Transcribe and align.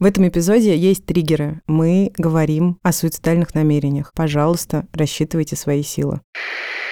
В 0.00 0.04
этом 0.06 0.26
эпизоде 0.26 0.74
есть 0.74 1.04
триггеры. 1.04 1.60
Мы 1.66 2.10
говорим 2.16 2.78
о 2.82 2.90
суицидальных 2.90 3.54
намерениях. 3.54 4.12
Пожалуйста, 4.14 4.86
рассчитывайте 4.94 5.56
свои 5.56 5.82
силы. 5.82 6.22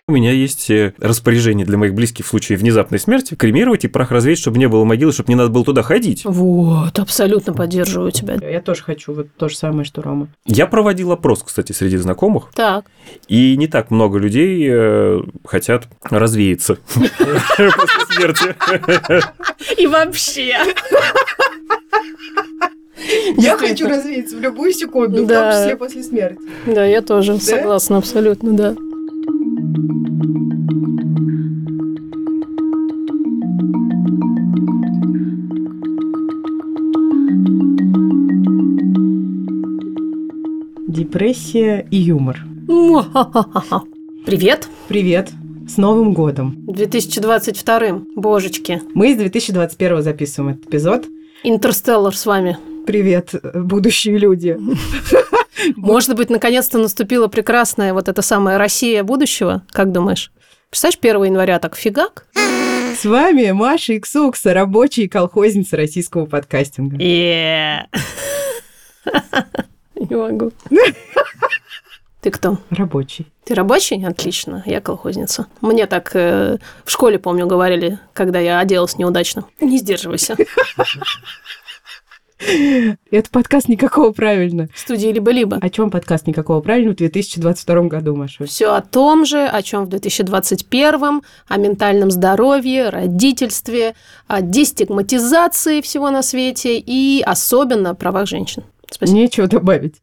У 0.06 0.12
меня 0.12 0.30
есть 0.32 0.68
э, 0.70 0.92
распоряжение 0.98 1.64
для 1.64 1.78
моих 1.78 1.94
близких 1.94 2.26
в 2.26 2.28
случае 2.28 2.58
внезапной 2.58 2.98
смерти 2.98 3.34
кремировать 3.34 3.84
и 3.84 3.88
прах 3.88 4.10
развеять, 4.10 4.38
чтобы 4.38 4.58
не 4.58 4.68
было 4.68 4.84
могилы, 4.84 5.12
чтобы 5.12 5.30
не 5.30 5.36
надо 5.36 5.48
было 5.48 5.64
туда 5.64 5.82
ходить. 5.82 6.22
Вот, 6.26 6.98
абсолютно 6.98 7.54
поддерживаю 7.54 8.10
тебя. 8.10 8.36
Я 8.46 8.60
тоже 8.60 8.82
хочу 8.82 9.14
вот 9.14 9.28
то 9.38 9.48
же 9.48 9.56
самое, 9.56 9.84
что 9.84 10.02
Рома. 10.02 10.28
Я 10.44 10.66
проводил 10.66 11.10
опрос, 11.12 11.42
кстати, 11.42 11.72
среди 11.72 11.96
знакомых, 11.96 12.50
Так, 12.54 12.84
и 13.26 13.56
не 13.56 13.68
так 13.68 13.90
много 13.90 14.18
людей 14.18 14.66
э, 14.70 15.22
хотят 15.46 15.88
развеяться 16.02 16.76
после 16.94 18.06
смерти. 18.10 18.54
и 19.80 19.86
вообще. 19.86 20.56
Я 23.36 23.56
хочу 23.56 23.88
развеяться 23.88 24.36
в 24.36 24.40
любую 24.40 24.72
секунду, 24.72 25.24
в 25.24 25.28
том 25.28 25.52
числе 25.52 25.76
после 25.76 26.02
смерти. 26.02 26.40
Да, 26.66 26.84
я 26.84 27.02
тоже 27.02 27.38
согласна, 27.38 27.98
абсолютно, 27.98 28.52
да. 28.52 28.74
Депрессия 40.88 41.86
и 41.90 41.96
юмор. 41.96 42.38
Привет. 44.26 44.68
Привет. 44.88 45.30
С 45.68 45.76
Новым 45.76 46.12
годом. 46.12 46.54
2022 46.66 48.02
божечки. 48.16 48.82
Мы 48.94 49.12
из 49.12 49.18
2021 49.18 50.02
записываем 50.02 50.54
этот 50.54 50.66
эпизод. 50.68 51.06
Интерстеллар 51.44 52.16
с 52.16 52.26
вами. 52.26 52.58
Привет, 52.88 53.34
будущие 53.52 54.16
люди. 54.16 54.56
Может 55.76 56.16
быть, 56.16 56.30
наконец-то 56.30 56.78
наступила 56.78 57.28
прекрасная 57.28 57.92
вот 57.92 58.08
эта 58.08 58.22
самая 58.22 58.56
Россия 58.56 59.04
будущего, 59.04 59.62
как 59.72 59.92
думаешь? 59.92 60.32
Представляешь, 60.70 60.98
1 60.98 61.24
января 61.24 61.58
так 61.58 61.76
фигак? 61.76 62.24
С 62.34 63.04
вами 63.04 63.50
Маша 63.50 63.98
Иксукса, 63.98 64.54
рабочая 64.54 65.02
и 65.02 65.08
колхозница 65.08 65.76
российского 65.76 66.24
подкастинга. 66.24 66.96
Не 66.96 67.86
могу. 70.08 70.52
Ты 72.22 72.30
кто? 72.30 72.56
Рабочий. 72.70 73.26
Ты 73.44 73.54
рабочий? 73.54 74.02
Отлично, 74.02 74.62
я 74.64 74.80
колхозница. 74.80 75.46
Мне 75.60 75.86
так 75.86 76.10
э, 76.14 76.56
в 76.86 76.90
школе, 76.90 77.18
помню, 77.18 77.46
говорили, 77.46 77.98
когда 78.14 78.38
я 78.38 78.60
оделась 78.60 78.96
неудачно. 78.96 79.44
Не 79.60 79.76
сдерживайся. 79.76 80.36
Это 82.38 83.30
подкаст 83.30 83.68
никакого 83.68 84.12
правильно. 84.12 84.68
В 84.72 84.78
студии 84.78 85.08
либо-либо. 85.08 85.58
О 85.60 85.70
чем 85.70 85.90
подкаст 85.90 86.26
никакого 86.26 86.60
правильно 86.60 86.92
в 86.92 86.96
2022 86.96 87.82
году, 87.82 88.14
Маша? 88.14 88.44
Все 88.44 88.72
о 88.74 88.80
том 88.80 89.24
же, 89.24 89.46
о 89.46 89.62
чем 89.62 89.84
в 89.84 89.88
2021, 89.88 91.22
о 91.48 91.56
ментальном 91.56 92.10
здоровье, 92.10 92.90
родительстве, 92.90 93.94
о 94.26 94.40
дестигматизации 94.40 95.80
всего 95.80 96.10
на 96.10 96.22
свете 96.22 96.78
и 96.78 97.22
особенно 97.26 97.94
правах 97.94 98.28
женщин. 98.28 98.62
Спасибо. 98.90 99.18
Нечего 99.18 99.46
добавить. 99.46 99.96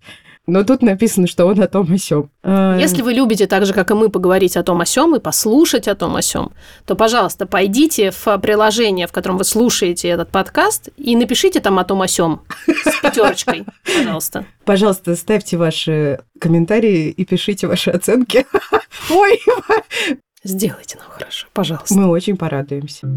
Но 0.48 0.64
тут 0.64 0.82
написано, 0.84 1.26
что 1.28 1.46
он 1.46 1.60
о 1.62 1.68
том 1.68 1.92
о 1.92 1.98
сём. 1.98 2.30
А, 2.44 2.78
Если 2.78 3.02
вы 3.02 3.14
любите 3.14 3.48
так 3.48 3.66
же, 3.66 3.74
как 3.74 3.90
и 3.92 3.94
мы, 3.96 4.10
поговорить 4.10 4.56
о 4.58 4.64
том 4.64 4.80
о 4.82 4.86
сём 4.86 5.16
и 5.16 5.20
послушать 5.20 5.88
о 5.88 5.96
том 5.96 6.16
о 6.16 6.22
сём, 6.22 6.52
то, 6.86 6.96
пожалуйста, 6.96 7.46
пойдите 7.48 8.12
в 8.12 8.38
приложение, 8.38 9.08
в 9.08 9.12
котором 9.12 9.38
вы 9.38 9.44
слушаете 9.44 10.08
этот 10.08 10.30
подкаст, 10.30 10.90
и 10.98 11.16
напишите 11.16 11.60
там 11.62 11.80
о 11.80 11.84
том 11.84 12.02
о 12.02 12.08
сём 12.08 12.42
с 12.68 13.02
пятерочкой, 13.02 13.66
пожалуйста. 13.98 14.46
Пожалуйста, 14.66 15.16
ставьте 15.16 15.58
ваши 15.58 16.20
комментарии 16.40 17.10
и 17.10 17.26
пишите 17.26 17.68
ваши 17.68 17.90
оценки. 17.90 18.46
Ой, 19.10 19.40
Сделайте 20.44 20.98
нам 21.00 21.08
хорошо, 21.10 21.48
пожалуйста. 21.54 21.96
мы 21.96 22.08
очень 22.08 22.38
порадуемся. 22.38 23.08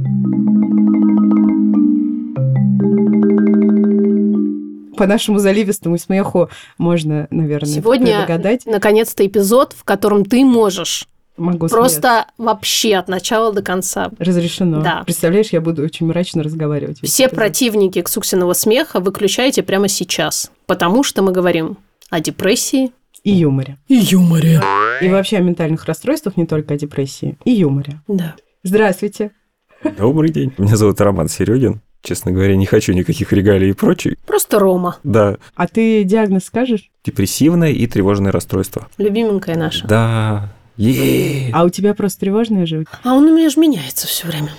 По 4.98 5.06
нашему 5.06 5.38
заливистому 5.38 5.96
смеху 5.98 6.50
можно, 6.76 7.26
наверное, 7.30 7.72
Сегодня, 7.72 8.20
догадать. 8.26 8.66
наконец-то, 8.66 9.26
эпизод, 9.26 9.72
в 9.72 9.84
котором 9.84 10.24
ты 10.24 10.44
можешь 10.44 11.06
Могу 11.36 11.68
просто 11.68 12.26
вообще 12.36 12.96
от 12.96 13.06
начала 13.08 13.52
до 13.52 13.62
конца. 13.62 14.06
смеяться. 14.08 14.24
разрешено. 14.24 14.82
Да. 14.82 15.02
Представляешь, 15.04 15.50
я 15.50 15.60
буду 15.60 15.82
очень 15.84 16.06
мрачно 16.06 16.42
разговаривать. 16.42 16.98
Все 17.02 17.28
противники 17.28 18.02
Ксуксиного 18.02 18.54
смеха 18.54 18.98
выключайте 19.00 19.62
прямо 19.62 19.86
сейчас, 19.88 20.50
потому 20.66 21.04
что 21.04 21.22
мы 21.22 21.30
говорим 21.30 21.76
о 22.10 22.20
депрессии 22.20 22.90
И 23.22 23.30
юморе. 23.30 23.76
и 23.86 23.94
юморе. 23.94 24.60
И 25.00 25.08
вообще 25.08 25.36
о 25.36 25.40
ментальных 25.40 25.84
расстройствах, 25.84 26.36
не 26.36 26.44
только 26.46 26.74
о 26.74 26.76
депрессии. 26.76 27.38
И 27.44 27.52
юморе. 27.52 28.00
Да. 28.08 28.34
Здравствуйте. 28.64 29.30
Добрый 29.96 30.30
день. 30.30 30.52
Меня 30.58 30.74
зовут 30.76 31.00
Роман 31.00 31.28
Серегин. 31.28 31.80
Честно 32.02 32.30
говоря, 32.32 32.56
не 32.56 32.64
хочу 32.66 32.92
никаких 32.92 33.32
регалий 33.32 33.70
и 33.70 33.72
прочей. 33.72 34.16
Просто 34.26 34.58
Рома, 34.58 34.96
Да, 35.04 35.36
А 35.56 35.66
ты 35.66 36.04
диагноз 36.04 36.44
скажешь? 36.44 36.90
депрессивное 37.04 37.70
и 37.72 37.86
тревожное 37.86 38.32
расстройство. 38.32 38.86
любименькая 38.98 39.56
наша. 39.56 39.86
Да, 39.86 40.52
е 40.76 41.50
А 41.52 41.64
у 41.64 41.70
тебя 41.70 41.94
просто 41.94 42.20
тревожная 42.20 42.66
же? 42.66 42.84
А 43.02 43.14
он 43.14 43.24
у 43.24 43.36
меня 43.36 43.50
же 43.50 43.58
меняется 43.60 44.06
все 44.06 44.26
время. 44.28 44.50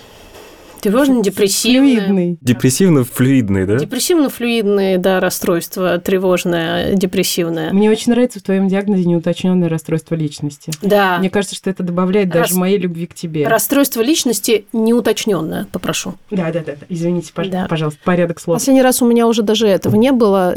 Тревожно-депрессивное. 0.80 2.00
Флюидный. 2.00 2.38
Депрессивно-флюидный, 2.40 3.66
да? 3.66 3.76
Депрессивно-флюидные, 3.76 4.98
да, 4.98 5.20
расстройства, 5.20 5.98
тревожное, 5.98 6.94
депрессивное. 6.94 7.72
Мне 7.72 7.90
очень 7.90 8.12
нравится 8.12 8.40
в 8.40 8.42
твоем 8.42 8.68
диагнозе 8.68 9.04
неуточненное 9.04 9.68
расстройство 9.68 10.14
личности. 10.14 10.72
Да. 10.82 11.18
Мне 11.18 11.30
кажется, 11.30 11.54
что 11.56 11.70
это 11.70 11.82
добавляет 11.82 12.28
даже 12.30 12.50
Рас- 12.50 12.58
моей 12.58 12.78
любви 12.78 13.06
к 13.06 13.14
тебе. 13.14 13.46
Расстройство 13.46 14.00
личности 14.00 14.66
неуточненное, 14.72 15.66
попрошу. 15.72 16.14
Да, 16.30 16.50
да, 16.52 16.60
да, 16.60 16.72
да. 16.80 16.86
Извините, 16.88 17.32
пож- 17.34 17.48
Да. 17.50 17.66
пожалуйста, 17.68 18.00
порядок 18.04 18.40
слов. 18.40 18.56
Последний 18.56 18.82
раз 18.82 19.02
у 19.02 19.06
меня 19.06 19.26
уже 19.26 19.42
даже 19.42 19.66
этого 19.66 19.96
не 19.96 20.12
было. 20.12 20.56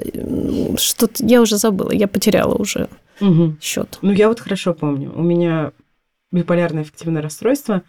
Что-то 0.78 1.26
я 1.26 1.42
уже 1.42 1.58
забыла, 1.58 1.92
я 1.92 2.08
потеряла 2.08 2.56
уже 2.56 2.88
Мгм. 3.20 3.58
счет. 3.62 4.00
Ну, 4.02 4.12
я 4.12 4.28
вот 4.30 4.40
хорошо 4.40 4.74
помню. 4.74 5.12
У 5.16 5.22
меня 5.22 5.72
биполярное 6.32 6.82
аффективное 6.82 7.22
расстройство. 7.22 7.82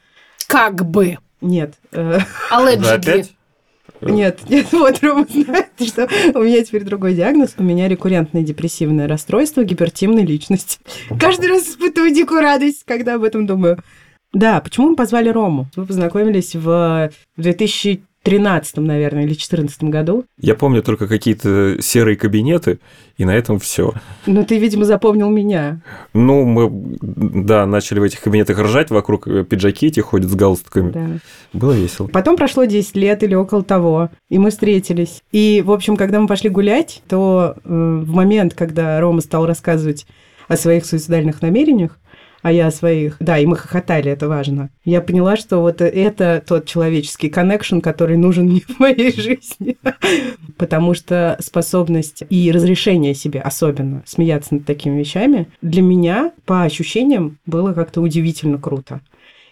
Как 0.47 0.84
бы. 0.84 1.19
Нет. 1.44 1.75
э, 1.93 2.19
Allegedly. 2.50 2.87
опять? 2.88 3.32
Нет, 4.00 4.41
нет, 4.49 4.66
вот 4.72 5.03
Рома 5.03 5.27
знает, 5.28 5.69
что 5.78 6.09
у 6.34 6.43
меня 6.43 6.65
теперь 6.65 6.84
другой 6.84 7.15
диагноз. 7.15 7.55
У 7.59 7.62
меня 7.62 7.87
рекуррентное 7.88 8.43
депрессивное 8.43 9.06
расстройство 9.06 9.62
гипертимной 9.62 10.25
личности. 10.25 10.78
Каждый 11.21 11.50
раз 11.50 11.69
испытываю 11.69 12.12
дикую 12.15 12.41
радость, 12.41 12.84
когда 12.87 13.15
об 13.15 13.25
этом 13.25 13.47
думаю. 13.47 13.78
Да, 14.32 14.60
почему 14.60 14.91
мы 14.91 14.97
позвали 14.97 15.28
Рому? 15.28 15.69
Мы 15.77 15.87
познакомились 15.87 16.55
в 16.56 17.10
2013, 18.25 18.79
наверное, 18.79 19.23
или 19.23 19.29
2014 19.29 19.85
году. 19.85 20.25
Я 20.41 20.55
помню 20.55 20.83
только 20.83 21.07
какие-то 21.07 21.77
серые 21.81 22.17
кабинеты, 22.17 22.79
и 23.19 23.25
на 23.25 23.35
этом 23.35 23.59
все. 23.59 23.93
Но 24.27 24.45
ты, 24.45 24.59
видимо, 24.59 24.87
запомнил 24.87 25.29
меня. 25.29 25.83
Ну, 26.15 26.45
мы, 26.45 26.71
да, 27.01 27.67
начали 27.67 28.01
в 28.01 28.03
этих 28.03 28.21
кабинетах 28.21 28.59
ржать, 28.59 28.91
вокруг 28.91 29.29
э, 29.29 29.45
пиджаки 29.45 29.89
эти 29.89 30.01
ходят 30.01 30.31
с 30.31 30.35
галстуками. 30.35 30.91
Да. 30.91 31.07
Было 31.53 31.73
весело. 31.73 32.07
Потом 32.07 32.37
прошло 32.37 32.65
10 32.65 32.97
лет 32.97 33.23
или 33.23 33.35
около 33.35 33.62
того, 33.62 34.11
и 34.31 34.39
мы 34.39 34.51
встретились. 34.51 35.23
И, 35.31 35.62
в 35.65 35.71
общем, 35.71 35.97
когда 35.97 36.19
мы 36.19 36.27
пошли 36.27 36.49
гулять, 36.49 37.03
то 37.09 37.56
э, 37.56 37.69
в 37.69 38.11
момент, 38.11 38.55
когда 38.55 38.99
Рома 39.01 39.21
стал 39.21 39.47
рассказывать 39.47 40.06
о 40.49 40.56
своих 40.56 40.87
суицидальных 40.87 41.43
намерениях, 41.43 41.99
а 42.44 42.53
я 42.53 42.66
о 42.66 42.71
своих, 42.71 43.16
да, 43.21 43.38
и 43.38 43.47
мы 43.47 43.56
хохотали, 43.56 44.10
это 44.10 44.28
важно. 44.28 44.69
Я 44.84 45.00
поняла, 45.00 45.34
что 45.38 45.60
вот 45.60 45.81
это 45.81 46.44
тот 46.47 46.66
человеческий 46.66 47.31
коннекшн, 47.31 47.78
который 47.78 48.19
нужен 48.19 48.44
мне 48.44 48.60
в 48.69 48.78
моей 48.78 49.19
жизни. 49.19 49.78
Потому 50.59 50.93
что 50.93 51.38
способность 51.41 52.22
и 52.28 52.52
разрешение 52.52 53.14
себе 53.14 53.41
особенно 53.41 54.02
смеяться 54.05 54.56
над 54.56 54.67
такими 54.67 54.99
вещами 54.99 55.49
для 55.62 55.81
меня, 55.81 56.32
по 56.44 56.64
ощущениям, 56.64 57.38
было 57.46 57.73
как-то 57.73 58.02
удивительно 58.02 58.58
круто. 58.58 59.00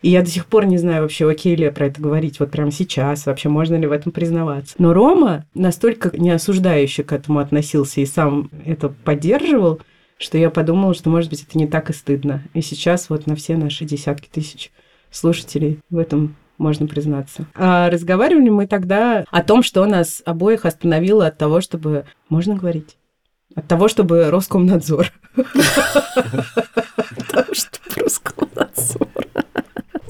И 0.03 0.11
я 0.11 0.21
до 0.21 0.29
сих 0.29 0.45
пор 0.45 0.67
не 0.67 0.77
знаю 0.77 1.01
вообще, 1.01 1.31
окей 1.31 1.57
ли 1.57 1.71
про 1.71 1.87
это 1.87 1.99
говорить 1.99 2.41
вот 2.41 2.51
прямо 2.51 2.73
сейчас, 2.73 3.25
вообще 3.25 3.49
можно 3.49 3.77
ли 3.77 3.87
в 3.87 3.93
этом 3.93 4.13
признаваться. 4.13 4.75
Но 4.77 4.93
Рома 4.93 5.47
настолько 5.55 6.11
неосуждающе 6.15 7.05
к 7.05 7.13
этому 7.13 7.39
относился 7.39 8.03
и 8.03 8.07
сам 8.07 8.51
это 8.67 8.91
поддерживал, 8.91 9.81
что 10.19 10.39
я 10.39 10.51
подумала, 10.51 10.95
что, 10.95 11.11
может 11.11 11.31
быть, 11.31 11.43
это 11.43 11.59
не 11.59 11.67
так 11.67 11.91
и 11.91 11.93
стыдно. 11.93 12.43
И 12.55 12.63
сейчас 12.63 13.11
вот 13.11 13.27
на 13.27 13.37
все 13.37 13.57
наши 13.57 13.85
десятки 13.85 14.29
тысяч 14.29 14.71
слушателей 15.11 15.81
в 15.91 15.99
этом 15.99 16.37
можно 16.59 16.87
признаться. 16.87 17.47
А 17.55 17.91
разговаривали 17.91 18.49
мы 18.49 18.67
тогда 18.67 19.25
о 19.31 19.43
том, 19.43 19.63
что 19.63 19.85
нас 19.87 20.23
обоих 20.25 20.65
остановило 20.65 21.27
от 21.27 21.39
того, 21.39 21.61
чтобы... 21.61 22.05
Можно 22.29 22.55
говорить? 22.55 22.97
От 23.55 23.69
того, 23.69 23.89
чтобы 23.89 24.31
Роскомнадзор 24.31 25.13
Потому 25.35 25.55
что 27.55 27.79
Роскомнадзор. 27.97 29.09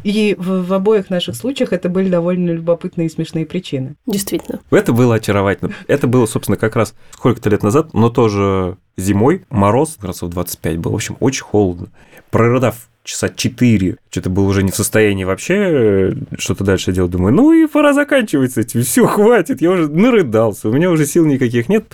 И 0.04 0.34
в, 0.38 0.66
в 0.66 0.72
обоих 0.72 1.10
наших 1.10 1.36
случаях 1.36 1.72
это 1.72 1.88
были 1.88 2.08
довольно 2.08 2.50
любопытные 2.50 3.06
и 3.06 3.10
смешные 3.10 3.46
причины. 3.46 3.94
Действительно. 4.06 4.60
Это 4.70 4.92
было 4.92 5.16
очаровательно. 5.16 5.72
Это 5.86 6.06
было, 6.06 6.26
собственно, 6.26 6.56
как 6.56 6.76
раз 6.76 6.94
сколько-то 7.12 7.50
лет 7.50 7.62
назад, 7.62 7.94
но 7.94 8.10
тоже 8.10 8.76
зимой, 8.96 9.44
мороз, 9.50 9.96
градусов 10.00 10.30
25 10.30 10.78
было, 10.78 10.92
в 10.92 10.96
общем, 10.96 11.16
очень 11.20 11.44
холодно. 11.44 11.88
Прорыдав 12.30 12.88
часа 13.04 13.28
4, 13.28 13.96
что-то 14.10 14.30
был 14.30 14.46
уже 14.46 14.62
не 14.62 14.70
в 14.70 14.76
состоянии 14.76 15.24
вообще 15.24 15.54
э, 15.54 16.12
что-то 16.38 16.64
дальше 16.64 16.92
делать. 16.92 17.10
Думаю, 17.10 17.34
ну 17.34 17.52
и 17.52 17.66
пора 17.66 17.92
заканчивать 17.92 18.52
с 18.52 18.58
этим. 18.58 18.82
Все, 18.82 19.06
хватит, 19.06 19.60
я 19.60 19.70
уже 19.70 19.88
нарыдался, 19.88 20.68
у 20.68 20.72
меня 20.72 20.90
уже 20.90 21.06
сил 21.06 21.26
никаких 21.26 21.68
нет. 21.68 21.86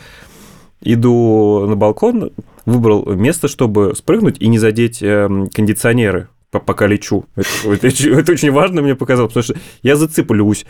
Иду 0.81 1.67
на 1.67 1.77
балкон, 1.77 2.31
выбрал 2.67 3.07
место, 3.15 3.49
чтобы 3.49 3.95
спрыгнуть 3.97 4.37
и 4.39 4.47
не 4.49 4.59
задеть 4.59 5.03
эм, 5.03 5.49
кондиционеры, 5.49 6.29
пока 6.51 6.87
лечу. 6.87 7.25
Это, 7.37 7.49
это 7.73 7.87
очень- 7.89 8.13
это 8.15 8.33
очень 8.33 8.51
важно 8.51 8.83
мне 8.83 8.95
показалось, 8.95 9.31
потому 9.33 9.45
что 9.45 9.55
я 9.83 9.97
зацеплюсь. 9.97 10.65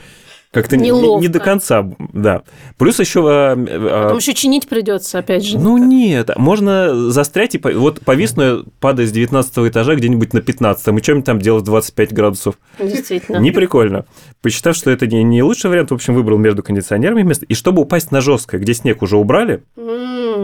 Как-то 0.51 0.79
не, 0.79 0.89
не- 0.89 1.29
до 1.29 1.41
конца, 1.41 1.87
да. 2.15 2.41
Плюс 2.79 2.99
еще... 2.99 3.21
э, 3.21 3.65
э, 3.69 4.03
Потом 4.05 4.17
еще 4.17 4.33
чинить 4.33 4.67
придется, 4.67 5.19
опять 5.19 5.45
же. 5.45 5.59
ну 5.59 5.77
нет, 5.77 6.31
можно 6.39 7.11
застрять 7.11 7.55
и 7.55 7.59
вот 7.59 8.01
повисну 8.01 8.65
падая 8.81 9.07
с 9.07 9.13
19 9.13 9.59
этажа 9.69 9.95
где-нибудь 9.95 10.33
на 10.33 10.41
15 10.41 10.89
и 10.89 11.03
что-нибудь 11.03 11.27
там 11.27 11.39
делать 11.39 11.65
в 11.65 11.67
25 11.67 12.15
градусов. 12.15 12.55
Действительно. 12.79 13.37
Не 13.37 13.51
прикольно. 13.51 14.07
Посчитав, 14.41 14.75
что 14.75 14.91
это 14.91 15.07
не, 15.07 15.23
не 15.23 15.43
лучший 15.43 15.69
вариант, 15.69 15.91
в 15.91 15.95
общем, 15.95 16.15
выбрал 16.15 16.39
между 16.39 16.63
кондиционерами 16.63 17.21
место. 17.21 17.45
И 17.45 17.53
чтобы 17.53 17.83
упасть 17.83 18.11
на 18.11 18.23
жесткое, 18.23 18.59
где 18.59 18.73
снег 18.73 19.03
уже 19.03 19.19
убрали, 19.19 19.65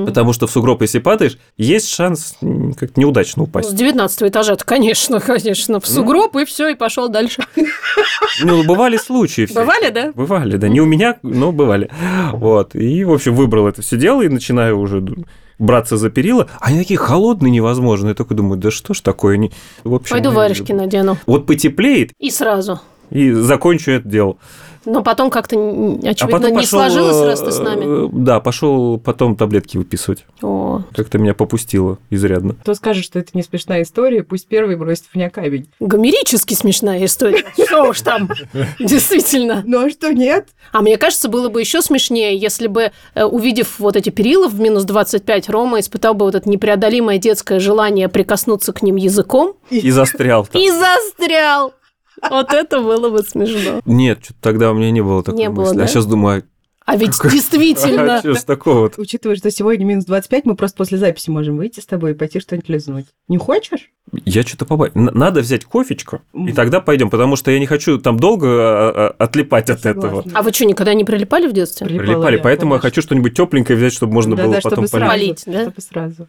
Потому 0.04 0.32
что 0.32 0.46
в 0.46 0.50
сугроб, 0.50 0.82
если 0.82 0.98
падаешь, 0.98 1.38
есть 1.56 1.88
шанс 1.88 2.36
м, 2.42 2.74
как-то 2.74 3.00
неудачно 3.00 3.44
С 3.44 3.48
упасть. 3.48 3.74
19 3.74 4.22
этажа-то, 4.22 4.64
конечно, 4.64 5.20
конечно. 5.20 5.80
В 5.80 5.86
сугроб, 5.86 6.36
и 6.36 6.44
все, 6.44 6.68
и 6.68 6.74
пошел 6.74 7.08
дальше. 7.08 7.42
Ну, 8.42 8.64
бывали 8.64 8.96
случаи. 8.96 9.46
все. 9.46 9.54
Бывали, 9.54 9.90
да? 9.90 10.12
Бывали, 10.14 10.56
да. 10.56 10.68
Не 10.68 10.80
у 10.80 10.86
меня, 10.86 11.16
но 11.22 11.52
бывали. 11.52 11.90
Вот. 12.32 12.74
И, 12.74 13.04
в 13.04 13.12
общем, 13.12 13.34
выбрал 13.34 13.66
это 13.68 13.82
все 13.82 13.96
дело 13.96 14.22
и 14.22 14.28
начинаю 14.28 14.78
уже 14.78 15.04
браться 15.58 15.96
за 15.96 16.10
перила. 16.10 16.48
Они 16.60 16.78
такие 16.78 16.98
холодные 16.98 17.50
невозможно. 17.50 18.08
Я 18.08 18.14
только 18.14 18.34
думаю, 18.34 18.58
да 18.58 18.70
что 18.70 18.92
ж 18.94 19.00
такое? 19.00 19.36
Не... 19.36 19.52
В 19.84 19.94
общем, 19.94 20.10
Пойду 20.10 20.30
э, 20.30 20.34
варежки 20.34 20.72
надену. 20.72 21.16
Вот 21.26 21.46
потеплеет, 21.46 22.10
И 22.18 22.30
сразу. 22.30 22.80
и 23.10 23.30
закончу 23.30 23.92
это 23.92 24.08
дело. 24.08 24.36
Но 24.86 25.02
потом 25.02 25.30
как-то, 25.30 25.56
А 25.56 26.08
очевидно, 26.10 26.26
потом 26.38 26.50
не 26.52 26.56
пошел, 26.58 26.68
сложилось, 26.80 27.20
раз 27.26 27.40
ты 27.40 27.52
с 27.52 27.58
нами. 27.58 28.06
э, 28.06 28.08
Да, 28.12 28.40
пошел 28.40 28.98
потом 28.98 29.36
таблетки 29.36 29.76
выписывать. 29.76 30.24
О, 30.42 30.82
Как-то 30.94 31.18
меня 31.18 31.34
попустило 31.34 31.98
изрядно. 32.10 32.54
Кто 32.54 32.74
скажет, 32.74 33.04
что 33.04 33.18
это 33.18 33.30
не 33.34 33.42
смешная 33.42 33.82
история, 33.82 34.22
пусть 34.22 34.46
первый 34.46 34.76
бросит 34.76 35.04
в 35.10 35.14
меня 35.16 35.30
камень. 35.30 35.66
гомерически 35.80 36.54
смешная 36.54 37.04
история. 37.04 37.44
Что 37.66 37.84
уж 37.90 38.00
там, 38.02 38.28
действительно. 38.78 39.62
Ну 39.66 39.86
а 39.86 39.90
что, 39.90 40.12
нет? 40.12 40.48
А 40.72 40.80
мне 40.82 40.96
кажется, 40.96 41.28
было 41.28 41.48
бы 41.48 41.60
еще 41.60 41.82
смешнее, 41.82 42.36
если 42.36 42.66
бы, 42.66 42.92
э, 43.14 43.24
увидев 43.24 43.78
вот 43.78 43.96
эти 43.96 44.10
перила 44.10 44.48
в 44.48 44.60
минус 44.60 44.84
25, 44.84 45.48
Рома 45.48 45.80
испытал 45.80 46.14
бы 46.14 46.24
вот 46.26 46.34
это 46.34 46.48
непреодолимое 46.48 47.18
детское 47.18 47.58
желание 47.60 48.08
прикоснуться 48.08 48.72
к 48.72 48.82
ним 48.82 48.96
языком 48.96 49.54
И 49.70 49.90
застрял 49.90 50.46
там. 50.46 50.60
и 50.60 50.70
застрял. 50.70 51.72
Вот 52.30 52.52
это 52.52 52.80
было 52.80 53.10
бы 53.10 53.22
смешно. 53.22 53.80
Нет, 53.84 54.20
что-то 54.24 54.40
тогда 54.40 54.70
у 54.70 54.74
меня 54.74 54.90
не 54.90 55.02
было 55.02 55.22
такой 55.22 55.38
Не 55.40 55.50
было, 55.50 55.64
мысли. 55.64 55.76
да? 55.78 55.84
А 55.84 55.86
сейчас 55.86 56.06
думаю, 56.06 56.44
А 56.86 56.96
ведь 56.96 57.16
Какой- 57.16 57.30
действительно... 57.30 58.16
а 58.16 58.18
что 58.20 58.34
ж 58.34 58.42
такого-то? 58.42 59.00
Учитывая, 59.00 59.36
что 59.36 59.50
сегодня 59.50 59.84
минус 59.86 60.04
25, 60.04 60.44
мы 60.44 60.54
просто 60.54 60.76
после 60.76 60.98
записи 60.98 61.30
можем 61.30 61.56
выйти 61.56 61.80
с 61.80 61.86
тобой 61.86 62.10
и 62.10 62.14
пойти 62.14 62.40
что-нибудь 62.40 62.68
лизнуть. 62.68 63.06
Не 63.28 63.38
хочешь? 63.38 63.90
Я 64.26 64.42
что-то 64.42 64.66
побоюсь. 64.66 64.92
Надо 64.94 65.40
взять 65.40 65.64
кофечку, 65.64 66.20
и 66.34 66.52
тогда 66.52 66.80
пойдем, 66.80 67.08
потому 67.08 67.36
что 67.36 67.50
я 67.50 67.58
не 67.58 67.64
хочу 67.66 67.98
там 67.98 68.18
долго 68.18 68.46
а, 68.48 69.14
а, 69.18 69.24
отлипать 69.24 69.70
от 69.70 69.86
этого. 69.86 70.02
Согласна. 70.02 70.32
А 70.34 70.42
вы 70.42 70.52
что, 70.52 70.66
никогда 70.66 70.92
не 70.92 71.04
прилипали 71.04 71.46
в 71.46 71.52
детстве? 71.52 71.86
Прилипала 71.86 72.06
Прилипали, 72.06 72.36
я, 72.36 72.42
поэтому 72.42 72.74
я 72.74 72.80
конечно. 72.80 72.90
хочу 72.90 73.02
что-нибудь 73.02 73.34
тепленькое 73.34 73.78
взять, 73.78 73.92
чтобы 73.94 74.12
можно 74.12 74.36
было 74.36 74.48
Да-да, 74.48 74.60
потом 74.62 74.86
чтобы 74.86 74.88
сразу, 74.88 75.06
полить. 75.10 75.44
Полить, 75.46 75.56
да? 75.58 75.62
Чтобы 75.62 75.80
сразу. 75.80 76.26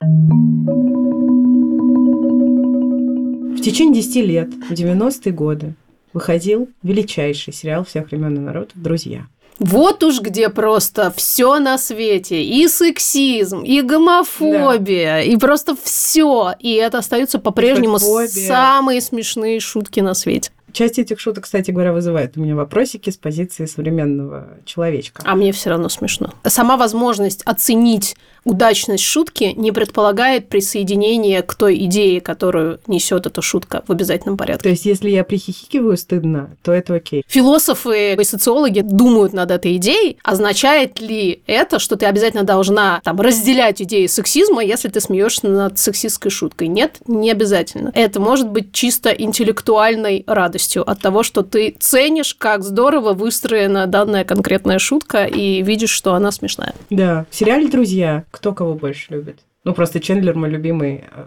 В 3.55 3.61
течение 3.61 4.01
10 4.01 4.15
лет, 4.25 4.49
в 4.69 4.71
90-е 4.71 5.31
годы, 5.33 5.75
выходил 6.15 6.69
величайший 6.81 7.53
сериал 7.53 7.83
всех 7.83 8.09
времен 8.09 8.35
и 8.37 8.39
народов 8.39 8.71
«Друзья». 8.73 9.27
Вот 9.59 10.03
уж 10.03 10.19
где 10.21 10.49
просто 10.49 11.13
все 11.15 11.59
на 11.59 11.77
свете. 11.77 12.43
И 12.43 12.67
сексизм, 12.67 13.61
и 13.61 13.81
гомофобия, 13.81 15.21
и 15.21 15.37
просто 15.37 15.77
все. 15.81 16.53
И 16.59 16.73
это 16.73 16.97
остаются 16.97 17.39
по-прежнему 17.39 17.99
самые 17.99 18.99
смешные 18.99 19.59
шутки 19.59 20.01
на 20.01 20.13
свете. 20.13 20.51
Часть 20.73 20.99
этих 20.99 21.21
шуток, 21.21 21.45
кстати 21.45 21.71
говоря, 21.71 21.93
вызывает 21.93 22.35
у 22.35 22.41
меня 22.41 22.53
вопросики 22.53 23.09
с 23.09 23.15
позиции 23.15 23.65
современного 23.65 24.57
человечка. 24.65 25.23
А 25.25 25.35
мне 25.35 25.53
все 25.53 25.69
равно 25.69 25.87
смешно. 25.87 26.33
Сама 26.43 26.75
возможность 26.75 27.43
оценить 27.45 28.17
удачность 28.45 29.03
шутки 29.03 29.53
не 29.57 29.71
предполагает 29.71 30.47
присоединение 30.47 31.41
к 31.41 31.55
той 31.55 31.83
идее, 31.85 32.21
которую 32.21 32.79
несет 32.87 33.25
эта 33.25 33.41
шутка 33.41 33.83
в 33.87 33.91
обязательном 33.91 34.37
порядке. 34.37 34.63
То 34.63 34.69
есть, 34.69 34.85
если 34.85 35.09
я 35.09 35.23
прихихикиваю 35.23 35.97
стыдно, 35.97 36.51
то 36.63 36.71
это 36.71 36.95
окей. 36.95 37.23
Философы 37.27 38.13
и 38.13 38.23
социологи 38.23 38.81
думают 38.81 39.33
над 39.33 39.51
этой 39.51 39.75
идеей. 39.77 40.17
Означает 40.23 41.01
ли 41.01 41.41
это, 41.47 41.79
что 41.79 41.95
ты 41.95 42.05
обязательно 42.05 42.43
должна 42.43 43.01
там, 43.03 43.19
разделять 43.19 43.81
идеи 43.81 44.05
сексизма, 44.05 44.63
если 44.63 44.89
ты 44.89 45.01
смеешься 45.01 45.47
над 45.47 45.79
сексистской 45.79 46.29
шуткой? 46.29 46.67
Нет, 46.67 46.97
не 47.07 47.31
обязательно. 47.31 47.91
Это 47.95 48.19
может 48.19 48.49
быть 48.49 48.71
чисто 48.71 49.09
интеллектуальной 49.09 50.23
радостью 50.27 50.89
от 50.89 51.01
того, 51.01 51.23
что 51.23 51.41
ты 51.41 51.75
ценишь, 51.79 52.35
как 52.35 52.63
здорово 52.63 53.13
выстроена 53.13 53.87
данная 53.87 54.23
конкретная 54.23 54.77
шутка 54.77 55.25
и 55.25 55.63
видишь, 55.63 55.89
что 55.89 56.13
она 56.13 56.31
смешная. 56.31 56.75
Да. 56.91 57.25
В 57.31 57.35
сериале 57.35 57.67
«Друзья» 57.67 58.23
кто 58.35 58.53
кого 58.53 58.73
больше 58.75 59.13
любит? 59.13 59.39
Ну, 59.63 59.73
просто 59.73 59.99
Чендлер 60.01 60.35
мой 60.35 60.49
любимый 60.49 61.05
э, 61.11 61.25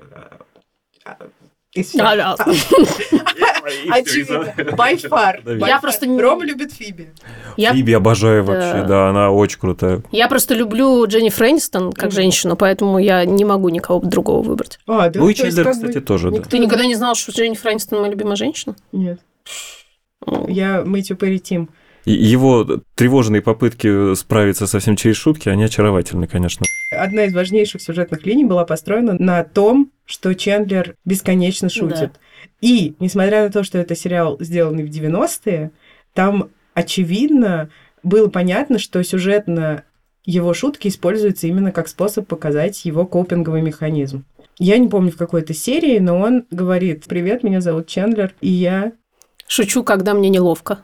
э, 1.07 1.11
из 1.73 1.89
всех. 1.89 2.05
А-ля. 2.07 2.35
Очевидно. 3.91 4.55
By 4.57 4.97
far. 5.09 5.41
Да, 5.45 5.55
By 5.55 5.67
Я 5.69 5.77
far. 5.77 5.81
просто 5.81 6.07
не- 6.07 6.21
Рома 6.21 6.45
любит 6.45 6.73
Фиби. 6.73 7.09
Я 7.57 7.73
Фиби 7.73 7.93
обожаю 7.93 8.45
Да. 8.45 8.53
вообще, 8.53 8.87
да, 8.87 9.09
она 9.11 9.31
очень 9.31 9.59
крутая. 9.59 10.03
Я 10.13 10.29
просто 10.29 10.55
люблю 10.55 11.07
Дженни 11.07 11.31
Фрэнистон 11.31 11.93
как 11.93 12.13
женщину, 12.13 12.57
поэтому 12.57 12.99
я 12.99 13.25
не 13.25 13.45
могу 13.45 13.69
никого 13.71 14.01
другого 14.01 14.43
выбрать. 14.43 14.79
А, 14.87 15.09
да, 15.09 15.19
Ну 15.21 15.29
и 15.29 15.35
Чендлер, 15.35 15.71
кстати, 15.71 16.01
тоже, 16.01 16.31
да. 16.31 16.43
Ты 16.43 16.59
никогда 16.59 16.85
не 16.87 16.95
знал, 16.95 17.15
что 17.15 17.33
Дженни 17.33 17.55
Фрэнистон 17.55 18.01
моя 18.01 18.13
любимая 18.13 18.37
женщина? 18.37 18.77
Нет. 18.93 19.21
Ну, 20.27 20.47
Я 20.49 20.83
Мэтью 20.85 21.17
Перри 21.17 21.41
Тим. 21.41 21.71
Его 22.05 22.67
тревожные 22.95 23.43
попытки 23.43 24.15
справиться 24.15 24.67
совсем 24.67 24.97
через 24.97 25.17
шутки, 25.17 25.49
они 25.49 25.65
очаровательны, 25.65 26.27
конечно. 26.27 26.65
Одна 26.91 27.25
из 27.25 27.35
важнейших 27.35 27.83
сюжетных 27.83 28.25
линий 28.25 28.45
была 28.45 28.65
построена 28.65 29.15
на 29.19 29.45
том, 29.45 29.93
что 30.07 30.35
Чендлер 30.35 30.95
бесконечно 31.05 31.69
шутит. 31.69 32.19
И, 32.63 32.95
несмотря 32.99 33.45
на 33.45 33.53
то, 33.53 33.63
что 33.63 33.77
это 33.77 33.95
сериал, 33.95 34.39
сделанный 34.41 34.85
в 34.85 34.91
90-е, 34.91 35.71
там, 36.15 36.51
очевидно, 36.73 37.69
было 38.03 38.29
понятно, 38.29 38.79
что 38.79 39.03
сюжетно 39.05 39.85
его 40.25 40.55
шутки 40.55 40.89
используются 40.89 41.47
именно 41.47 41.73
как 41.73 41.89
способ 41.89 42.27
показать 42.27 42.83
его 42.87 43.07
копинговый 43.07 43.61
механизм. 43.61 44.25
Я 44.59 44.79
не 44.79 44.89
помню 44.89 45.13
в 45.13 45.17
какой-то 45.17 45.53
серии, 45.53 45.99
но 45.99 46.19
он 46.19 46.47
говорит, 46.51 47.05
привет, 47.07 47.43
меня 47.43 47.61
зовут 47.61 47.87
Чендлер, 47.87 48.35
и 48.41 48.49
я... 48.49 48.93
Шучу, 49.47 49.85
когда 49.85 50.15
мне 50.15 50.31
неловко. 50.31 50.79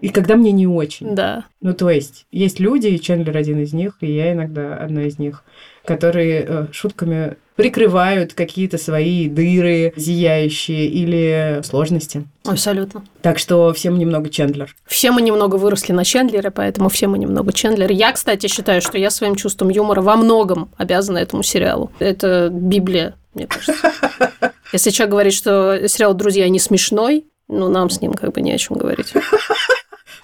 И 0.00 0.08
когда 0.08 0.36
мне 0.36 0.52
не 0.52 0.66
очень. 0.66 1.14
Да. 1.14 1.44
Ну, 1.60 1.74
то 1.74 1.90
есть, 1.90 2.26
есть 2.30 2.58
люди, 2.58 2.86
и 2.88 3.00
Чендлер 3.00 3.36
один 3.36 3.60
из 3.60 3.72
них, 3.72 3.96
и 4.00 4.10
я 4.10 4.32
иногда 4.32 4.76
одна 4.76 5.04
из 5.04 5.18
них, 5.18 5.44
которые 5.84 6.44
э, 6.46 6.66
шутками 6.72 7.36
прикрывают 7.56 8.32
какие-то 8.32 8.78
свои 8.78 9.28
дыры 9.28 9.92
зияющие 9.96 10.86
или 10.86 11.60
сложности. 11.62 12.26
Абсолютно. 12.44 13.04
Так 13.20 13.38
что 13.38 13.72
всем 13.74 13.98
немного 13.98 14.30
Чендлер. 14.30 14.74
Все 14.86 15.10
мы 15.10 15.20
немного 15.20 15.56
выросли 15.56 15.92
на 15.92 16.04
Чендлере, 16.04 16.50
поэтому 16.50 16.88
все 16.88 17.06
мы 17.06 17.18
немного 17.18 17.52
Чендлер. 17.52 17.90
Я, 17.90 18.12
кстати, 18.12 18.46
считаю, 18.46 18.80
что 18.80 18.96
я 18.96 19.10
своим 19.10 19.36
чувством 19.36 19.68
юмора 19.68 20.00
во 20.00 20.16
многом 20.16 20.70
обязана 20.78 21.18
этому 21.18 21.42
сериалу. 21.42 21.92
Это 21.98 22.48
Библия, 22.50 23.14
мне 23.34 23.46
кажется. 23.46 23.92
Если 24.72 24.90
человек 24.90 25.10
говорит, 25.10 25.34
что 25.34 25.86
сериал 25.86 26.14
«Друзья» 26.14 26.48
не 26.48 26.60
смешной, 26.60 27.26
ну, 27.48 27.68
нам 27.68 27.90
с 27.90 28.00
ним 28.00 28.14
как 28.14 28.32
бы 28.32 28.40
не 28.40 28.52
о 28.52 28.58
чем 28.58 28.78
говорить. 28.78 29.12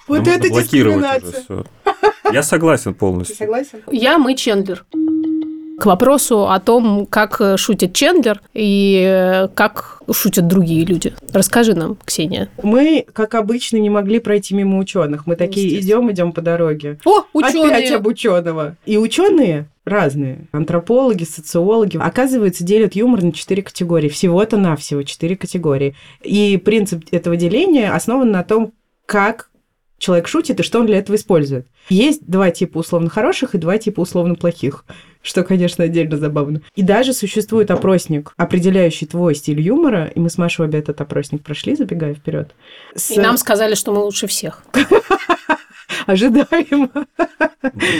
Вот 0.07 0.25
Ну, 0.25 0.31
это 0.31 0.51
уже 0.51 0.61
дискриминация. 0.63 1.43
всё. 1.43 1.65
Я 2.31 2.43
согласен 2.43 2.93
Ты 2.93 2.99
полностью. 2.99 3.35
согласен? 3.35 3.79
Я, 3.91 4.17
мы, 4.17 4.35
Чендлер. 4.35 4.85
К 5.79 5.85
вопросу 5.85 6.49
о 6.49 6.59
том, 6.59 7.05
как 7.05 7.39
э, 7.39 7.55
шутит 7.55 7.93
Чендлер 7.93 8.41
и 8.55 8.99
э, 9.07 9.47
как 9.53 10.01
шутят 10.11 10.47
другие 10.47 10.83
люди. 10.85 11.13
Расскажи 11.31 11.75
нам, 11.75 11.97
Ксения. 12.03 12.49
Мы, 12.63 13.05
как 13.13 13.35
обычно, 13.35 13.77
не 13.77 13.91
могли 13.91 14.19
пройти 14.19 14.55
мимо 14.55 14.79
ученых. 14.79 15.27
Мы 15.27 15.35
такие 15.35 15.79
идем, 15.79 16.11
идем 16.11 16.31
по 16.31 16.41
дороге. 16.41 16.97
О, 17.05 17.19
Опять 17.31 17.53
ученые! 17.55 17.95
об 17.95 18.07
ученого. 18.07 18.75
И 18.87 18.97
ученые 18.97 19.69
разные. 19.85 20.47
Антропологи, 20.51 21.25
социологи, 21.25 21.97
оказывается, 21.97 22.63
делят 22.63 22.95
юмор 22.95 23.21
на 23.23 23.31
четыре 23.31 23.61
категории. 23.61 24.09
Всего-то 24.09 24.57
навсего 24.57 25.03
четыре 25.03 25.35
категории. 25.37 25.95
И 26.23 26.57
принцип 26.57 27.03
этого 27.11 27.35
деления 27.35 27.93
основан 27.93 28.31
на 28.31 28.43
том, 28.43 28.73
как 29.05 29.46
человек 29.97 30.27
шутит 30.27 30.59
и 30.59 30.63
что 30.63 30.79
он 30.79 30.85
для 30.85 30.97
этого 30.97 31.15
использует. 31.15 31.67
Есть 31.89 32.25
два 32.25 32.51
типа 32.51 32.79
условно 32.79 33.09
хороших 33.09 33.55
и 33.55 33.57
два 33.57 33.77
типа 33.77 34.01
условно 34.01 34.35
плохих, 34.35 34.85
что, 35.21 35.43
конечно, 35.43 35.83
отдельно 35.83 36.17
забавно. 36.17 36.61
И 36.75 36.81
даже 36.81 37.13
существует 37.13 37.71
опросник, 37.71 38.33
определяющий 38.37 39.05
твой 39.05 39.35
стиль 39.35 39.59
юмора, 39.59 40.05
и 40.05 40.19
мы 40.19 40.29
с 40.29 40.37
Машей 40.37 40.65
обе 40.65 40.79
этот 40.79 41.01
опросник 41.01 41.43
прошли, 41.43 41.75
забегая 41.75 42.13
вперед. 42.13 42.51
С... 42.95 43.11
И 43.11 43.19
нам 43.19 43.37
сказали, 43.37 43.75
что 43.75 43.93
мы 43.93 43.99
лучше 43.99 44.27
всех. 44.27 44.63
Ожидаемо. 46.05 46.89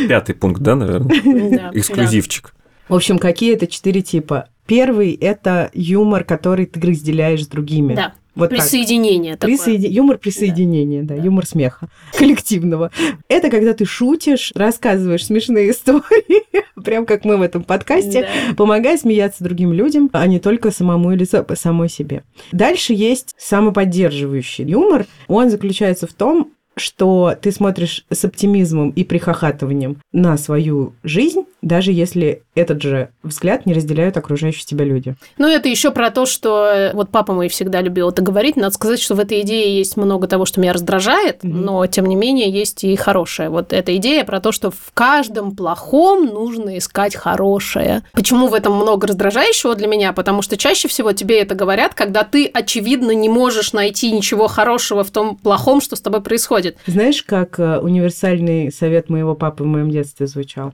Пятый 0.07 0.35
пункт, 0.35 0.61
да, 0.61 0.75
наверное? 0.75 1.71
Эксклюзивчик. 1.73 2.53
В 2.87 2.95
общем, 2.95 3.17
какие 3.19 3.53
это 3.53 3.67
четыре 3.67 4.01
типа? 4.01 4.47
Первый– 4.65 5.13
это 5.21 5.71
юмор, 5.73 6.23
который 6.23 6.65
ты 6.65 6.79
разделяешь 6.79 7.45
с 7.45 7.47
другими. 7.47 7.95
Да. 7.95 8.13
Вот 8.37 8.49
Присоединение 8.49 9.33
так. 9.33 9.41
такое. 9.41 9.57
Присоеди... 9.57 9.87
Юмор 9.87 10.17
присоединения, 10.17 11.03
да. 11.03 11.15
да, 11.15 11.23
юмор 11.23 11.45
смеха 11.45 11.89
коллективного. 12.17 12.91
Это 13.27 13.49
когда 13.49 13.73
ты 13.73 13.85
шутишь, 13.85 14.51
рассказываешь 14.53 15.25
смешные 15.25 15.71
истории, 15.71 16.43
прям 16.83 17.05
как 17.05 17.25
мы 17.25 17.37
в 17.37 17.41
этом 17.41 17.63
подкасте, 17.63 18.21
да. 18.21 18.55
помогая 18.55 18.97
смеяться 18.97 19.43
другим 19.43 19.73
людям, 19.73 20.09
а 20.13 20.27
не 20.27 20.39
только 20.39 20.71
самому 20.71 21.11
или 21.13 21.25
самой 21.55 21.89
себе. 21.89 22.23
Дальше 22.51 22.93
есть 22.93 23.33
самоподдерживающий 23.37 24.65
юмор. 24.65 25.07
Он 25.27 25.49
заключается 25.49 26.05
в 26.05 26.13
том, 26.13 26.51
что 26.79 27.35
ты 27.41 27.51
смотришь 27.51 28.05
с 28.09 28.25
оптимизмом 28.25 28.89
и 28.91 29.03
прихохатыванием 29.03 29.97
на 30.11 30.37
свою 30.37 30.93
жизнь, 31.03 31.45
даже 31.61 31.91
если 31.91 32.43
этот 32.55 32.81
же 32.81 33.09
взгляд 33.23 33.65
не 33.65 33.73
разделяют 33.73 34.17
окружающие 34.17 34.65
тебя 34.65 34.85
люди. 34.85 35.15
Ну, 35.37 35.47
это 35.47 35.69
еще 35.69 35.91
про 35.91 36.09
то, 36.11 36.25
что 36.25 36.67
э, 36.67 36.93
вот 36.93 37.09
папа 37.09 37.33
мой 37.33 37.49
всегда 37.49 37.81
любил 37.81 38.09
это 38.09 38.21
говорить. 38.21 38.55
Надо 38.55 38.73
сказать, 38.73 38.99
что 38.99 39.15
в 39.15 39.19
этой 39.19 39.41
идее 39.41 39.77
есть 39.77 39.97
много 39.97 40.27
того, 40.27 40.45
что 40.45 40.59
меня 40.59 40.73
раздражает, 40.73 41.43
mm-hmm. 41.43 41.53
но 41.53 41.85
тем 41.87 42.05
не 42.05 42.15
менее 42.15 42.49
есть 42.49 42.83
и 42.83 42.95
хорошее. 42.95 43.49
Вот 43.49 43.73
эта 43.73 43.95
идея 43.97 44.23
про 44.23 44.39
то, 44.39 44.51
что 44.51 44.71
в 44.71 44.91
каждом 44.93 45.55
плохом 45.55 46.25
нужно 46.25 46.77
искать 46.77 47.15
хорошее. 47.15 48.03
Почему 48.13 48.47
в 48.47 48.53
этом 48.53 48.73
много 48.73 49.07
раздражающего 49.07 49.75
для 49.75 49.87
меня? 49.87 50.13
Потому 50.13 50.41
что 50.41 50.57
чаще 50.57 50.87
всего 50.87 51.11
тебе 51.11 51.41
это 51.41 51.55
говорят, 51.55 51.93
когда 51.93 52.23
ты, 52.23 52.45
очевидно, 52.47 53.11
не 53.11 53.29
можешь 53.29 53.73
найти 53.73 54.11
ничего 54.11 54.47
хорошего 54.47 55.03
в 55.03 55.11
том 55.11 55.35
плохом, 55.35 55.81
что 55.81 55.95
с 55.95 56.01
тобой 56.01 56.21
происходит. 56.21 56.66
Знаешь, 56.85 57.23
как 57.23 57.59
э, 57.59 57.79
универсальный 57.79 58.71
совет 58.71 59.09
моего 59.09 59.35
папы 59.35 59.63
в 59.63 59.67
моем 59.67 59.89
детстве 59.89 60.27
звучал? 60.27 60.73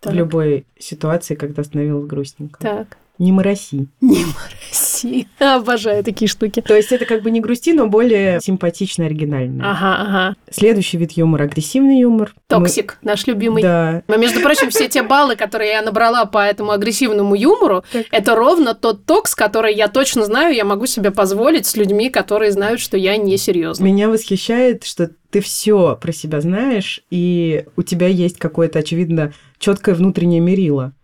Так. 0.00 0.12
В 0.12 0.16
любой 0.16 0.66
ситуации, 0.78 1.34
когда 1.34 1.62
становилось 1.62 2.06
грустненько. 2.06 2.60
Так. 2.60 2.96
Не 3.20 3.32
мороси. 3.32 3.86
Не 4.00 4.24
мороси. 4.24 5.28
Обожаю 5.38 6.02
такие 6.02 6.26
штуки. 6.26 6.62
То 6.62 6.74
есть 6.74 6.90
это 6.90 7.04
как 7.04 7.22
бы 7.22 7.30
не 7.30 7.40
грусти, 7.40 7.74
но 7.74 7.86
более 7.86 8.40
симпатично, 8.40 9.04
оригинально. 9.04 9.70
Ага, 9.70 10.02
ага. 10.02 10.36
Следующий 10.50 10.96
вид 10.96 11.12
юмора– 11.12 11.42
агрессивный 11.44 12.00
юмор. 12.00 12.34
Toxic, 12.46 12.96
Мы... 13.02 13.10
наш 13.10 13.26
любимый. 13.26 13.62
Да. 13.62 14.02
Но, 14.08 14.16
между 14.16 14.40
прочим, 14.40 14.70
все 14.70 14.88
те 14.88 15.02
баллы, 15.02 15.36
которые 15.36 15.72
я 15.72 15.82
набрала 15.82 16.24
по 16.24 16.38
этому 16.38 16.70
агрессивному 16.70 17.34
юмору, 17.34 17.84
так. 17.92 18.06
это 18.10 18.34
ровно 18.34 18.72
тот 18.74 19.04
токс, 19.04 19.34
который 19.34 19.74
я 19.74 19.88
точно 19.88 20.24
знаю, 20.24 20.54
я 20.54 20.64
могу 20.64 20.86
себе 20.86 21.10
позволить 21.10 21.66
с 21.66 21.76
людьми, 21.76 22.08
которые 22.08 22.52
знают, 22.52 22.80
что 22.80 22.96
я 22.96 23.18
не 23.18 23.36
серьезно. 23.36 23.84
Меня 23.84 24.08
восхищает, 24.08 24.84
что 24.84 25.10
ты 25.28 25.42
все 25.42 25.94
про 26.00 26.12
себя 26.12 26.40
знаешь, 26.40 27.02
и 27.10 27.66
у 27.76 27.82
тебя 27.82 28.06
есть 28.06 28.38
какое-то, 28.38 28.78
очевидно, 28.78 29.34
четкое 29.58 29.94
внутреннее 29.94 30.40
мерило. 30.40 30.94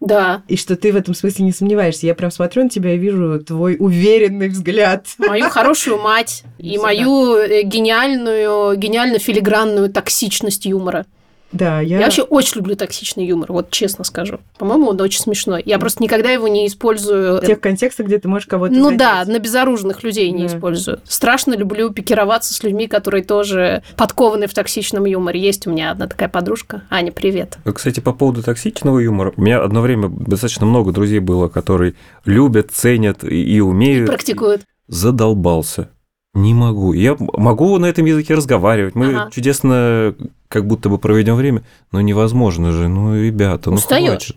Да. 0.00 0.42
И 0.48 0.56
что 0.56 0.76
ты 0.76 0.92
в 0.92 0.96
этом 0.96 1.14
смысле 1.14 1.44
не 1.44 1.52
сомневаешься. 1.52 2.06
Я 2.06 2.14
прям 2.14 2.30
смотрю 2.30 2.64
на 2.64 2.70
тебя 2.70 2.94
и 2.94 2.98
вижу 2.98 3.38
твой 3.40 3.76
уверенный 3.78 4.48
взгляд. 4.48 5.06
Мою 5.18 5.50
хорошую 5.50 6.00
мать 6.00 6.42
и 6.58 6.78
мою 6.78 7.36
э, 7.36 7.62
гениальную, 7.62 8.76
гениально 8.76 9.18
филигранную 9.18 9.90
токсичность 9.90 10.64
юмора. 10.64 11.04
Да, 11.52 11.80
я... 11.80 11.98
я 11.98 12.04
вообще 12.04 12.22
очень 12.22 12.58
люблю 12.58 12.76
токсичный 12.76 13.26
юмор, 13.26 13.52
вот 13.52 13.70
честно 13.70 14.04
скажу. 14.04 14.38
По-моему, 14.58 14.88
он 14.88 15.00
очень 15.00 15.20
смешной. 15.20 15.62
Я 15.66 15.78
просто 15.78 16.02
никогда 16.02 16.30
его 16.30 16.48
не 16.48 16.66
использую. 16.66 17.38
В 17.38 17.46
тех 17.46 17.60
контекстах, 17.60 18.06
где 18.06 18.18
ты 18.18 18.28
можешь 18.28 18.46
кого-то 18.46 18.72
Ну 18.72 18.84
задеть. 18.84 18.98
да, 18.98 19.24
на 19.26 19.38
безоружных 19.38 20.02
людей 20.02 20.30
не 20.30 20.46
да. 20.46 20.56
использую. 20.56 21.00
Страшно 21.04 21.54
люблю 21.54 21.90
пикироваться 21.90 22.54
с 22.54 22.62
людьми, 22.62 22.86
которые 22.86 23.24
тоже 23.24 23.82
подкованы 23.96 24.46
в 24.46 24.54
токсичном 24.54 25.04
юморе. 25.06 25.40
Есть 25.40 25.66
у 25.66 25.70
меня 25.70 25.90
одна 25.90 26.06
такая 26.06 26.28
подружка. 26.28 26.82
Аня, 26.90 27.12
привет. 27.12 27.58
Кстати, 27.74 28.00
по 28.00 28.12
поводу 28.12 28.42
токсичного 28.42 28.98
юмора. 29.00 29.32
У 29.36 29.42
меня 29.42 29.62
одно 29.62 29.80
время 29.80 30.08
достаточно 30.08 30.66
много 30.66 30.92
друзей 30.92 31.18
было, 31.18 31.48
которые 31.48 31.94
любят, 32.24 32.70
ценят 32.72 33.24
и 33.24 33.60
умеют. 33.60 34.06
Практикуют. 34.08 34.62
Задолбался. 34.86 35.88
Не 36.34 36.54
могу. 36.54 36.92
Я 36.92 37.16
могу 37.18 37.76
на 37.78 37.86
этом 37.86 38.04
языке 38.04 38.34
разговаривать. 38.34 38.94
Мы 38.94 39.14
ага. 39.14 39.30
чудесно 39.32 40.14
как 40.48 40.66
будто 40.66 40.88
бы 40.88 40.98
проведем 40.98 41.34
время, 41.34 41.62
но 41.90 42.00
невозможно 42.00 42.72
же. 42.72 42.88
Ну, 42.88 43.20
ребята, 43.20 43.70
ну 43.70 43.76
Устаёшь. 43.76 44.08
хватит. 44.08 44.36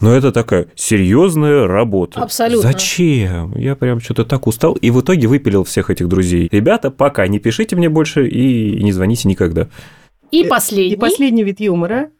Но 0.00 0.12
это 0.12 0.32
такая 0.32 0.66
серьезная 0.74 1.66
работа. 1.66 2.20
Абсолютно. 2.20 2.70
Зачем? 2.70 3.56
Я 3.56 3.74
прям 3.74 4.00
что-то 4.00 4.24
так 4.24 4.46
устал. 4.46 4.74
И 4.74 4.90
в 4.90 5.00
итоге 5.00 5.28
выпилил 5.28 5.64
всех 5.64 5.88
этих 5.88 6.08
друзей. 6.08 6.48
Ребята, 6.50 6.90
пока 6.90 7.26
не 7.26 7.38
пишите 7.38 7.76
мне 7.76 7.88
больше 7.88 8.28
и 8.28 8.82
не 8.82 8.92
звоните 8.92 9.28
никогда. 9.28 9.68
И 10.30 10.44
последний. 10.44 10.94
И 10.94 10.96
последний 10.96 11.44
вид 11.44 11.60
юмора 11.60 12.10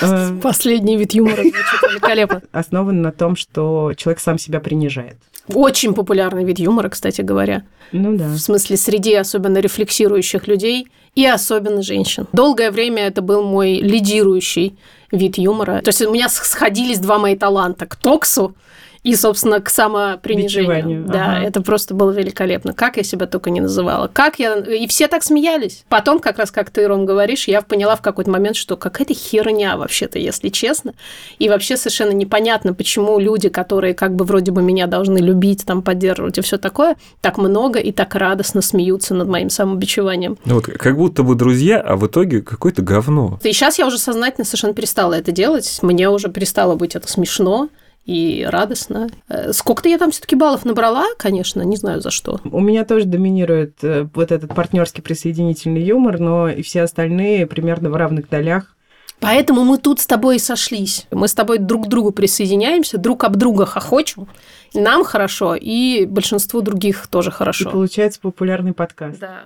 э, 0.00 0.38
Последний 0.42 0.96
вид 0.96 1.14
юмора 1.14 1.36
звучит 1.36 1.82
великолепно. 1.90 2.42
Основан 2.52 3.00
на 3.00 3.12
том, 3.12 3.36
что 3.36 3.92
человек 3.96 4.20
сам 4.20 4.38
себя 4.38 4.60
принижает. 4.60 5.16
Очень 5.48 5.94
популярный 5.94 6.44
вид 6.44 6.58
юмора, 6.58 6.88
кстати 6.88 7.22
говоря. 7.22 7.62
Ну 7.92 8.16
да. 8.16 8.28
В 8.28 8.38
смысле, 8.38 8.76
среди 8.76 9.14
особенно 9.14 9.58
рефлексирующих 9.58 10.46
людей 10.46 10.88
и 11.14 11.26
особенно 11.26 11.82
женщин. 11.82 12.26
Долгое 12.32 12.70
время 12.70 13.06
это 13.06 13.20
был 13.22 13.42
мой 13.42 13.74
лидирующий 13.74 14.78
вид 15.10 15.38
юмора. 15.38 15.80
То 15.82 15.88
есть 15.88 16.02
у 16.02 16.12
меня 16.12 16.28
сходились 16.28 17.00
два 17.00 17.18
мои 17.18 17.36
таланта 17.36 17.86
к 17.86 17.96
токсу 17.96 18.54
и, 19.02 19.14
собственно, 19.16 19.60
к 19.60 19.70
самопринижению. 19.70 21.04
Да, 21.06 21.36
ага. 21.36 21.44
это 21.44 21.62
просто 21.62 21.94
было 21.94 22.10
великолепно. 22.10 22.74
Как 22.74 22.98
я 22.98 23.02
себя 23.02 23.26
только 23.26 23.50
не 23.50 23.60
называла. 23.60 24.08
Как 24.12 24.38
я... 24.38 24.56
И 24.56 24.86
все 24.88 25.08
так 25.08 25.22
смеялись. 25.22 25.84
Потом, 25.88 26.20
как 26.20 26.38
раз 26.38 26.50
как 26.50 26.70
ты, 26.70 26.86
Ром, 26.86 27.06
говоришь, 27.06 27.48
я 27.48 27.62
поняла 27.62 27.96
в 27.96 28.02
какой-то 28.02 28.30
момент, 28.30 28.56
что 28.56 28.76
какая-то 28.76 29.14
херня 29.14 29.76
вообще-то, 29.76 30.18
если 30.18 30.50
честно. 30.50 30.92
И 31.38 31.48
вообще 31.48 31.76
совершенно 31.76 32.12
непонятно, 32.12 32.74
почему 32.74 33.18
люди, 33.18 33.48
которые 33.48 33.94
как 33.94 34.14
бы 34.14 34.24
вроде 34.24 34.52
бы 34.52 34.62
меня 34.62 34.86
должны 34.86 35.18
любить, 35.18 35.64
там, 35.64 35.80
поддерживать 35.80 36.36
и 36.36 36.42
все 36.42 36.58
такое, 36.58 36.96
так 37.22 37.38
много 37.38 37.78
и 37.78 37.92
так 37.92 38.14
радостно 38.14 38.60
смеются 38.60 39.14
над 39.14 39.28
моим 39.28 39.48
самобичеванием. 39.48 40.36
Ну, 40.44 40.56
вот 40.56 40.66
как 40.66 40.96
будто 40.96 41.22
бы 41.22 41.34
друзья, 41.34 41.80
а 41.80 41.96
в 41.96 42.06
итоге 42.06 42.42
какое-то 42.42 42.82
говно. 42.82 43.38
И 43.42 43.52
сейчас 43.52 43.78
я 43.78 43.86
уже 43.86 43.96
сознательно 43.96 44.44
совершенно 44.44 44.74
перестала 44.74 45.14
это 45.14 45.32
делать. 45.32 45.78
Мне 45.80 46.10
уже 46.10 46.28
перестало 46.28 46.74
быть 46.74 46.94
это 46.94 47.08
смешно 47.08 47.70
и 48.04 48.46
радостно. 48.48 49.08
Э, 49.28 49.52
сколько-то 49.52 49.88
я 49.88 49.98
там 49.98 50.10
все-таки 50.10 50.36
баллов 50.36 50.64
набрала, 50.64 51.06
конечно, 51.18 51.62
не 51.62 51.76
знаю 51.76 52.00
за 52.00 52.10
что. 52.10 52.40
У 52.44 52.60
меня 52.60 52.84
тоже 52.84 53.04
доминирует 53.04 53.82
э, 53.82 54.08
вот 54.14 54.32
этот 54.32 54.54
партнерский 54.54 55.02
присоединительный 55.02 55.82
юмор, 55.82 56.18
но 56.18 56.48
и 56.48 56.62
все 56.62 56.82
остальные 56.82 57.46
примерно 57.46 57.90
в 57.90 57.96
равных 57.96 58.28
долях. 58.28 58.76
Поэтому 59.20 59.64
мы 59.64 59.76
тут 59.76 60.00
с 60.00 60.06
тобой 60.06 60.36
и 60.36 60.38
сошлись. 60.38 61.06
Мы 61.10 61.28
с 61.28 61.34
тобой 61.34 61.58
друг 61.58 61.84
к 61.84 61.88
другу 61.88 62.10
присоединяемся, 62.10 62.96
друг 62.96 63.24
об 63.24 63.36
друга 63.36 63.66
хохочем. 63.66 64.26
И 64.72 64.80
нам 64.80 65.04
хорошо, 65.04 65.54
и 65.54 66.06
большинству 66.06 66.62
других 66.62 67.06
тоже 67.08 67.30
хорошо. 67.30 67.68
И 67.68 67.72
получается 67.72 68.18
популярный 68.20 68.72
подкаст. 68.72 69.20
Да. 69.20 69.42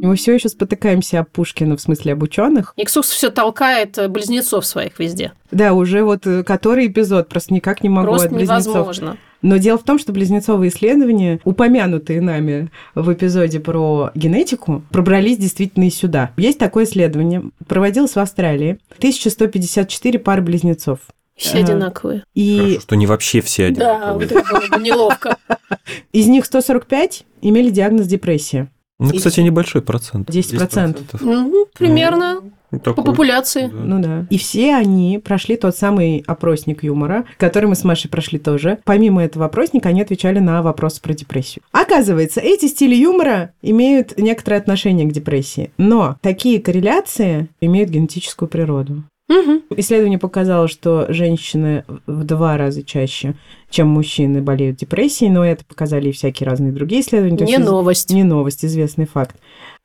Мы 0.00 0.16
все 0.16 0.34
еще 0.34 0.48
спотыкаемся 0.48 1.20
об 1.20 1.28
Пушкина, 1.28 1.76
в 1.76 1.80
смысле 1.80 2.12
об 2.12 2.22
ученых. 2.22 2.72
Иксус 2.76 3.08
все 3.08 3.30
толкает 3.30 3.98
э, 3.98 4.08
близнецов 4.08 4.64
своих 4.64 4.98
везде. 4.98 5.32
Да, 5.50 5.72
уже 5.72 6.02
вот 6.02 6.26
э, 6.26 6.44
который 6.44 6.86
эпизод, 6.86 7.28
просто 7.28 7.54
никак 7.54 7.82
не 7.82 7.88
могу 7.88 8.08
просто 8.08 8.28
от 8.28 8.32
близнецов. 8.32 8.66
невозможно. 8.66 9.16
Но 9.42 9.56
дело 9.56 9.78
в 9.78 9.84
том, 9.84 9.98
что 9.98 10.12
близнецовые 10.12 10.70
исследования, 10.70 11.40
упомянутые 11.44 12.20
нами 12.20 12.70
в 12.94 13.12
эпизоде 13.12 13.60
про 13.60 14.10
генетику, 14.14 14.82
пробрались 14.90 15.38
действительно 15.38 15.84
и 15.84 15.90
сюда. 15.90 16.32
Есть 16.36 16.58
такое 16.58 16.84
исследование, 16.84 17.44
проводилось 17.66 18.14
в 18.14 18.18
Австралии. 18.18 18.78
1154 18.98 20.18
пары 20.18 20.42
близнецов. 20.42 21.00
Все 21.36 21.58
одинаковые. 21.58 22.24
И... 22.34 22.58
Хорошо, 22.58 22.80
что 22.80 22.96
не 22.96 23.06
вообще 23.06 23.40
все 23.40 23.66
одинаковые. 23.66 24.28
Да, 24.28 24.36
вот 24.36 24.44
это 24.44 24.52
было 24.52 24.76
бы 24.76 24.82
неловко. 24.82 25.36
Из 26.12 26.26
них 26.26 26.44
145 26.44 27.24
имели 27.42 27.70
диагноз 27.70 28.08
депрессия. 28.08 28.68
Ну, 28.98 29.10
И- 29.10 29.16
кстати, 29.16 29.40
небольшой 29.40 29.82
процент. 29.82 30.28
10%. 30.28 31.18
Ну, 31.20 31.66
примерно 31.72 32.40
Ну, 32.70 32.78
по 32.80 32.90
такой. 32.90 33.04
популяции. 33.04 33.66
Да. 33.68 33.78
Ну 33.78 34.02
да. 34.02 34.26
И 34.28 34.38
все 34.38 34.74
они 34.74 35.20
прошли 35.24 35.56
тот 35.56 35.76
самый 35.76 36.24
опросник 36.26 36.82
юмора, 36.82 37.24
который 37.38 37.66
мы 37.66 37.76
с 37.76 37.84
Машей 37.84 38.10
прошли 38.10 38.38
тоже. 38.40 38.78
Помимо 38.84 39.22
этого 39.24 39.46
опросника, 39.46 39.88
они 39.90 40.02
отвечали 40.02 40.40
на 40.40 40.62
вопросы 40.62 41.00
про 41.00 41.14
депрессию. 41.14 41.62
Оказывается, 41.70 42.40
эти 42.40 42.66
стили 42.66 42.96
юмора 42.96 43.52
имеют 43.62 44.18
некоторое 44.18 44.56
отношение 44.56 45.08
к 45.08 45.12
депрессии. 45.12 45.70
Но 45.78 46.16
такие 46.20 46.60
корреляции 46.60 47.48
имеют 47.60 47.90
генетическую 47.90 48.48
природу. 48.48 49.04
Мгм. 49.28 49.62
Исследование 49.76 50.18
показало, 50.18 50.68
что 50.68 51.06
женщины 51.12 51.84
в 52.06 52.24
два 52.24 52.56
раза 52.56 52.82
чаще, 52.82 53.34
чем 53.68 53.88
мужчины, 53.88 54.40
болеют 54.40 54.76
депрессией, 54.78 55.30
но 55.30 55.44
это 55.44 55.64
показали 55.66 56.08
и 56.08 56.12
всякие 56.12 56.48
разные 56.48 56.72
другие 56.72 57.02
исследования. 57.02 57.36
То 57.36 57.44
Не 57.44 57.52
есть 57.52 57.64
новость. 57.64 58.10
не 58.10 58.24
новость, 58.24 58.64
известный 58.64 59.06
факт. 59.06 59.36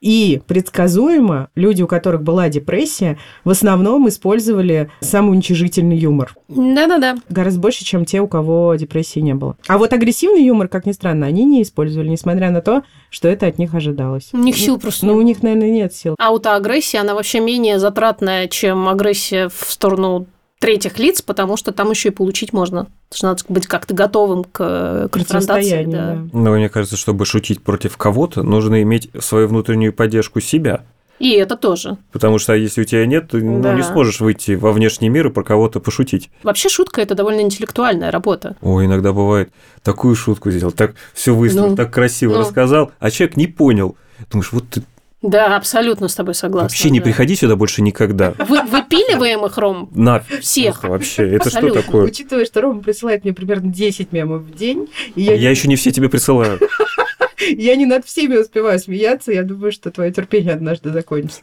И 0.03 0.41
предсказуемо 0.47 1.47
люди, 1.55 1.81
у 1.81 1.87
которых 1.87 2.23
была 2.23 2.49
депрессия, 2.49 3.17
в 3.45 3.49
основном 3.49 4.09
использовали 4.09 4.91
самоуничижительный 4.99 5.95
юмор. 5.95 6.35
Да-да-да. 6.49 7.15
Гораздо 7.29 7.61
больше, 7.61 7.85
чем 7.85 8.03
те, 8.03 8.19
у 8.19 8.27
кого 8.27 8.75
депрессии 8.75 9.21
не 9.21 9.33
было. 9.33 9.55
А 9.65 9.77
вот 9.77 9.93
агрессивный 9.93 10.43
юмор, 10.43 10.67
как 10.67 10.85
ни 10.85 10.91
странно, 10.91 11.25
они 11.25 11.45
не 11.45 11.61
использовали, 11.61 12.09
несмотря 12.09 12.51
на 12.51 12.59
то, 12.59 12.83
что 13.09 13.29
это 13.29 13.47
от 13.47 13.57
них 13.57 13.73
ожидалось. 13.75 14.27
У 14.33 14.39
них 14.39 14.57
сил 14.57 14.77
просто 14.77 15.05
Ну, 15.05 15.15
у 15.15 15.21
них, 15.21 15.41
наверное, 15.41 15.71
нет 15.71 15.95
сил. 15.95 16.15
Аутоагрессия, 16.19 16.99
она 16.99 17.15
вообще 17.15 17.39
менее 17.39 17.79
затратная, 17.79 18.49
чем 18.49 18.89
агрессия 18.89 19.47
в 19.47 19.71
сторону 19.71 20.27
третьих 20.63 20.97
лиц, 20.97 21.21
потому 21.21 21.57
что 21.57 21.73
там 21.73 21.91
еще 21.91 22.07
и 22.07 22.11
получить 22.13 22.53
можно. 22.53 22.85
Потому 23.09 23.17
что 23.17 23.27
надо 23.27 23.43
быть 23.49 23.67
как-то 23.67 23.93
готовым 23.93 24.45
к 24.45 25.09
конфронтации. 25.11 25.83
Да. 25.83 26.13
да. 26.13 26.27
Но 26.31 26.51
мне 26.53 26.69
кажется, 26.69 26.95
чтобы 26.95 27.25
шутить 27.25 27.61
против 27.61 27.97
кого-то, 27.97 28.43
нужно 28.43 28.81
иметь 28.81 29.09
свою 29.19 29.49
внутреннюю 29.49 29.91
поддержку 29.91 30.39
себя. 30.39 30.85
И 31.19 31.31
это 31.31 31.57
тоже. 31.57 31.97
Потому 32.13 32.39
что 32.39 32.53
если 32.53 32.79
у 32.79 32.85
тебя 32.85 33.05
нет, 33.05 33.31
ты 33.31 33.43
ну, 33.43 33.61
Да. 33.61 33.73
не 33.73 33.83
сможешь 33.83 34.21
выйти 34.21 34.53
во 34.53 34.71
внешний 34.71 35.09
мир 35.09 35.27
и 35.27 35.31
про 35.31 35.43
кого-то 35.43 35.81
пошутить. 35.81 36.29
Вообще 36.43 36.69
шутка– 36.69 37.01
это 37.03 37.13
довольно 37.13 37.41
интеллектуальная 37.41 38.09
работа. 38.09 38.55
Ой, 38.61 38.85
иногда 38.85 39.11
бывает, 39.11 39.51
такую 39.83 40.15
шутку 40.15 40.49
сделал, 40.49 40.71
так 40.71 40.95
все 41.13 41.35
выстроил, 41.35 41.71
Ну, 41.71 41.75
так 41.75 41.93
красиво 41.93 42.35
ну. 42.35 42.39
рассказал, 42.39 42.93
а 42.99 43.11
человек 43.11 43.35
не 43.35 43.47
понял. 43.47 43.97
Думаешь, 44.31 44.53
вот 44.53 44.69
ты 44.69 44.83
Да, 45.23 45.55
абсолютно 45.55 46.09
с 46.09 46.15
тобой 46.15 46.35
согласна. 46.35 46.67
вообще 46.67 46.89
не 46.89 46.99
да. 46.99 47.05
приходи 47.05 47.35
сюда 47.35 47.55
больше 47.55 47.81
никогда. 47.81 48.33
Вы, 48.37 48.61
выпиливаем 48.63 49.45
их, 49.45 49.57
Ром, 49.57 49.89
Нафиг. 49.95 50.41
всех. 50.41 50.81
Просто 50.81 50.89
Вообще, 50.89 51.23
это 51.29 51.49
что 51.49 51.59
Абсолютно. 51.59 51.81
такое? 51.81 52.05
Учитывая, 52.05 52.45
что 52.45 52.61
Рома 52.61 52.81
присылает 52.81 53.23
мне 53.23 53.33
примерно 53.33 53.71
10 53.71 54.11
мемов 54.11 54.41
в 54.41 54.53
день, 54.53 54.89
и 55.15 55.21
Я, 55.21 55.35
я, 55.35 55.49
еще 55.49 55.69
не 55.69 55.77
все 55.77 55.91
тебе 55.91 56.09
присылаю. 56.09 56.59
я 57.39 57.75
не 57.77 57.85
над 57.85 58.05
всеми 58.05 58.35
успеваю 58.35 58.77
смеяться, 58.79 59.31
я 59.31 59.43
думаю, 59.43 59.71
что 59.71 59.91
твое 59.91 60.11
терпение 60.11 60.53
однажды 60.53 60.91
закончится. 60.91 61.41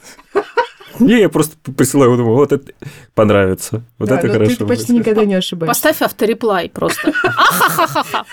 Не, 0.99 1.19
я 1.21 1.29
просто 1.31 1.57
присылаю, 1.73 2.15
думаю, 2.17 2.35
вот 2.35 2.53
это 2.53 2.73
понравится. 3.15 3.83
Вот 3.99 4.11
Да, 4.11 4.19
это 4.19 4.27
но 4.27 4.33
хорошо. 4.35 4.57
Ты 4.57 4.67
почти 4.67 4.93
никогда 4.93 5.25
не 5.25 5.35
ошибаешься. 5.35 5.83
Поставь 5.83 6.03
автореплай 6.03 6.69
просто. 6.69 7.13
Ахахахаха. 7.25 8.25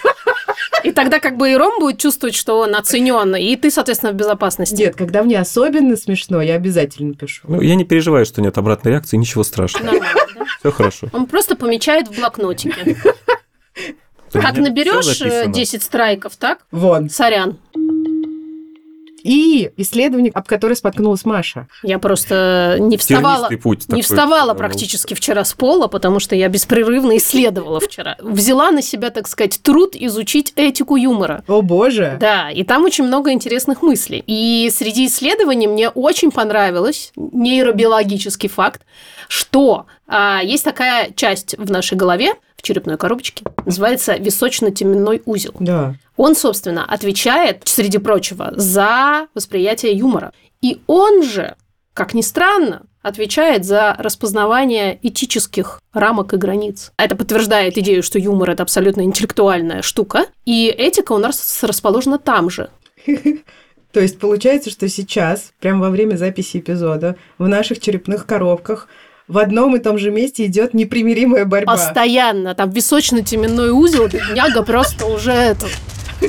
И 0.83 0.91
тогда 0.91 1.19
как 1.19 1.37
бы 1.37 1.51
и 1.51 1.55
Ром 1.55 1.79
будет 1.79 1.99
чувствовать, 1.99 2.35
что 2.35 2.59
он 2.59 2.75
оценен, 2.75 3.35
и 3.35 3.55
ты, 3.55 3.71
соответственно, 3.71 4.11
в 4.11 4.15
безопасности. 4.15 4.75
Нет, 4.75 4.95
когда 4.95 5.23
мне 5.23 5.39
особенно 5.39 5.95
смешно, 5.97 6.41
я 6.41 6.55
обязательно 6.55 7.13
пишу. 7.13 7.47
Ну, 7.47 7.61
я 7.61 7.75
не 7.75 7.83
переживаю, 7.83 8.25
что 8.25 8.41
нет 8.41 8.57
обратной 8.57 8.91
реакции, 8.91 9.17
ничего 9.17 9.43
страшного. 9.43 9.85
Нормально, 9.85 10.19
да? 10.35 10.45
Все 10.59 10.71
хорошо. 10.71 11.07
Он 11.13 11.25
просто 11.25 11.55
помечает 11.55 12.07
в 12.07 12.15
блокнотике. 12.15 12.97
Как 14.31 14.57
наберешь 14.57 15.05
всё 15.05 15.25
записано. 15.25 15.53
10 15.53 15.83
страйков, 15.83 16.35
так? 16.35 16.59
Вон. 16.71 17.09
Сорян. 17.09 17.57
И 19.23 19.71
исследование, 19.77 20.31
об 20.33 20.47
которое 20.47 20.75
споткнулась 20.75 21.25
Маша. 21.25 21.67
Я 21.83 21.99
просто 21.99 22.77
не 22.79 22.97
вставала, 22.97 23.49
путь 23.61 23.79
не 23.81 23.85
такой, 23.85 24.01
вставала 24.01 24.53
да, 24.53 24.57
практически 24.57 25.13
вчера 25.13 25.43
с 25.43 25.53
пола, 25.53 25.87
потому 25.87 26.19
что 26.19 26.35
я 26.35 26.47
беспрерывно 26.47 27.17
исследовала 27.17 27.79
вчера. 27.79 28.15
Взяла 28.19 28.71
на 28.71 28.81
себя, 28.81 29.09
так 29.09 29.27
сказать, 29.27 29.59
труд 29.61 29.95
изучить 29.95 30.53
этику 30.55 30.95
юмора. 30.95 31.43
О 31.47 31.61
боже! 31.61 32.17
Да, 32.19 32.49
и 32.51 32.63
там 32.63 32.83
очень 32.83 33.05
много 33.05 33.31
интересных 33.31 33.81
мыслей. 33.81 34.23
И 34.27 34.69
среди 34.71 35.07
исследований 35.07 35.67
мне 35.67 35.89
очень 35.89 36.31
понравилось 36.31 37.11
нейробиологический 37.15 38.49
факт, 38.49 38.81
что 39.27 39.85
а, 40.07 40.41
есть 40.43 40.63
такая 40.63 41.11
часть 41.15 41.57
в 41.57 41.69
нашей 41.69 41.97
голове, 41.97 42.33
в 42.57 42.61
черепной 42.63 42.97
коробочке, 42.97 43.45
называется 43.65 44.15
височно-теменной 44.15 45.21
узел. 45.25 45.53
Да. 45.59 45.95
Он, 46.15 46.35
собственно, 46.35 46.83
отвечает, 46.85 47.61
среди 47.65 47.99
прочего, 47.99 48.51
за 48.55 49.27
восприятие 49.33 49.93
юмора. 49.93 50.33
И 50.61 50.81
он 50.87 51.23
же, 51.23 51.55
как 51.93 52.13
ни 52.13 52.21
странно, 52.21 52.83
отвечает 53.01 53.63
за 53.63 53.95
распознавание 53.97 54.99
этических 55.01 55.81
рамок 55.93 56.33
и 56.33 56.37
границ. 56.37 56.91
Это 56.97 57.15
подтверждает 57.15 57.77
идею, 57.77 58.03
что 58.03 58.19
юмор– 58.19 58.49
это 58.51 58.63
абсолютно 58.63 59.01
интеллектуальная 59.01 59.81
штука, 59.81 60.25
и 60.45 60.67
этика 60.67 61.13
у 61.13 61.17
нас 61.17 61.63
расположена 61.63 62.17
там 62.17 62.49
же. 62.49 62.69
То 63.93 64.01
есть 64.01 64.19
получается, 64.19 64.69
что 64.69 64.89
сейчас, 64.89 65.53
прямо 65.59 65.81
во 65.81 65.89
время 65.89 66.17
записи 66.17 66.57
эпизода, 66.57 67.15
в 67.37 67.47
наших 67.47 67.79
черепных 67.79 68.25
коробках 68.25 68.87
в 69.27 69.37
одном 69.37 69.75
и 69.75 69.79
том 69.79 69.97
же 69.97 70.11
месте 70.11 70.45
идет 70.45 70.73
непримиримая 70.73 71.45
борьба. 71.45 71.73
Постоянно. 71.73 72.55
Там 72.55 72.69
височно-теменной 72.69 73.71
узел, 73.71 74.07
бедняга 74.07 74.63
просто 74.63 75.05
уже 75.05 75.31
это... 75.31 75.67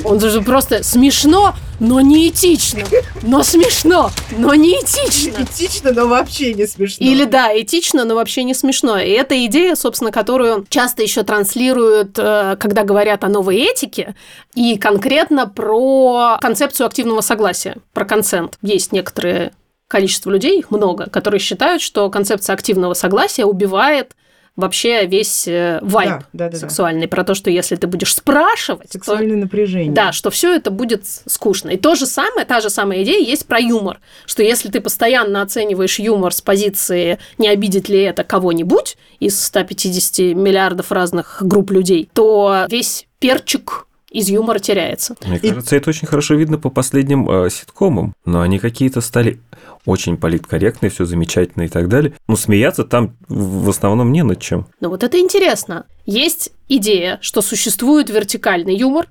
Он 0.03 0.19
же 0.19 0.41
просто 0.41 0.83
смешно, 0.83 1.55
но 1.79 1.99
не 1.99 2.29
этично. 2.29 2.81
Но 3.23 3.41
смешно, 3.41 4.11
но 4.37 4.53
не 4.53 4.73
этично. 4.73 5.43
Этично, 5.43 5.91
но 5.91 6.07
вообще 6.07 6.53
не 6.53 6.67
смешно. 6.67 7.05
Или 7.05 7.25
да, 7.25 7.49
этично, 7.59 8.05
но 8.05 8.15
вообще 8.15 8.43
не 8.43 8.53
смешно. 8.53 8.99
И 8.99 9.09
это 9.09 9.43
идея, 9.45 9.75
собственно, 9.75 10.11
которую 10.11 10.65
часто 10.69 11.01
еще 11.01 11.23
транслируют, 11.23 12.19
э, 12.19 12.55
когда 12.59 12.83
говорят 12.83 13.23
о 13.23 13.29
новой 13.29 13.57
этике, 13.57 14.13
и 14.53 14.77
конкретно 14.77 15.47
про 15.47 16.37
концепцию 16.39 16.85
активного 16.85 17.21
согласия, 17.21 17.77
про 17.93 18.05
консент. 18.05 18.57
Есть 18.61 18.91
некоторые 18.91 19.53
количество 19.89 20.29
людей, 20.29 20.59
их 20.59 20.71
много, 20.71 21.09
которые 21.09 21.41
считают, 21.41 21.81
что 21.81 22.09
концепция 22.09 22.53
активного 22.53 22.93
согласия 22.93 23.43
убивает 23.43 24.15
вообще 24.55 25.05
весь 25.05 25.47
э, 25.47 25.79
вайб 25.81 26.09
Да, 26.09 26.19
да, 26.33 26.45
да, 26.45 26.49
да. 26.49 26.57
сексуальный, 26.57 27.07
про 27.07 27.23
то, 27.23 27.33
что 27.33 27.49
если 27.49 27.75
ты 27.75 27.87
будешь 27.87 28.13
спрашивать, 28.13 28.89
то 28.89 28.93
Сексуальное 28.93 29.37
напряжение. 29.37 29.91
да, 29.93 30.11
что 30.11 30.29
все 30.29 30.53
это 30.55 30.69
будет 30.69 31.05
скучно. 31.05 31.69
И 31.69 31.77
то 31.77 31.95
же 31.95 32.05
самое, 32.05 32.45
та 32.45 32.61
же 32.61 32.69
самая 32.69 33.03
идея 33.03 33.25
есть 33.25 33.47
про 33.47 33.59
юмор, 33.59 33.99
что 34.25 34.43
если 34.43 34.69
ты 34.69 34.81
постоянно 34.81 35.41
оцениваешь 35.41 35.97
юмор 35.99 36.33
с 36.33 36.41
позиции 36.41 37.19
не 37.37 37.47
обидит 37.47 37.89
ли 37.89 38.01
это 38.01 38.23
кого-нибудь 38.23 38.97
из 39.19 39.41
150 39.43 40.35
миллиардов 40.35 40.91
разных 40.91 41.37
групп 41.41 41.71
людей, 41.71 42.09
то 42.13 42.65
весь 42.69 43.07
перчик 43.19 43.87
из 44.11 44.29
юмора 44.29 44.59
теряется. 44.59 45.15
Мне 45.25 45.37
И- 45.37 45.49
кажется, 45.49 45.75
это 45.75 45.89
очень 45.89 46.07
хорошо 46.07 46.35
видно 46.35 46.57
по 46.57 46.69
последним 46.69 47.29
э, 47.29 47.49
ситкомам. 47.49 48.13
Но 48.25 48.41
они 48.41 48.59
какие-то 48.59 49.01
стали 49.01 49.39
очень 49.85 50.17
политкорректные, 50.17 50.89
все 50.89 51.05
замечательно 51.05 51.63
и 51.63 51.67
так 51.67 51.87
далее. 51.87 52.13
Но 52.27 52.35
смеяться 52.35 52.83
там 52.83 53.15
в 53.27 53.59
в 53.65 53.69
основном 53.69 54.11
не 54.11 54.23
над 54.23 54.41
чем. 54.41 54.65
Но 54.79 54.89
вот 54.89 55.03
это 55.03 55.19
интересно. 55.19 55.85
Есть 56.05 56.51
идея, 56.67 57.19
что 57.21 57.41
существует 57.41 58.09
вертикальный 58.09 58.75
юмор. 58.75 59.07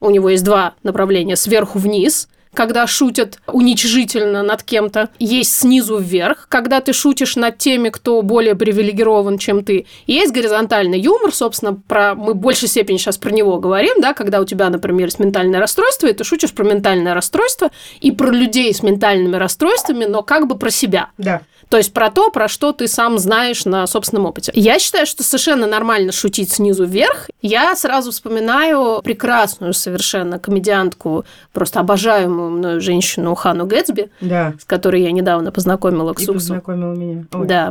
У 0.00 0.10
него 0.10 0.28
есть 0.30 0.44
два 0.44 0.74
направления 0.82 1.36
сверху 1.36 1.78
вниз, 1.78 2.28
когда 2.54 2.86
шутят 2.86 3.38
уничижительно 3.46 4.42
над 4.42 4.62
кем-то. 4.62 5.08
Есть 5.18 5.58
снизу 5.58 5.98
вверх, 5.98 6.46
когда 6.48 6.80
ты 6.80 6.92
шутишь 6.92 7.36
над 7.36 7.58
теми, 7.58 7.88
кто 7.88 8.20
более 8.22 8.54
привилегирован, 8.54 9.38
чем 9.38 9.64
ты. 9.64 9.86
И 10.06 10.12
есть 10.12 10.32
горизонтальный 10.32 11.00
юмор, 11.00 11.34
собственно, 11.34 11.74
про 11.74 12.14
мы 12.14 12.34
в 12.34 12.36
большей 12.36 12.68
степени 12.68 12.98
сейчас 12.98 13.18
про 13.18 13.30
него 13.30 13.58
говорим, 13.58 14.00
да, 14.00 14.12
когда 14.12 14.40
у 14.40 14.44
тебя, 14.44 14.68
например, 14.70 15.06
есть 15.06 15.18
ментальное 15.18 15.60
расстройство, 15.60 16.06
и 16.06 16.12
ты 16.12 16.24
шутишь 16.24 16.52
про 16.52 16.64
ментальное 16.64 17.14
расстройство 17.14 17.70
и 18.00 18.10
про 18.10 18.30
людей 18.30 18.72
с 18.72 18.82
ментальными 18.82 19.36
расстройствами, 19.36 20.04
но 20.04 20.22
как 20.22 20.46
бы 20.46 20.58
про 20.58 20.70
себя. 20.70 21.10
Да. 21.18 21.42
То 21.72 21.78
есть 21.78 21.94
про 21.94 22.10
то, 22.10 22.30
про 22.30 22.48
что 22.48 22.72
ты 22.72 22.86
сам 22.86 23.18
знаешь 23.18 23.64
на 23.64 23.86
собственном 23.86 24.26
опыте. 24.26 24.52
Я 24.54 24.78
считаю, 24.78 25.06
что 25.06 25.22
совершенно 25.22 25.66
нормально 25.66 26.12
шутить 26.12 26.52
снизу 26.52 26.84
вверх. 26.84 27.30
Я 27.40 27.74
сразу 27.76 28.10
вспоминаю 28.10 29.00
прекрасную 29.02 29.72
совершенно 29.72 30.38
комедиантку, 30.38 31.24
просто 31.54 31.80
обожаемую 31.80 32.50
мною 32.50 32.82
женщину 32.82 33.34
Хану 33.34 33.64
Гэтсби, 33.64 34.10
Да. 34.20 34.52
с 34.60 34.66
которой 34.66 35.00
я 35.00 35.12
недавно 35.12 35.50
познакомила 35.50 36.10
И 36.12 36.14
Ксуксу. 36.14 36.34
познакомила 36.34 36.92
меня. 36.92 37.24
Ой. 37.32 37.46
Да. 37.46 37.70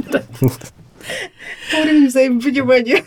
Уровень 1.80 2.08
взаимопонимания. 2.08 3.04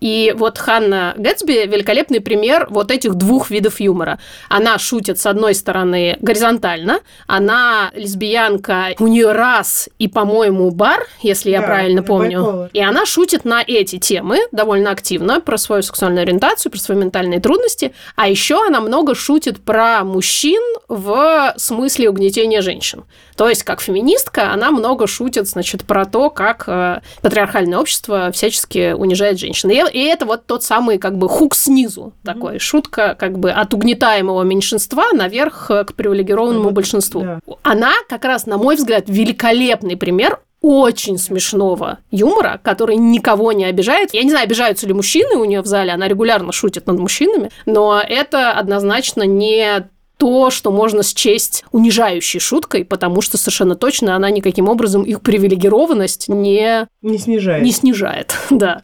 И 0.00 0.34
вот 0.36 0.58
Ханна 0.58 1.14
Гэтсби 1.16 1.66
великолепный 1.66 2.20
пример 2.20 2.66
вот 2.70 2.90
этих 2.90 3.14
двух 3.14 3.50
видов 3.50 3.80
юмора. 3.80 4.18
Она 4.48 4.78
шутит, 4.78 5.18
с 5.18 5.26
одной 5.26 5.54
стороны, 5.54 6.16
горизонтально, 6.20 7.00
она 7.26 7.90
лесбиянка, 7.94 8.94
у 8.98 9.06
нее 9.06 9.32
раз 9.32 9.88
и, 9.98 10.08
по-моему, 10.08 10.70
бар, 10.70 11.06
если 11.22 11.50
я 11.50 11.60
Да, 11.60 11.66
правильно 11.66 12.02
помню. 12.02 12.40
bipolar. 12.40 12.70
И 12.72 12.80
она 12.80 13.06
шутит 13.06 13.44
на 13.44 13.62
эти 13.66 13.98
темы 13.98 14.38
довольно 14.52 14.90
активно, 14.90 15.40
про 15.40 15.58
свою 15.58 15.82
сексуальную 15.82 16.22
ориентацию, 16.22 16.72
про 16.72 16.78
свои 16.78 16.96
ментальные 16.96 17.40
трудности. 17.40 17.92
А 18.16 18.28
еще 18.28 18.66
она 18.66 18.80
много 18.80 19.14
шутит 19.14 19.60
про 19.62 20.02
мужчин 20.04 20.62
в 20.88 21.54
смысле 21.56 22.10
угнетения 22.10 22.62
женщин. 22.62 23.04
То 23.36 23.48
есть, 23.48 23.62
как 23.62 23.80
феминистка, 23.80 24.52
она 24.52 24.70
много 24.70 25.06
шутит, 25.06 25.48
значит, 25.48 25.84
про 25.84 26.04
то, 26.04 26.28
как 26.30 26.64
э, 26.66 27.00
патриархальное 27.22 27.78
общество 27.78 28.30
всячески 28.32 28.92
унижает 28.92 29.38
женщин. 29.38 29.70
И, 29.70 29.82
и 29.92 29.98
это 30.04 30.26
вот 30.26 30.46
тот 30.46 30.62
самый, 30.62 30.98
как 30.98 31.18
бы, 31.18 31.28
хук 31.28 31.54
снизу 31.54 32.12
такой, 32.24 32.58
шутка, 32.58 33.14
как 33.18 33.38
бы, 33.38 33.50
от 33.50 33.74
угнетаемого 33.74 34.42
меньшинства 34.42 35.04
наверх 35.12 35.70
э, 35.70 35.84
к 35.84 35.94
привилегированному 35.94 36.64
Вот, 36.64 36.72
большинству. 36.74 37.20
да. 37.22 37.40
Она, 37.62 37.92
как 38.08 38.24
раз, 38.24 38.46
на 38.46 38.56
мой 38.58 38.76
взгляд, 38.76 39.04
великолепный 39.08 39.96
пример 39.96 40.40
очень 40.62 41.16
смешного 41.16 41.98
юмора, 42.10 42.60
который 42.62 42.96
никого 42.96 43.52
не 43.52 43.64
обижает. 43.64 44.12
Я 44.12 44.22
не 44.22 44.30
знаю, 44.30 44.44
обижаются 44.44 44.86
ли 44.86 44.92
мужчины 44.92 45.36
у 45.36 45.44
нее 45.46 45.62
в 45.62 45.66
зале, 45.66 45.90
она 45.92 46.06
регулярно 46.06 46.52
шутит 46.52 46.86
над 46.86 46.98
мужчинами, 46.98 47.50
но 47.64 48.00
это 48.06 48.52
однозначно 48.52 49.22
не 49.22 49.88
то, 50.18 50.50
что 50.50 50.70
можно 50.70 51.02
счесть 51.02 51.64
унижающей 51.72 52.40
шуткой, 52.40 52.84
потому 52.84 53.22
что 53.22 53.38
совершенно 53.38 53.74
точно 53.74 54.14
она 54.14 54.28
никаким 54.28 54.68
образом 54.68 55.02
их 55.02 55.22
привилегированность 55.22 56.28
не, 56.28 56.86
Не 57.00 57.16
снижает. 57.16 57.62
не 57.64 57.72
снижает. 57.72 58.34
Да. 58.50 58.82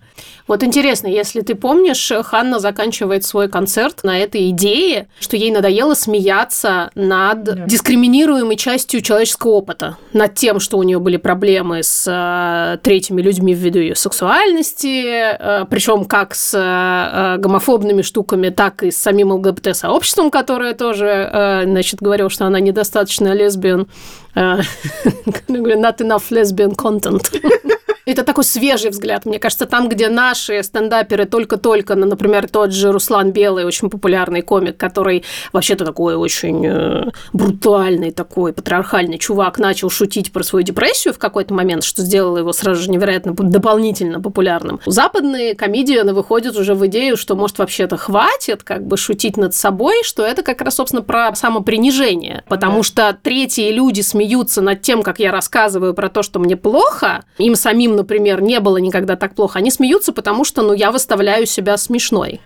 Вот 0.48 0.62
интересно, 0.62 1.08
если 1.08 1.40
ты 1.40 1.56
помнишь, 1.56 2.12
Ханна 2.24 2.60
заканчивает 2.60 3.24
свой 3.24 3.48
концерт 3.48 4.04
на 4.04 4.18
этой 4.18 4.50
идее, 4.50 5.08
что 5.18 5.36
ей 5.36 5.50
надоело 5.50 5.94
смеяться 5.94 6.90
над 6.94 7.42
Да. 7.42 7.54
дискриминируемой 7.66 8.56
частью 8.56 9.00
человеческого 9.00 9.50
опыта, 9.52 9.96
над 10.12 10.34
тем, 10.34 10.60
что 10.60 10.78
у 10.78 10.82
нее 10.84 11.00
были 11.00 11.16
проблемы 11.16 11.82
с 11.82 12.04
э, 12.06 12.78
третьими 12.82 13.20
людьми 13.22 13.54
ввиду 13.54 13.80
ее 13.80 13.96
сексуальности, 13.96 15.66
причем 15.68 16.04
как 16.04 16.34
с 16.34 16.54
э, 16.56 17.38
гомофобными 17.38 18.02
штуками, 18.02 18.50
так 18.50 18.82
и 18.84 18.90
с 18.92 18.96
самим 18.98 19.32
ЛГБТ-сообществом, 19.32 20.30
которое 20.30 20.74
тоже, 20.74 21.06
э, 21.32 21.62
значит, 21.64 22.00
говорил, 22.00 22.30
что 22.30 22.46
она 22.46 22.60
недостаточно 22.60 23.32
лесбиян. 23.34 23.88
Э, 24.36 24.58
Not 25.48 25.98
enough 25.98 26.30
lesbian 26.30 26.74
content. 26.76 27.22
Это 28.06 28.22
такой 28.22 28.44
свежий 28.44 28.90
взгляд. 28.90 29.26
Мне 29.26 29.40
кажется, 29.40 29.66
там, 29.66 29.88
где 29.88 30.08
наши 30.08 30.62
стендаперы 30.62 31.24
только-только, 31.24 31.96
ну, 31.96 32.06
например, 32.06 32.48
тот 32.48 32.72
же 32.72 32.92
Руслан 32.92 33.32
Белый, 33.32 33.64
очень 33.64 33.90
популярный 33.90 34.42
комик, 34.42 34.76
который 34.76 35.24
вообще-то 35.52 35.84
такой 35.84 36.14
очень 36.14 36.64
э, 36.64 37.10
брутальный, 37.32 38.12
такой 38.12 38.52
патриархальный 38.52 39.18
чувак, 39.18 39.58
начал 39.58 39.90
шутить 39.90 40.32
про 40.32 40.44
свою 40.44 40.64
депрессию 40.64 41.14
в 41.14 41.18
какой-то 41.18 41.52
момент, 41.52 41.82
что 41.82 42.02
сделало 42.02 42.38
его 42.38 42.52
сразу 42.52 42.82
же 42.82 42.90
невероятно 42.92 43.34
дополнительно 43.34 44.20
популярным. 44.20 44.78
Западные 44.86 45.56
комедианы 45.56 46.14
выходят 46.14 46.56
уже 46.56 46.74
в 46.74 46.86
идею, 46.86 47.16
что, 47.16 47.34
может, 47.34 47.58
вообще-то 47.58 47.96
хватит 47.96 48.62
как 48.62 48.86
бы 48.86 48.96
шутить 48.96 49.36
над 49.36 49.52
собой, 49.52 50.04
что 50.04 50.24
это 50.24 50.44
как 50.44 50.60
раз, 50.62 50.76
собственно, 50.76 51.02
про 51.02 51.34
самопринижение. 51.34 52.44
Потому 52.48 52.84
что 52.84 53.18
третьи 53.20 53.68
люди 53.72 54.02
смеются 54.02 54.62
над 54.62 54.82
тем, 54.82 55.02
как 55.02 55.18
я 55.18 55.32
рассказываю 55.32 55.92
про 55.92 56.08
то, 56.08 56.22
что 56.22 56.38
мне 56.38 56.56
плохо, 56.56 57.24
им 57.38 57.56
самим, 57.56 57.95
например, 57.96 58.40
не 58.42 58.60
было 58.60 58.76
никогда 58.76 59.16
так 59.16 59.34
плохо. 59.34 59.58
Они 59.58 59.70
смеются, 59.70 60.12
потому 60.12 60.44
что, 60.44 60.62
ну, 60.62 60.72
я 60.72 60.92
выставляю 60.92 61.46
себя 61.46 61.76
смешной. 61.76 62.40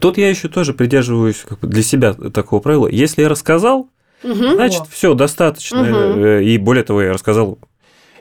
Тут 0.00 0.18
я 0.18 0.28
еще 0.28 0.48
тоже 0.48 0.74
придерживаюсь 0.74 1.44
как 1.48 1.60
бы 1.60 1.68
для 1.68 1.82
себя 1.82 2.14
такого 2.14 2.60
правила. 2.60 2.88
Если 2.88 3.22
я 3.22 3.28
рассказал, 3.28 3.88
Мгм. 4.22 4.54
значит, 4.54 4.82
все 4.90 5.14
достаточно. 5.14 5.84
Э, 5.84 6.42
И 6.42 6.58
более 6.58 6.82
того, 6.84 7.02
я 7.02 7.12
рассказал 7.12 7.58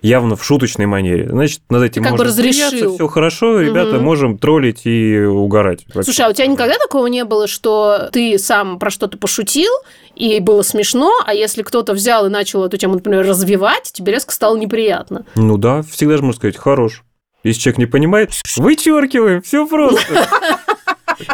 явно 0.01 0.35
в 0.35 0.43
шуточной 0.43 0.85
манере. 0.85 1.29
Значит, 1.29 1.61
над 1.69 1.81
этим 1.83 2.03
Ты 2.03 2.09
как 2.09 2.17
бы 2.17 2.25
можно 2.25 2.41
разрешил. 2.43 2.93
все 2.95 3.07
хорошо, 3.07 3.61
ребята, 3.61 3.95
Мгм. 3.95 4.03
можем 4.03 4.37
троллить 4.37 4.81
и 4.85 5.17
угорать. 5.23 5.85
Вообще. 5.95 6.03
Слушай, 6.11 6.25
а 6.25 6.29
у 6.29 6.33
тебя 6.33 6.45
никогда 6.47 6.77
такого 6.77 7.07
не 7.07 7.23
было, 7.23 7.47
что 7.47 8.09
ты 8.11 8.37
сам 8.37 8.79
про 8.79 8.89
что-то 8.89 9.17
пошутил, 9.17 9.71
и 10.15 10.39
было 10.39 10.61
смешно, 10.61 11.11
а 11.25 11.33
если 11.33 11.63
кто-то 11.63 11.93
взял 11.93 12.25
и 12.25 12.29
начал 12.29 12.63
эту 12.65 12.77
тему, 12.77 12.95
например, 12.95 13.25
развивать, 13.25 13.91
тебе 13.93 14.13
резко 14.13 14.33
стало 14.33 14.57
неприятно? 14.57 15.25
Ну 15.35 15.57
да, 15.57 15.81
всегда 15.81 16.17
же 16.17 16.23
можно 16.23 16.37
сказать, 16.37 16.57
хорош. 16.57 17.03
Если 17.43 17.61
человек 17.61 17.79
не 17.79 17.85
понимает, 17.87 18.31
вычеркиваем, 18.55 19.41
все 19.41 19.67
просто. 19.67 20.13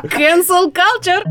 Cancel 0.03 0.73
culture! 0.73 1.23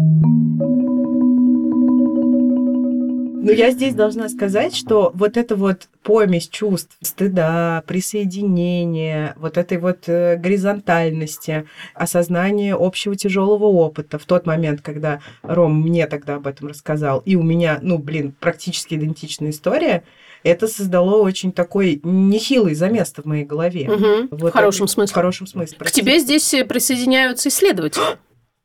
Но 3.44 3.52
я 3.52 3.70
здесь 3.70 3.94
должна 3.94 4.28
сказать, 4.28 4.74
что 4.74 5.10
вот 5.14 5.36
эта 5.36 5.54
вот 5.56 5.88
помесь 6.02 6.48
чувств, 6.48 6.96
стыда, 7.02 7.82
присоединения, 7.86 9.34
вот 9.38 9.56
этой 9.58 9.78
вот 9.78 10.08
э, 10.08 10.36
горизонтальности, 10.36 11.66
осознания 11.94 12.74
общего 12.74 13.16
тяжелого 13.16 13.64
опыта 13.64 14.18
в 14.18 14.24
тот 14.24 14.46
момент, 14.46 14.80
когда 14.82 15.20
Ром 15.42 15.80
мне 15.82 16.06
тогда 16.06 16.36
об 16.36 16.46
этом 16.46 16.68
рассказал, 16.68 17.22
и 17.24 17.36
у 17.36 17.42
меня, 17.42 17.78
ну, 17.82 17.98
блин, 17.98 18.34
практически 18.38 18.94
идентичная 18.94 19.50
история, 19.50 20.02
это 20.44 20.66
создало 20.68 21.20
очень 21.22 21.52
такой 21.52 22.00
нехилый 22.02 22.74
замес 22.74 23.12
в 23.16 23.24
моей 23.24 23.44
голове. 23.44 23.88
Мгм. 23.88 24.28
Вот 24.30 24.50
В 24.50 24.52
хорошем 24.52 24.84
это- 24.84 24.92
смысле. 24.94 25.12
В 25.12 25.14
хорошем 25.14 25.46
смысле. 25.46 25.78
К 25.78 25.90
тебе 25.90 26.18
здесь 26.20 26.54
э, 26.54 26.64
присоединяются 26.64 27.48
исследователи. 27.48 28.04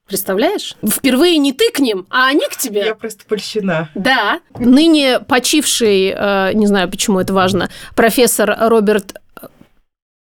Представляешь? 0.07 0.75
Впервые 0.85 1.37
не 1.37 1.53
ты 1.53 1.71
к 1.71 1.79
ним, 1.79 2.05
а 2.09 2.27
они 2.27 2.45
к 2.49 2.57
тебе. 2.57 2.85
Я 2.85 2.95
просто 2.95 3.23
польщена. 3.25 3.89
Да. 3.95 4.41
Ныне 4.59 5.19
почивший, 5.21 6.13
э, 6.15 6.53
не 6.53 6.67
знаю, 6.67 6.89
почему 6.89 7.19
это 7.19 7.33
важно, 7.33 7.69
профессор 7.95 8.55
Роберт 8.59 9.15
э, 9.41 9.47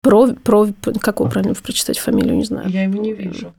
Про, 0.01 0.29
про, 0.29 0.69
как 1.01 1.19
его 1.21 1.29
правильно 1.29 1.55
прочитать 1.55 1.99
фамилию, 1.99 2.37
не 2.37 2.45
знаю. 2.45 2.69
Я 2.69 2.85
его 2.85 3.01
не 3.01 3.13
вижу. 3.13 3.53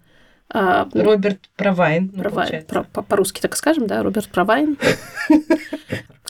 А, 0.49 0.87
Роберт 0.93 1.39
Провайн. 1.57 2.11
ну, 2.13 2.21
Провайн. 2.23 2.63
Про- 2.65 2.83
по- 2.83 3.01
По-русски 3.01 3.41
так 3.41 3.55
скажем, 3.57 3.87
да, 3.87 4.01
Роберт 4.01 4.29
Провайн. 4.29 4.77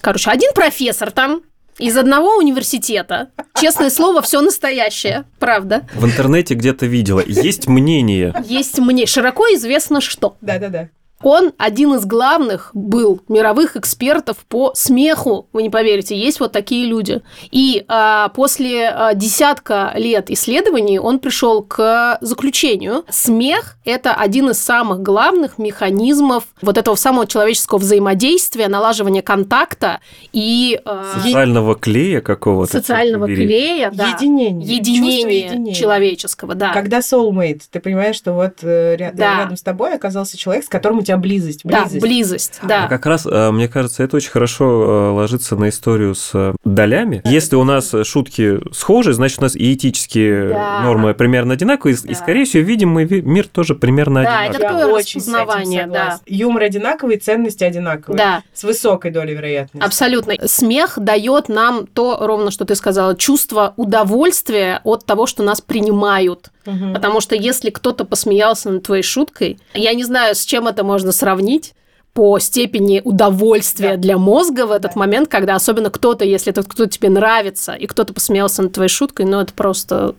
Короче, 0.01 0.31
один 0.31 0.51
профессор 0.53 1.11
там 1.11 1.41
из 1.79 1.97
одного 1.97 2.37
университета. 2.37 3.29
Честное 3.59 3.89
слово, 3.89 4.21
все 4.21 4.41
настоящее, 4.41 5.25
правда. 5.39 5.87
В 5.93 6.05
интернете 6.05 6.53
где-то 6.55 6.85
видела. 6.85 7.21
Есть 7.25 7.67
мнение. 7.67 8.33
Есть 8.45 8.79
мне 8.79 9.05
широко 9.05 9.45
известно, 9.55 10.01
что 10.01 10.37
Да-да-да. 10.41 10.89
Он 11.25 11.53
один 11.57 11.95
из 11.95 12.05
главных 12.05 12.69
был 12.73 13.19
мировых 13.27 13.75
экспертов 13.75 14.37
по 14.47 14.73
смеху. 14.75 15.47
Вы 15.53 15.63
не 15.63 15.71
поверите, 15.71 16.15
есть 16.15 16.39
вот 16.39 16.51
такие 16.51 16.85
люди. 16.85 17.21
И 17.49 17.83
а, 17.87 18.29
после 18.29 18.89
а, 18.89 19.15
десятка 19.15 19.91
лет 19.95 20.29
исследований 20.29 20.99
он 20.99 21.17
пришел 21.17 21.63
к 21.63 22.19
заключению: 22.21 23.05
смех 23.09 23.77
это 23.85 24.13
один 24.13 24.51
из 24.51 24.59
самых 24.59 25.01
главных 25.01 25.57
механизмов 25.57 26.43
вот 26.61 26.77
этого 26.77 26.93
самого 26.95 27.25
человеческого 27.25 27.79
взаимодействия, 27.79 28.67
налаживания 28.67 29.23
контакта 29.23 30.01
и 30.31 30.79
а, 30.85 31.05
Социального 31.23 31.73
клея 31.73 32.21
какого-то. 32.21 32.71
социального 32.71 33.25
клея, 33.25 33.89
да. 33.91 34.09
Единение. 34.09 34.75
Единение 34.77 35.39
единения. 35.45 35.73
человеческого, 35.73 36.53
да. 36.53 36.71
Когда 36.71 36.99
soulmate, 36.99 37.61
ты 37.71 37.79
понимаешь, 37.79 38.15
что 38.15 38.33
вот 38.33 38.57
э, 38.61 38.95
ря- 38.95 39.11
Да. 39.11 39.39
рядом 39.39 39.57
с 39.57 39.63
тобой 39.63 39.95
оказался 39.95 40.37
человек, 40.37 40.65
с 40.65 40.69
которым 40.69 40.99
у 40.99 41.01
тебя 41.01 41.14
близость. 41.17 41.61
Да, 41.63 41.81
близость. 41.83 42.01
близость, 42.01 42.59
А 42.61 42.67
да. 42.67 42.87
как 42.87 43.05
раз, 43.05 43.25
э, 43.25 43.51
мне 43.51 43.67
кажется, 43.67 44.03
это 44.03 44.17
очень 44.17 44.31
хорошо 44.31 44.65
э, 44.65 45.09
ложится 45.11 45.55
на 45.55 45.69
историю 45.69 46.15
с 46.15 46.31
э, 46.33 46.53
долями. 46.63 47.21
Если 47.25 47.55
у 47.55 47.63
нас 47.63 47.93
шутки 48.03 48.59
схожи, 48.73 49.13
значит, 49.13 49.39
у 49.39 49.41
нас 49.43 49.55
и 49.55 49.73
этические 49.73 50.49
Да. 50.49 50.81
нормы 50.81 51.13
примерно 51.13 51.53
одинаковые, 51.53 51.95
и, 52.03 52.07
Да. 52.09 52.13
скорее 52.15 52.45
всего, 52.45 52.63
видимый 52.63 53.05
ви- 53.05 53.21
мир 53.21 53.47
тоже 53.47 53.75
примерно 53.75 54.23
Да, 54.23 54.39
одинаковый. 54.41 54.55
это 54.55 54.59
такое 54.67 54.85
очень 54.93 55.19
распознавание, 55.19 55.81
согласна. 55.83 56.19
Юмор 56.25 56.63
одинаковый, 56.63 57.17
ценности 57.17 57.63
одинаковые. 57.63 58.17
Да, 58.17 58.43
С 58.53 58.63
высокой 58.63 59.11
долей 59.11 59.33
вероятности. 59.35 59.85
абсолютно. 59.85 60.33
Смех 60.45 60.93
дает 60.97 61.49
нам 61.49 61.87
то, 61.87 62.17
ровно 62.21 62.51
что 62.51 62.65
ты 62.65 62.75
сказала, 62.75 63.15
чувство 63.15 63.73
удовольствия 63.77 64.81
от 64.83 65.05
того, 65.05 65.25
что 65.25 65.43
нас 65.43 65.61
принимают. 65.61 66.51
Мгм. 66.65 66.93
Потому 66.93 67.21
что 67.21 67.35
если 67.35 67.69
кто-то 67.69 68.05
посмеялся 68.05 68.69
над 68.69 68.83
твоей 68.83 69.03
шуткой, 69.03 69.59
я 69.73 69.93
не 69.93 70.03
знаю, 70.03 70.35
с 70.35 70.43
чем 70.45 70.67
это 70.67 70.83
можно 70.83 71.11
сравнить 71.11 71.73
по 72.13 72.39
степени 72.39 73.01
удовольствия 73.03 73.91
Да. 73.91 73.97
для 73.97 74.17
мозга 74.17 74.65
в 74.67 74.71
этот 74.71 74.93
Да. 74.93 74.99
момент, 74.99 75.27
когда 75.29 75.55
особенно 75.55 75.89
кто-то, 75.89 76.23
если 76.23 76.51
этот 76.51 76.65
кто-то 76.67 76.89
тебе 76.89 77.09
нравится, 77.09 77.73
и 77.73 77.87
кто-то 77.87 78.13
посмеялся 78.13 78.61
над 78.63 78.71
твоей 78.73 78.89
шуткой, 78.89 79.25
ну 79.25 79.41
это 79.41 79.53
просто 79.53 80.15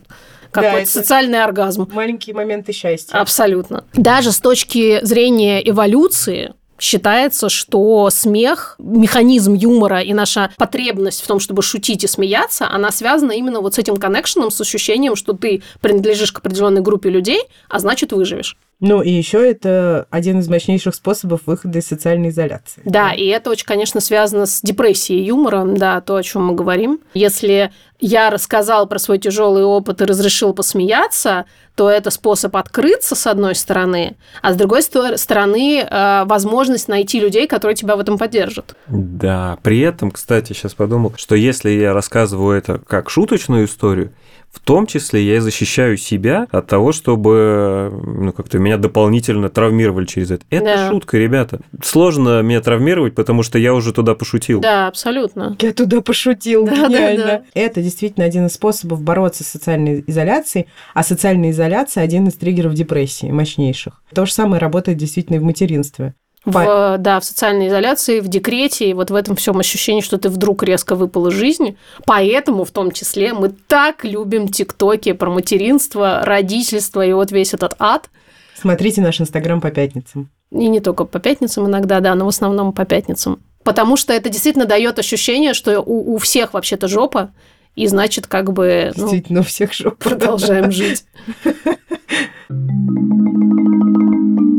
какой-то 0.51 0.77
это- 0.77 0.91
социальный 0.91 1.43
оргазм. 1.43 1.87
Маленькие 1.91 2.35
моменты 2.35 2.71
счастья. 2.71 3.17
Абсолютно. 3.19 3.83
Даже 3.93 4.31
с 4.31 4.39
точки 4.39 5.03
зрения 5.03 5.59
эволюции, 5.67 6.53
Считается, 6.79 7.49
что 7.49 8.09
смех, 8.11 8.75
механизм 8.77 9.53
юмора 9.53 10.01
и 10.01 10.13
наша 10.13 10.51
потребность 10.57 11.21
в 11.21 11.27
том, 11.27 11.39
чтобы 11.39 11.61
шутить 11.61 12.03
и 12.03 12.07
смеяться, 12.07 12.67
она 12.69 12.91
связана 12.91 13.31
именно 13.31 13.61
вот 13.61 13.75
с 13.75 13.79
этим 13.79 13.97
коннекшеном, 13.97 14.51
с 14.51 14.61
ощущением, 14.61 15.15
что 15.15 15.33
ты 15.33 15.63
принадлежишь 15.81 16.31
к 16.31 16.39
определенной 16.39 16.81
группе 16.81 17.09
людей, 17.09 17.41
а 17.69 17.79
значит 17.79 18.11
выживешь. 18.11 18.57
Ну 18.79 19.01
и 19.01 19.09
еще 19.09 19.49
это 19.49 20.07
один 20.11 20.39
из 20.39 20.47
мощнейших 20.47 20.93
способов 20.93 21.41
выхода 21.47 21.79
из 21.79 21.87
социальной 21.87 22.29
изоляции. 22.29 22.83
Да, 22.85 23.11
и 23.11 23.25
это 23.25 23.49
очень, 23.49 23.65
конечно, 23.65 23.99
связано 24.01 24.45
с 24.45 24.61
депрессией 24.61 25.23
юмором, 25.23 25.77
да, 25.77 25.99
то, 26.01 26.15
о 26.15 26.23
чем 26.23 26.45
мы 26.47 26.53
говорим. 26.53 26.99
Если 27.15 27.71
я 27.99 28.29
рассказал 28.29 28.85
про 28.87 28.99
свой 28.99 29.17
тяжелый 29.17 29.63
опыт 29.63 30.01
и 30.01 30.05
разрешил 30.05 30.53
посмеяться, 30.53 31.45
то 31.73 31.89
это 31.89 32.11
способ 32.11 32.55
открыться, 32.55 33.15
с 33.15 33.25
одной 33.25 33.55
стороны, 33.55 34.15
а 34.43 34.53
с 34.53 34.55
другой 34.55 34.83
стороны, 34.83 35.79
э, 35.79 36.23
возможность 36.25 36.87
найти 36.87 37.19
людей, 37.19 37.47
которые 37.47 37.75
тебя 37.75 37.95
в 37.95 37.99
этом 37.99 38.17
поддержат. 38.19 38.75
Да, 38.87 39.57
при 39.63 39.79
этом, 39.79 40.11
кстати, 40.11 40.53
сейчас 40.53 40.75
подумал, 40.75 41.13
что 41.17 41.35
если 41.35 41.71
я 41.71 41.93
рассказываю 41.93 42.57
это 42.57 42.79
как 42.79 43.09
шуточную 43.09 43.65
историю, 43.65 44.11
в 44.51 44.59
том 44.59 44.87
числе 44.87 45.23
я 45.23 45.41
защищаю 45.41 45.97
себя 45.97 46.47
от 46.51 46.67
того, 46.67 46.91
чтобы 46.91 47.91
ну, 48.05 48.33
как-то 48.33 48.59
меня 48.59 48.77
дополнительно 48.77 49.49
травмировали 49.49 50.05
через 50.05 50.31
это. 50.31 50.45
Это 50.49 50.65
да. 50.65 50.89
шутка, 50.89 51.17
ребята. 51.17 51.59
Сложно 51.83 52.41
меня 52.41 52.61
травмировать, 52.61 53.15
потому 53.15 53.43
что 53.43 53.59
я 53.59 53.73
уже 53.73 53.93
туда 53.93 54.15
пошутил. 54.15 54.59
Да, 54.59 54.87
абсолютно. 54.87 55.55
Я 55.59 55.73
туда 55.73 56.01
пошутил, 56.01 56.65
да, 56.65 56.87
гениально. 56.87 57.25
Да, 57.25 57.37
да. 57.37 57.43
Это 57.53 57.81
действительно 57.81 58.25
один 58.25 58.47
из 58.47 58.53
способов 58.53 59.01
бороться 59.01 59.43
с 59.43 59.47
социальной 59.47 60.03
изоляцией, 60.07 60.67
а 60.93 61.03
социальная 61.03 61.51
изоляция 61.51 62.03
один 62.03 62.27
из 62.27 62.33
триггеров 62.33 62.73
депрессии, 62.73 63.27
мощнейших. 63.27 64.01
То 64.13 64.25
же 64.25 64.33
самое 64.33 64.59
работает 64.59 64.97
действительно 64.97 65.37
и 65.37 65.39
в 65.39 65.43
материнстве 65.43 66.13
в, 66.47 66.97
да, 66.97 67.19
в 67.19 67.25
социальной 67.25 67.67
изоляции, 67.67 68.21
в 68.21 68.29
декрете, 68.29 68.89
и 68.89 68.93
вот 68.93 69.11
в 69.11 69.15
этом 69.15 69.35
всем 69.35 69.59
ощущении, 69.59 70.01
что 70.01 70.17
ты 70.17 70.29
вдруг 70.29 70.63
резко 70.63 70.95
выпал 70.95 71.27
из 71.27 71.33
жизни. 71.33 71.77
Поэтому, 72.05 72.63
в 72.63 72.71
том 72.71 72.91
числе, 72.91 73.33
мы 73.33 73.49
так 73.49 74.05
любим 74.05 74.47
тиктоки 74.47 75.11
про 75.11 75.29
материнство, 75.29 76.21
родительство 76.23 77.05
и 77.05 77.11
вот 77.11 77.31
весь 77.31 77.53
этот 77.53 77.75
ад. 77.79 78.09
Смотрите 78.55 79.01
наш 79.01 79.19
инстаграм 79.19 79.59
по 79.59 79.71
пятницам. 79.71 80.29
И 80.51 80.69
не 80.69 80.79
только 80.79 81.03
по 81.03 81.19
пятницам 81.19 81.67
иногда, 81.67 81.99
да, 81.99 82.15
но 82.15 82.25
в 82.25 82.29
основном 82.29 82.71
по 82.71 82.85
пятницам. 82.85 83.39
Потому 83.63 83.97
что 83.97 84.13
это 84.13 84.29
действительно 84.29 84.65
дает 84.65 84.97
ощущение, 84.97 85.53
что 85.53 85.81
у, 85.81 86.15
у 86.15 86.17
всех 86.17 86.53
вообще-то 86.53 86.87
жопа, 86.87 87.31
и 87.75 87.85
значит, 87.87 88.25
как 88.25 88.53
бы... 88.53 88.93
Ну, 88.95 89.03
действительно, 89.03 89.41
у 89.41 89.43
всех 89.43 89.73
жопа. 89.73 90.09
Продолжаем 90.09 90.71
жить. 90.71 91.03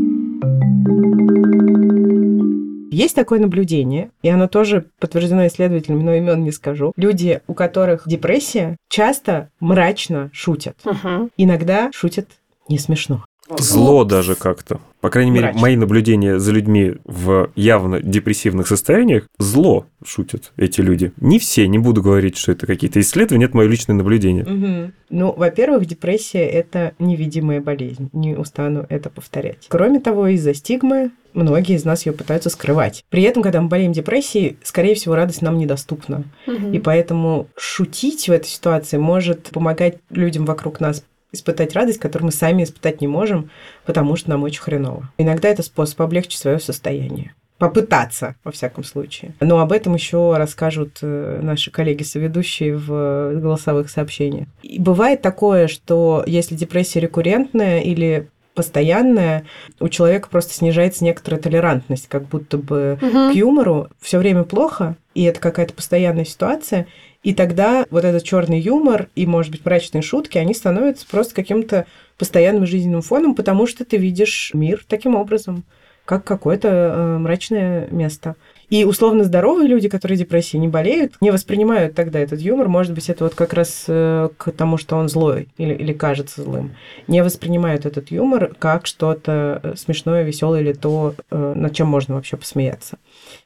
Есть 2.91 3.15
такое 3.15 3.39
наблюдение, 3.39 4.11
и 4.23 4.29
оно 4.29 4.47
тоже 4.47 4.87
подтверждено 4.99 5.47
исследователями, 5.47 6.03
но 6.03 6.15
имен 6.15 6.43
не 6.43 6.51
скажу. 6.51 6.91
Люди, 6.97 7.41
у 7.47 7.53
которых 7.53 8.03
депрессия, 8.05 8.75
часто 8.89 9.51
мрачно 9.59 10.29
шутят. 10.33 10.77
Угу. 10.83 11.29
Иногда 11.37 11.91
шутят 11.93 12.27
не 12.67 12.77
смешно. 12.77 13.23
Зло 13.57 14.03
даже 14.03 14.35
как-то. 14.35 14.79
По 15.01 15.09
крайней 15.09 15.31
мере, 15.31 15.53
мои 15.53 15.75
наблюдения 15.77 16.39
за 16.39 16.51
людьми 16.51 16.95
в 17.05 17.51
явно 17.55 18.01
депрессивных 18.01 18.67
состояниях, 18.67 19.27
зло 19.37 19.85
шутят 20.03 20.51
эти 20.57 20.81
люди. 20.81 21.13
Не 21.17 21.39
все, 21.39 21.67
не 21.67 21.79
буду 21.79 22.01
говорить, 22.01 22.37
что 22.37 22.51
это 22.51 22.67
какие-то 22.67 22.99
исследования, 22.99 23.45
это 23.45 23.55
мое 23.55 23.67
личное 23.67 23.95
наблюдение. 23.95 24.43
Угу. 24.43 24.91
Ну, 25.11 25.33
во-первых, 25.35 25.85
депрессия– 25.85 26.45
это 26.47 26.93
невидимая 26.99 27.61
болезнь, 27.61 28.09
не 28.11 28.35
устану 28.35 28.85
это 28.89 29.09
повторять. 29.09 29.67
Кроме 29.69 29.99
того, 29.99 30.27
из-за 30.27 30.53
стигмы 30.53 31.11
многие 31.33 31.75
из 31.75 31.85
нас 31.85 32.05
ее 32.05 32.11
пытаются 32.11 32.49
скрывать. 32.49 33.05
При 33.09 33.23
этом, 33.23 33.41
когда 33.41 33.61
мы 33.61 33.69
болеем 33.69 33.93
депрессией, 33.93 34.57
скорее 34.63 34.95
всего, 34.95 35.15
радость 35.15 35.41
нам 35.41 35.57
недоступна. 35.57 36.23
Угу. 36.45 36.71
И 36.73 36.79
поэтому 36.79 37.47
шутить 37.55 38.27
в 38.27 38.31
этой 38.31 38.47
ситуации 38.47 38.97
может 38.97 39.49
помогать 39.51 39.99
людям 40.09 40.45
вокруг 40.45 40.79
нас 40.79 41.03
испытать 41.31 41.73
радость, 41.73 41.99
которую 41.99 42.27
мы 42.27 42.31
сами 42.31 42.63
испытать 42.63 43.01
не 43.01 43.07
можем, 43.07 43.49
потому 43.85 44.15
что 44.15 44.29
нам 44.29 44.43
очень 44.43 44.61
хреново. 44.61 45.09
Иногда 45.17 45.49
это 45.49 45.63
способ 45.63 46.01
облегчить 46.01 46.39
свое 46.39 46.59
состояние. 46.59 47.33
Попытаться, 47.57 48.35
во 48.45 48.51
всяком 48.51 48.85
случае. 48.85 49.33
Но 49.41 49.59
об 49.59 49.73
этом 49.73 49.93
еще 49.93 50.35
расскажут 50.37 50.99
э, 51.01 51.39
наши 51.43 51.71
коллеги-соведущие 51.71 52.77
в 52.77 53.33
голосовых 53.35 53.89
сообщениях. 53.89 54.47
И 54.63 54.79
бывает 54.79 55.21
такое, 55.21 55.67
что 55.67 56.23
если 56.25 56.55
депрессия 56.55 57.01
рекуррентная 57.01 57.81
или 57.81 58.29
постоянная, 58.55 59.45
у 59.79 59.89
человека 59.89 60.29
просто 60.29 60.53
снижается 60.53 61.03
некоторая 61.03 61.41
толерантность, 61.41 62.07
как 62.07 62.27
будто 62.27 62.57
бы 62.57 62.97
угу. 63.01 63.31
к 63.31 63.35
юмору 63.35 63.89
все 64.01 64.17
время 64.17 64.43
плохо, 64.43 64.95
и 65.13 65.23
это 65.23 65.39
какая-то 65.39 65.73
постоянная 65.73 66.25
ситуация, 66.25 66.87
и 67.23 67.33
тогда 67.33 67.85
вот 67.89 68.05
этот 68.05 68.23
черный 68.23 68.59
юмор 68.59 69.09
и, 69.15 69.25
может 69.25 69.51
быть, 69.51 69.65
мрачные 69.65 70.01
шутки, 70.01 70.37
они 70.37 70.53
становятся 70.53 71.05
просто 71.09 71.35
каким-то 71.35 71.85
постоянным 72.17 72.65
жизненным 72.65 73.01
фоном, 73.01 73.35
потому 73.35 73.67
что 73.67 73.83
ты 73.83 73.97
видишь 73.97 74.51
мир 74.53 74.85
таким 74.87 75.15
образом, 75.15 75.65
как 76.05 76.23
какое-то 76.23 76.67
э, 76.69 77.17
мрачное 77.19 77.87
место. 77.91 78.35
И 78.69 78.83
условно 78.83 79.23
здоровые 79.23 79.67
люди, 79.67 79.89
которые 79.89 80.17
депрессией 80.17 80.59
не 80.59 80.67
болеют, 80.67 81.13
не 81.21 81.29
воспринимают 81.29 81.93
тогда 81.93 82.19
этот 82.19 82.39
юмор. 82.39 82.67
Может 82.67 82.93
быть, 82.93 83.09
это 83.09 83.25
вот 83.25 83.35
как 83.35 83.53
раз 83.53 83.85
э, 83.87 84.29
к 84.37 84.51
тому, 84.51 84.77
что 84.77 84.95
он 84.95 85.09
злой 85.09 85.49
или, 85.57 85.73
или 85.73 85.93
кажется 85.93 86.41
злым. 86.41 86.71
Не 87.07 87.21
воспринимают 87.21 87.85
этот 87.85 88.11
юмор 88.11 88.55
как 88.57 88.87
что-то 88.87 89.59
э, 89.61 89.75
смешное, 89.75 90.23
веселое 90.23 90.61
или 90.61 90.73
то, 90.73 91.13
над 91.29 91.75
чем 91.75 91.87
можно 91.87 92.15
вообще 92.15 92.37
посмеяться. 92.37 92.97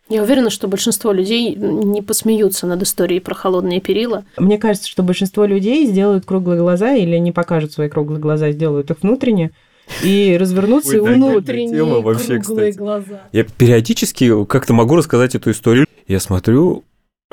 Я 0.10 0.24
уверена, 0.24 0.50
что 0.50 0.68
большинство 0.68 1.12
людей 1.12 1.56
не 1.56 2.02
посмеются 2.02 2.68
над 2.68 2.82
историей 2.84 3.20
про 3.20 3.34
холодные 3.34 3.80
перила. 3.80 4.26
Мне 4.38 4.58
кажется, 4.58 4.90
что 4.90 5.02
большинство 5.02 5.46
людей 5.46 5.86
сделают 5.86 6.26
круглые 6.26 6.60
глаза 6.60 6.94
или 6.94 7.18
не 7.18 7.32
покажут 7.32 7.72
свои 7.72 7.90
круглые 7.90 8.20
глаза, 8.20 8.52
сделают 8.52 8.92
их 8.92 8.98
внутренне, 9.02 9.52
и 10.04 10.36
развернуться 10.40 10.98
и 10.98 11.00
внутренние 11.00 11.78
тема 11.78 12.00
вообще, 12.02 12.40
кстати. 12.40 12.76
глаза. 12.76 13.22
Я 13.32 13.44
периодически 13.44 14.46
как-то 14.46 14.74
могу 14.74 14.96
рассказать 14.96 15.36
эту 15.36 15.52
историю. 15.52 15.86
Я 16.08 16.20
смотрю, 16.20 16.84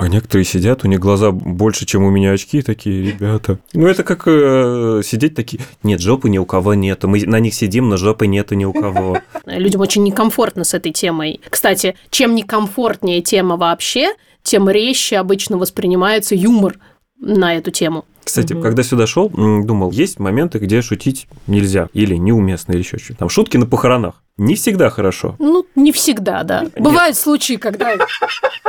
а 0.01 0.09
некоторые 0.09 0.47
сидят, 0.47 0.83
у 0.83 0.89
них 0.89 0.99
глаза 0.99 1.31
больше, 1.31 1.85
чем 1.85 2.05
у 2.05 2.11
меня 2.11 2.33
очки, 2.33 2.63
такие 2.63 3.03
ребята. 3.03 3.59
Ну, 3.75 3.87
это 3.87 4.03
как 4.03 4.23
э, 4.27 5.03
сидеть 5.05 5.35
такие, 5.35 5.63
нет, 5.83 6.01
жопы 6.01 6.31
ни 6.31 6.39
у 6.39 6.47
кого 6.47 6.73
нету, 6.73 7.07
мы 7.07 7.21
на 7.27 7.39
них 7.39 7.53
сидим, 7.53 7.91
но 7.91 7.99
жопы 7.99 8.27
нету 8.27 8.55
ни 8.55 8.65
у 8.65 8.73
кого. 8.73 9.19
Людям 9.45 9.83
очень 9.83 10.03
некомфортно 10.03 10.65
с 10.65 10.73
этой 10.73 10.93
темой. 10.93 11.43
Кстати, 11.51 11.97
чем 12.09 12.35
некомфортнее 12.35 13.21
тема 13.21 13.59
вообще, 13.59 14.15
тем 14.43 14.71
резче 14.71 15.19
обычно 15.19 15.59
воспринимается 15.59 16.35
юмор 16.35 16.79
на 17.21 17.55
эту 17.55 17.71
тему. 17.71 18.05
Кстати, 18.23 18.53
угу. 18.53 18.63
когда 18.63 18.83
сюда 18.83 19.07
шел, 19.07 19.29
думал, 19.29 19.91
есть 19.91 20.19
моменты, 20.19 20.59
где 20.59 20.83
шутить 20.83 21.27
нельзя 21.47 21.89
или 21.93 22.15
неуместно, 22.15 22.73
или 22.73 22.81
еще 22.81 22.99
что-то. 22.99 23.21
Там 23.21 23.29
шутки 23.29 23.57
на 23.57 23.67
похоронах. 23.67 24.23
Не 24.37 24.55
всегда 24.55 24.89
хорошо. 24.89 25.37
Ну, 25.39 25.67
не 25.75 25.93
всегда, 25.93 26.45
да. 26.45 26.63
Нет. 26.63 26.73
Бывают 26.79 27.17
случаи, 27.17 27.55
когда 27.55 27.97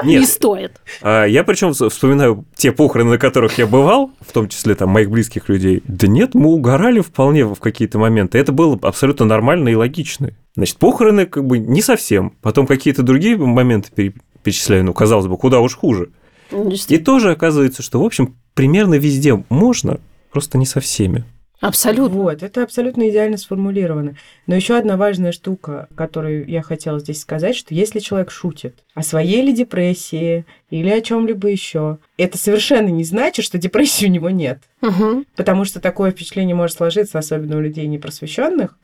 не 0.04 0.26
стоит. 0.26 0.82
А 1.02 1.26
я 1.26 1.44
причем 1.44 1.74
вспоминаю 1.74 2.46
те 2.56 2.72
похороны, 2.72 3.12
на 3.12 3.18
которых 3.18 3.58
я 3.58 3.68
бывал, 3.68 4.12
в 4.20 4.32
том 4.34 4.50
числе 4.50 4.76
там 4.76 4.90
моих 4.90 5.10
близких 5.10 5.48
людей. 5.48 5.84
Да 5.88 6.08
нет, 6.08 6.34
мы 6.34 6.50
угорали 6.50 7.00
вполне 7.00 7.46
в 7.46 7.60
какие-то 7.60 8.00
моменты. 8.00 8.38
Это 8.38 8.52
было 8.52 8.78
абсолютно 8.82 9.26
нормально 9.26 9.70
и 9.70 9.76
логично. 9.76 10.32
Значит, 10.56 10.78
похороны 10.78 11.26
как 11.26 11.46
бы 11.46 11.60
не 11.60 11.82
совсем. 11.82 12.34
Потом 12.42 12.68
какие-то 12.68 13.04
другие 13.04 13.38
моменты 13.38 14.14
перечисляю, 14.44 14.84
ну, 14.84 14.94
казалось 14.94 15.28
бы, 15.28 15.38
куда 15.38 15.60
уж 15.60 15.76
хуже. 15.76 16.10
И 16.52 16.98
тоже 16.98 17.32
оказывается, 17.32 17.82
что, 17.82 18.02
в 18.02 18.06
общем, 18.06 18.36
примерно 18.54 18.96
везде 18.96 19.44
можно, 19.50 20.00
просто 20.32 20.58
не 20.58 20.66
со 20.66 20.80
всеми. 20.80 21.26
Абсолютно. 21.62 22.18
Вот, 22.18 22.42
это 22.42 22.64
абсолютно 22.64 23.08
идеально 23.08 23.38
сформулировано. 23.38 24.16
Но 24.48 24.56
еще 24.56 24.76
одна 24.76 24.98
важная 24.98 25.32
штука, 25.32 25.88
которую 25.96 26.48
я 26.50 26.64
хотела 26.64 27.00
здесь 27.00 27.22
сказать, 27.22 27.56
что 27.56 27.76
если 27.76 28.00
человек 28.00 28.32
шутит 28.32 28.84
о 28.96 29.04
своей 29.04 29.44
или 29.44 29.52
депрессии 29.52 30.46
или 30.72 30.90
о 30.90 31.02
чем-либо 31.02 31.48
еще, 31.48 32.00
это 32.18 32.40
совершенно 32.40 32.88
не 32.88 33.04
значит, 33.04 33.46
что 33.46 33.60
депрессии 33.60 34.08
у 34.08 34.10
него 34.10 34.32
нет. 34.32 34.60
Угу. 34.82 35.26
Потому 35.36 35.64
что 35.66 35.80
такое 35.80 36.10
впечатление 36.12 36.56
может 36.56 36.78
сложиться, 36.78 37.20
особенно 37.20 37.58
у 37.58 37.62
людей 37.62 37.86
непросвещенных. 37.86 38.76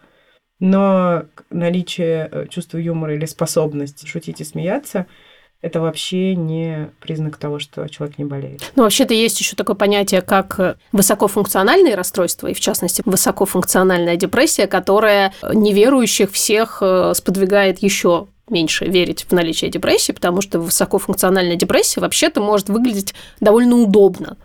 Но 0.60 1.24
наличие 1.50 2.30
э, 2.32 2.46
чувства 2.48 2.78
юмора 2.78 3.16
или 3.16 3.26
способность 3.26 4.08
шутить 4.08 4.40
и 4.40 4.44
смеяться– 4.44 5.08
это 5.62 5.82
вообще 5.82 6.36
не 6.36 6.90
признак 7.00 7.38
того, 7.38 7.60
что 7.60 7.88
человек 7.88 8.18
не 8.18 8.26
болеет. 8.26 8.62
Ну, 8.76 8.84
вообще-то 8.84 9.14
есть 9.14 9.40
еще 9.40 9.56
такое 9.56 9.76
понятие, 9.76 10.22
как 10.22 10.78
высокофункциональные 10.92 11.96
расстройства, 11.96 12.48
и 12.48 12.54
в 12.54 12.60
частности 12.60 13.02
высокофункциональная 13.06 14.18
депрессия, 14.18 14.68
которая 14.68 15.34
неверующих 15.54 16.32
всех 16.32 16.80
э, 16.82 17.14
сподвигает 17.16 17.80
еще 17.80 18.28
меньше 18.50 18.86
верить 18.86 19.26
в 19.28 19.32
наличие 19.34 19.70
депрессии, 19.70 20.12
потому 20.12 20.42
что 20.42 20.60
высокофункциональная 20.60 21.56
депрессия 21.56 22.02
вообще-то 22.02 22.40
может 22.40 22.70
выглядеть 22.70 23.14
довольно 23.40 23.78
удобно. 23.78 24.38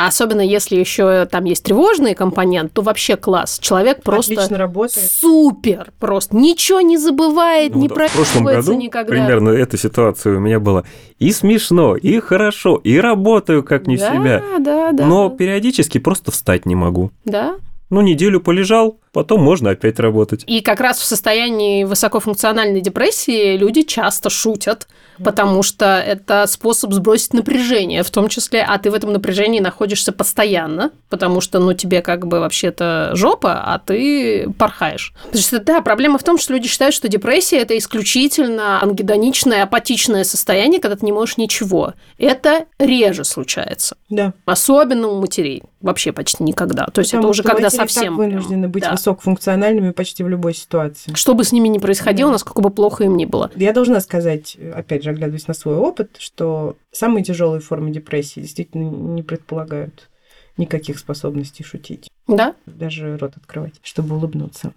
А 0.00 0.06
особенно 0.06 0.42
если 0.42 0.76
еще 0.76 1.26
там 1.26 1.42
есть 1.42 1.64
тревожный 1.64 2.14
компонент, 2.14 2.72
то 2.72 2.82
вообще 2.82 3.16
класс. 3.16 3.58
Человек 3.60 4.00
просто 4.04 4.34
Отлично 4.34 4.56
работает. 4.56 5.10
супер, 5.10 5.92
просто 5.98 6.36
ничего 6.36 6.80
не 6.80 6.96
забывает, 6.96 7.74
Ну 7.74 7.80
не 7.82 7.88
да, 7.88 7.94
в 7.94 7.96
прошлом 7.96 8.44
проебывается 8.44 8.70
году 8.70 8.80
никогда. 8.80 9.10
примерно 9.10 9.48
эта 9.48 9.76
ситуация 9.76 10.36
у 10.36 10.38
меня 10.38 10.60
была. 10.60 10.84
И 11.18 11.32
смешно, 11.32 11.96
и 11.96 12.20
хорошо, 12.20 12.76
и 12.76 12.96
работаю 12.96 13.64
как 13.64 13.88
не 13.88 13.96
в 13.96 13.98
да, 14.00 14.12
себя. 14.12 14.42
Да, 14.60 14.92
да, 14.92 15.04
Но 15.04 15.30
да. 15.30 15.36
периодически 15.36 15.98
просто 15.98 16.30
встать 16.30 16.64
не 16.64 16.76
могу. 16.76 17.10
да. 17.24 17.56
Ну, 17.90 18.02
неделю 18.02 18.42
полежал, 18.42 18.98
потом 19.12 19.42
можно 19.42 19.70
опять 19.70 19.98
работать. 19.98 20.44
И 20.46 20.60
как 20.60 20.80
раз 20.80 20.98
в 20.98 21.04
состоянии 21.04 21.84
высокофункциональной 21.84 22.80
депрессии 22.80 23.56
люди 23.56 23.82
часто 23.82 24.30
шутят, 24.30 24.86
потому 25.22 25.62
что 25.62 25.98
это 25.98 26.46
способ 26.46 26.92
сбросить 26.92 27.34
напряжение, 27.34 28.02
в 28.02 28.10
том 28.10 28.28
числе, 28.28 28.62
а 28.62 28.78
ты 28.78 28.90
в 28.90 28.94
этом 28.94 29.12
напряжении 29.12 29.60
находишься 29.60 30.12
постоянно, 30.12 30.90
потому 31.08 31.40
что, 31.40 31.58
ну, 31.58 31.72
тебе 31.72 32.02
как 32.02 32.26
бы 32.26 32.40
вообще-то 32.40 33.10
жопа, 33.14 33.62
а 33.64 33.78
ты 33.78 34.48
порхаешь. 34.58 35.12
Потому 35.24 35.42
что, 35.42 35.58
да, 35.60 35.80
проблема 35.80 36.18
в 36.18 36.22
том, 36.22 36.38
что 36.38 36.52
люди 36.52 36.68
считают, 36.68 36.94
что 36.94 37.08
депрессия– 37.08 37.58
это 37.58 37.76
исключительно 37.76 38.80
ангидоничное, 38.80 39.62
апатичное 39.64 40.24
состояние, 40.24 40.80
когда 40.80 40.96
ты 40.96 41.04
не 41.04 41.12
можешь 41.12 41.36
ничего. 41.36 41.94
Это 42.18 42.66
реже 42.78 43.24
случается. 43.24 43.96
Да. 44.08 44.32
Особенно 44.44 45.08
у 45.08 45.20
матерей. 45.20 45.62
Вообще 45.80 46.12
почти 46.12 46.42
никогда. 46.42 46.86
То 46.86 47.00
есть 47.00 47.12
Потому 47.12 47.28
это 47.28 47.30
уже 47.30 47.42
когда 47.42 47.70
совсем... 47.70 48.16
вынуждены 48.16 48.68
быть 48.68 48.82
да. 48.82 48.90
Высокофункциональными 48.98 49.90
почти 49.92 50.22
в 50.22 50.28
любой 50.28 50.54
ситуации. 50.54 51.12
Что 51.14 51.34
бы 51.34 51.44
с 51.44 51.52
ними 51.52 51.68
ни 51.68 51.78
происходило, 51.78 52.28
Да. 52.30 52.32
насколько 52.34 52.60
бы 52.60 52.70
плохо 52.70 53.04
им 53.04 53.16
ни 53.16 53.24
было. 53.24 53.50
Я 53.56 53.72
должна 53.72 54.00
сказать, 54.00 54.56
опять 54.74 55.04
же, 55.04 55.10
оглядываясь 55.10 55.48
на 55.48 55.54
свой 55.54 55.76
опыт, 55.76 56.16
что 56.18 56.76
самые 56.92 57.24
тяжелые 57.24 57.60
формы 57.60 57.90
депрессии 57.90 58.40
действительно 58.40 58.90
не 58.90 59.22
предполагают 59.22 60.08
никаких 60.56 60.98
способностей 60.98 61.62
шутить. 61.64 62.08
Да? 62.26 62.54
Даже 62.66 63.16
рот 63.16 63.36
открывать, 63.36 63.74
чтобы 63.82 64.16
улыбнуться. 64.16 64.72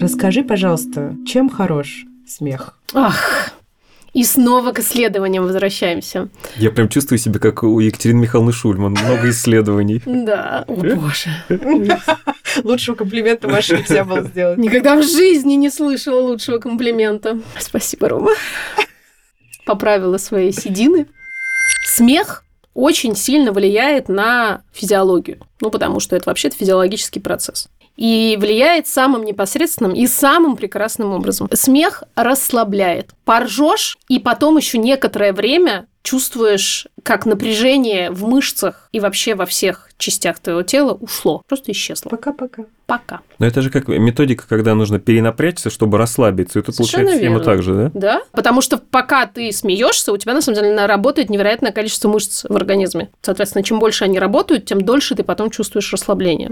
Расскажи, 0.00 0.42
пожалуйста, 0.42 1.14
чем 1.26 1.48
хорош 1.50 2.06
смех? 2.26 2.78
Ах. 2.94 3.52
И 4.12 4.24
снова 4.24 4.72
к 4.72 4.80
исследованиям 4.80 5.44
возвращаемся. 5.44 6.28
Я 6.56 6.70
прям 6.70 6.88
чувствую 6.88 7.18
себя, 7.18 7.38
как 7.38 7.62
у 7.62 7.78
Екатерины 7.78 8.22
Михайловны 8.22 8.52
Шульман. 8.52 8.92
Много 8.92 9.30
исследований. 9.30 10.02
Да. 10.04 10.64
О, 10.66 10.74
боже. 10.74 11.30
Лучшего 12.64 12.96
комплимента 12.96 13.48
Маше 13.48 13.78
нельзя 13.78 14.04
было 14.04 14.22
сделать. 14.22 14.58
Никогда 14.58 14.96
в 14.96 15.02
жизни 15.02 15.54
не 15.54 15.70
слышала 15.70 16.20
лучшего 16.20 16.58
комплимента. 16.58 17.40
Спасибо, 17.58 18.08
Рома. 18.08 18.30
Поправила 19.64 20.18
свои 20.18 20.50
седины. 20.50 21.06
Смех 21.86 22.44
очень 22.74 23.14
сильно 23.14 23.52
влияет 23.52 24.08
на 24.08 24.62
физиологию. 24.72 25.38
Ну, 25.60 25.70
потому 25.70 26.00
что 26.00 26.16
это 26.16 26.28
вообще-то 26.28 26.56
физиологический 26.56 27.20
процесс. 27.20 27.68
И 28.00 28.38
влияет 28.40 28.86
самым 28.86 29.24
непосредственным 29.26 29.92
и 29.92 30.06
самым 30.06 30.56
прекрасным 30.56 31.12
образом. 31.12 31.50
Смех 31.52 32.02
расслабляет. 32.16 33.10
Поржешь, 33.26 33.98
и 34.08 34.18
потом 34.18 34.56
еще 34.56 34.78
некоторое 34.78 35.34
время 35.34 35.86
чувствуешь, 36.02 36.86
как 37.02 37.26
напряжение 37.26 38.10
в 38.10 38.24
мышцах 38.26 38.88
и 38.90 39.00
вообще 39.00 39.34
во 39.34 39.44
всех 39.44 39.90
частях 39.98 40.38
твоего 40.38 40.62
тела 40.62 40.94
ушло. 40.94 41.42
Просто 41.46 41.72
исчезло. 41.72 42.08
Пока-пока. 42.08 42.64
Пока. 42.86 43.20
Но 43.38 43.46
это 43.46 43.60
же 43.60 43.70
как 43.70 43.86
методика, 43.86 44.46
когда 44.48 44.74
нужно 44.74 44.98
перенапрячься, 44.98 45.68
чтобы 45.68 45.98
расслабиться. 45.98 46.58
И 46.58 46.62
тут 46.62 46.74
Совершенно 46.74 47.04
получается 47.04 47.30
верно. 47.30 47.44
так 47.44 47.62
же, 47.62 47.74
да? 47.74 47.90
Да, 47.92 48.22
потому 48.32 48.62
что 48.62 48.78
пока 48.78 49.26
ты 49.26 49.52
смеешься, 49.52 50.10
у 50.12 50.16
тебя 50.16 50.32
на 50.32 50.40
самом 50.40 50.58
деле 50.60 50.86
работает 50.86 51.28
невероятное 51.28 51.70
количество 51.70 52.08
мышц 52.08 52.44
в 52.48 52.56
организме. 52.56 53.10
Соответственно, 53.20 53.62
чем 53.62 53.78
больше 53.78 54.04
они 54.04 54.18
работают, 54.18 54.64
тем 54.64 54.80
дольше 54.80 55.14
ты 55.14 55.22
потом 55.22 55.50
чувствуешь 55.50 55.92
расслабление. 55.92 56.50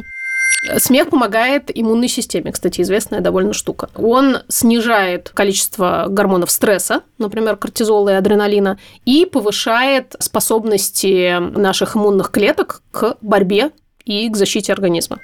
Смех 0.78 1.11
помогает 1.11 1.70
иммунной 1.72 2.08
системе, 2.08 2.50
кстати, 2.50 2.80
известная 2.80 3.20
довольно 3.20 3.52
штука. 3.52 3.88
Он 3.94 4.38
снижает 4.48 5.30
количество 5.32 6.06
гормонов 6.08 6.50
стресса, 6.50 7.02
например, 7.18 7.56
кортизола 7.56 8.11
и 8.11 8.14
адреналина, 8.14 8.78
и 9.04 9.24
повышает 9.24 10.16
способности 10.18 11.38
наших 11.38 11.96
иммунных 11.96 12.30
клеток 12.32 12.82
к 12.90 13.16
борьбе 13.20 13.70
и 14.04 14.28
к 14.28 14.37
защите 14.37 14.72
организма. 14.72 15.20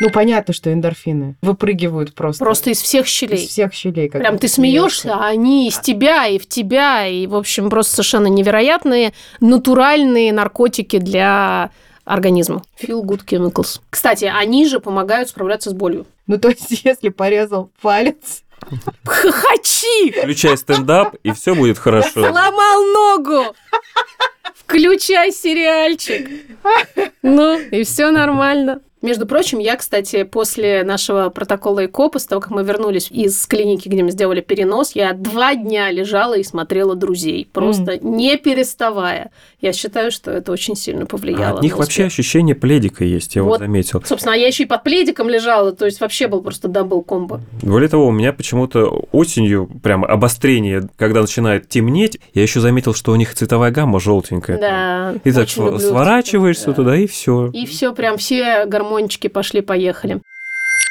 Ну, 0.00 0.10
понятно, 0.10 0.54
что 0.54 0.72
эндорфины 0.72 1.34
выпрыгивают 1.42 2.14
просто. 2.14 2.44
Просто 2.44 2.70
из 2.70 2.80
всех 2.80 3.08
щелей. 3.08 3.42
из 3.44 3.48
всех 3.48 3.74
щелей. 3.74 4.08
когда 4.08 4.28
Прям 4.28 4.38
ты 4.38 4.46
смеешься. 4.46 5.12
а 5.12 5.26
они 5.26 5.66
из 5.66 5.78
тебя 5.80 6.28
и 6.28 6.38
в 6.38 6.46
тебя, 6.46 7.04
и, 7.04 7.26
в 7.26 7.34
общем, 7.34 7.68
просто 7.68 7.94
совершенно 7.94 8.28
невероятные 8.28 9.12
натуральные 9.40 10.32
наркотики 10.32 10.98
для 10.98 11.70
организма. 12.08 12.62
Feel 12.80 13.02
good 13.02 13.24
chemicals. 13.24 13.80
Кстати, 13.90 14.24
они 14.24 14.66
же 14.66 14.80
помогают 14.80 15.28
справляться 15.28 15.70
с 15.70 15.72
болью. 15.72 16.06
Ну, 16.26 16.38
то 16.38 16.48
есть, 16.48 16.70
если 16.84 17.10
порезал 17.10 17.70
палец, 17.80 18.42
Хачи! 19.04 20.12
Включай 20.18 20.56
стендап, 20.56 21.14
и 21.22 21.32
все 21.32 21.54
будет 21.54 21.78
хорошо. 21.78 22.28
Сломал 22.28 22.82
ногу! 22.92 23.54
Включай 24.54 25.32
сериальчик. 25.32 26.28
Ну, 27.22 27.58
и 27.58 27.84
все 27.84 28.10
нормально. 28.10 28.80
Между 29.00 29.26
прочим, 29.26 29.58
я, 29.58 29.76
кстати, 29.76 30.24
после 30.24 30.82
нашего 30.84 31.28
протокола 31.28 31.86
ЭКО, 31.86 32.08
после 32.08 32.28
того, 32.28 32.40
как 32.40 32.50
мы 32.50 32.64
вернулись 32.64 33.08
из 33.10 33.46
клиники, 33.46 33.88
где 33.88 34.02
мы 34.02 34.10
сделали 34.10 34.40
перенос, 34.40 34.92
я 34.94 35.12
два 35.12 35.54
дня 35.54 35.90
лежала 35.90 36.36
и 36.36 36.42
смотрела 36.42 36.96
«Друзей», 36.96 37.48
просто 37.52 37.98
не 37.98 38.36
переставая. 38.36 39.30
Я 39.60 39.72
считаю, 39.72 40.10
что 40.10 40.30
это 40.30 40.50
очень 40.52 40.76
сильно 40.76 41.04
А 41.04 41.06
повлияло 41.06 41.58
от 41.58 41.62
них 41.62 41.72
на 41.72 41.78
вообще 41.78 42.02
успех. 42.06 42.06
ощущение 42.06 42.54
пледика 42.54 43.04
есть, 43.04 43.36
я 43.36 43.42
вот, 43.42 43.50
Вот. 43.50 43.58
заметил. 43.60 44.02
Собственно, 44.04 44.34
а 44.34 44.36
я 44.36 44.46
еще 44.48 44.64
и 44.64 44.66
под 44.66 44.82
пледиком 44.82 45.28
лежала, 45.28 45.72
то 45.72 45.86
есть 45.86 46.00
вообще 46.00 46.26
был 46.28 46.42
просто 46.42 46.68
double 46.68 47.02
combo. 47.02 47.40
Более 47.62 47.88
того, 47.88 48.06
у 48.06 48.10
меня 48.10 48.32
почему-то 48.32 49.06
осенью 49.12 49.68
прям 49.82 50.04
обострение, 50.04 50.88
когда 50.96 51.20
начинает 51.20 51.68
темнеть, 51.68 52.18
я 52.34 52.42
еще 52.42 52.60
заметил, 52.60 52.94
что 52.94 53.12
у 53.12 53.16
них 53.16 53.34
цветовая 53.34 53.70
гамма 53.70 54.00
желтенькая. 54.00 54.58
Да. 54.58 55.14
И 55.24 55.32
так 55.32 55.48
сворачиваешься 55.48 56.66
да. 56.66 56.72
туда, 56.72 56.96
и 56.96 57.06
все. 57.06 57.48
И 57.52 57.66
все, 57.66 57.92
прям 57.94 58.16
все 58.18 58.66
гормончики 58.88 59.28
пошли-поехали. 59.28 60.20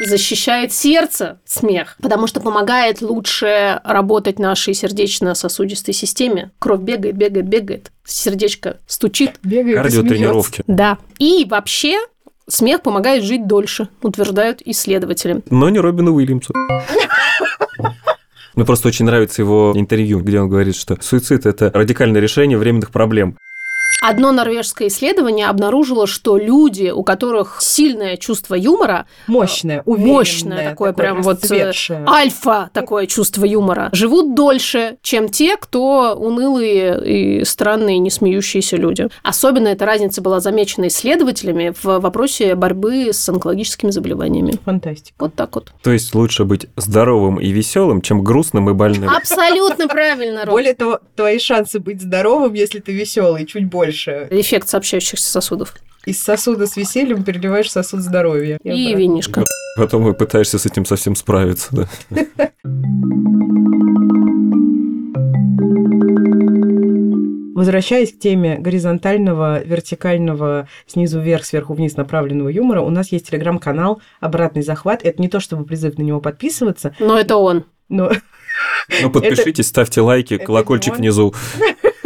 Защищает 0.05 0.71
сердце 0.71 1.39
смех, 1.43 1.95
потому 1.99 2.27
что 2.27 2.39
помогает 2.39 3.01
лучше 3.01 3.81
работать 3.83 4.37
нашей 4.37 4.75
сердечно-сосудистой 4.75 5.93
системе. 5.95 6.51
Кровь 6.59 6.81
бегает, 6.81 7.17
бегает, 7.17 7.47
бегает, 7.47 7.91
сердечко 8.05 8.77
стучит. 8.85 9.39
бегает 9.41 9.77
Кардиотренировки. 9.77 10.63
Да. 10.67 10.99
И 11.17 11.47
вообще 11.49 11.97
смех 12.47 12.83
помогает 12.83 13.23
жить 13.23 13.47
дольше, 13.47 13.89
утверждают 14.03 14.61
исследователи. 14.63 15.41
Но 15.49 15.69
не 15.69 15.79
Робину 15.79 16.13
Уильямсу. 16.13 16.53
Мне 18.53 18.65
просто 18.65 18.87
очень 18.89 19.05
нравится 19.05 19.41
его 19.41 19.73
интервью, 19.75 20.19
где 20.19 20.39
он 20.39 20.49
говорит, 20.49 20.75
что 20.75 20.97
суицид– 21.01 21.45
это 21.47 21.71
радикальное 21.73 22.21
решение 22.21 22.57
временных 22.57 22.91
проблем. 22.91 23.37
Одно 23.99 24.31
норвежское 24.31 24.89
исследование 24.89 25.47
обнаружило, 25.47 26.05
что 26.05 26.37
люди, 26.37 26.91
у 26.93 27.03
которых 27.03 27.57
сильное 27.61 28.15
чувство 28.15 28.53
юмора, 28.53 29.07
Мощное, 29.25 29.81
уверенное. 29.85 30.13
мощное 30.13 30.69
такое, 30.69 30.93
прям 30.93 31.23
вот, 31.23 31.49
э, 31.49 31.71
альфа 32.07 32.69
такое 32.73 33.07
чувство 33.07 33.43
юмора, 33.43 33.89
живут 33.93 34.35
дольше, 34.35 34.97
чем 35.01 35.29
те, 35.29 35.57
кто 35.57 36.13
унылые 36.15 37.39
и 37.39 37.43
странные, 37.43 37.97
не 37.97 38.11
смеющиеся 38.11 38.77
люди. 38.77 39.07
Особенно 39.23 39.69
эта 39.69 39.87
разница 39.87 40.21
была 40.21 40.41
замечена 40.41 40.87
исследователями 40.87 41.73
в 41.81 41.99
вопросе 41.99 42.53
борьбы 42.53 43.09
с 43.11 43.27
онкологическими 43.27 43.89
заболеваниями. 43.89 44.53
Фантастика. 44.63 45.15
Вот 45.17 45.33
так 45.33 45.55
вот. 45.55 45.71
То 45.81 45.91
есть 45.91 46.13
лучше 46.13 46.45
быть 46.45 46.67
здоровым 46.75 47.39
и 47.39 47.49
веселым, 47.49 48.01
чем 48.01 48.23
грустным 48.23 48.69
и 48.69 48.73
больным. 48.73 49.09
Абсолютно 49.09 49.87
правильно, 49.87 50.45
Ром. 50.45 50.51
Более 50.51 50.75
того, 50.75 50.99
твои 51.15 51.39
шансы 51.39 51.79
быть 51.79 51.99
здоровым, 51.99 52.53
если 52.53 52.79
ты 52.79 52.91
веселый, 52.93 53.47
чуть 53.47 53.65
больше. 53.65 53.86
Эффект 54.29 54.69
сообщающихся 54.69 55.29
сосудов. 55.29 55.75
Из 56.05 56.21
сосуда 56.21 56.67
с 56.67 56.77
весельем 56.77 57.23
переливаешь 57.23 57.71
сосуд 57.71 58.01
здоровья. 58.01 58.59
И 58.63 58.95
винишко. 58.95 59.43
Потом 59.75 60.09
и 60.09 60.13
пытаешься 60.13 60.57
с 60.57 60.65
этим 60.65 60.85
совсем 60.85 61.15
справиться. 61.15 61.69
Да. 61.71 62.49
Возвращаясь 67.57 68.13
к 68.13 68.19
теме 68.19 68.59
горизонтального, 68.59 69.63
вертикального, 69.63 70.67
снизу 70.85 71.19
вверх, 71.19 71.43
сверху 71.43 71.73
вниз 71.73 71.97
направленного 71.97 72.49
юмора, 72.49 72.81
у 72.81 72.91
нас 72.91 73.11
есть 73.11 73.29
телеграм-канал 73.31 73.99
«Обратный 74.19 74.61
захват». 74.61 75.03
Это 75.03 75.19
не 75.19 75.27
то, 75.27 75.39
чтобы 75.39 75.65
призыв 75.65 75.97
на 75.97 76.03
него 76.03 76.21
подписываться, 76.21 76.95
Но 76.99 77.19
это 77.19 77.35
он. 77.37 77.65
но 77.89 78.11
Ну, 79.01 79.09
подпишитесь, 79.11 79.67
ставьте 79.67 80.01
лайки, 80.01 80.35
это 80.35 80.45
колокольчик 80.45 80.97
внизу. 80.97 81.33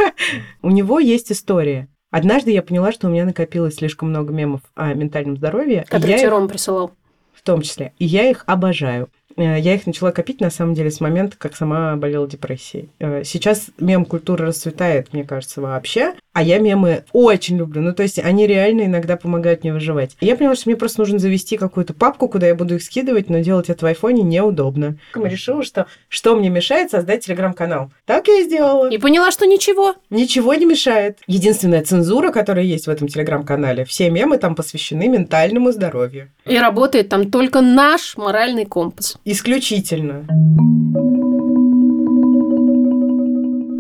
у 0.62 0.70
него 0.70 1.00
есть 1.00 1.32
история. 1.32 1.88
Однажды 2.12 2.52
я 2.52 2.62
поняла, 2.62 2.92
что 2.92 3.08
у 3.08 3.12
меня 3.12 3.26
накопилось 3.26 3.76
слишком 3.76 4.10
много 4.10 4.34
мемов 4.34 4.62
о 4.76 4.94
ментальном 4.94 5.38
здоровье, 5.38 5.84
и 5.88 5.90
Который 5.90 6.20
я 6.20 6.30
Ром 6.30 6.48
присылал. 6.50 6.92
в 7.34 7.42
том 7.42 7.62
числе. 7.62 7.94
И 8.00 8.06
я 8.06 8.30
их 8.30 8.44
обожаю. 8.48 9.10
Э, 9.38 9.60
Я 9.60 9.76
их 9.76 9.86
начала 9.86 10.12
копить, 10.12 10.42
на 10.42 10.50
самом 10.50 10.74
деле, 10.74 10.92
с 10.92 11.00
момента, 11.00 11.36
как 11.38 11.56
сама 11.56 11.96
болела 11.96 12.28
депрессией. 12.28 12.90
Э, 13.00 13.24
Сейчас 13.24 13.68
мем-культура 13.80 14.48
расцветает, 14.48 15.14
мне 15.14 15.24
кажется, 15.24 15.62
вообще. 15.62 16.14
А 16.34 16.44
я 16.44 16.60
мемы 16.60 17.04
очень 17.12 17.58
люблю. 17.58 17.82
Ну, 17.82 17.94
то 17.94 18.04
есть 18.04 18.18
они 18.18 18.48
реально 18.48 18.84
иногда 18.86 19.18
помогают 19.18 19.64
мне 19.64 19.74
выживать. 19.74 20.16
И 20.22 20.26
я 20.26 20.38
поняла, 20.38 20.56
что 20.56 20.70
мне 20.70 20.78
просто 20.78 21.02
нужно 21.02 21.20
завести 21.20 21.58
какую-то 21.58 21.94
папку, 21.94 22.30
куда 22.30 22.48
я 22.48 22.56
буду 22.56 22.76
их 22.76 22.84
скидывать, 22.84 23.30
но 23.30 23.40
делать 23.40 23.70
это 23.70 23.86
в 23.86 23.88
айфоне 23.88 24.24
неудобно. 24.24 24.96
Я 25.16 25.28
решила, 25.28 25.62
что 25.64 25.88
что 26.08 26.36
мне 26.36 26.50
мешает 26.50 26.90
создать 26.92 27.26
телеграм-канал. 27.26 27.92
Так 28.06 28.28
я 28.30 28.40
и 28.40 28.44
сделала. 28.46 28.90
И 28.90 28.98
поняла, 28.98 29.32
что 29.32 29.46
ничего. 29.46 29.96
Ничего 30.10 30.54
не 30.54 30.66
мешает. 30.66 31.20
Единственная 31.28 31.84
цензура, 31.84 32.32
которая 32.32 32.64
есть 32.64 32.88
в 32.88 32.90
этом 32.90 33.10
телеграм-канале, 33.10 33.84
все 33.84 34.10
мемы 34.10 34.38
там 34.38 34.56
посвящены 34.56 35.10
ментальному 35.10 35.72
здоровью. 35.72 36.30
И 36.46 36.58
работает 36.58 37.10
там 37.10 37.30
только 37.30 37.60
наш 37.62 38.16
моральный 38.16 38.66
компас. 38.66 39.18
Исключительно. 39.24 40.26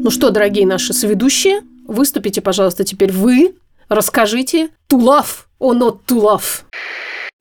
Ну 0.03 0.11
что, 0.11 0.29
дорогие 0.29 0.67
наши 0.67 0.93
соведущие, 0.93 1.61
выступите, 1.87 2.41
пожалуйста, 2.41 2.83
теперь 2.83 3.11
вы. 3.11 3.55
Расскажите 3.89 4.69
to 4.87 4.99
love 4.99 5.45
or 5.59 5.77
not 5.77 5.99
to 6.07 6.21
love. 6.21 6.63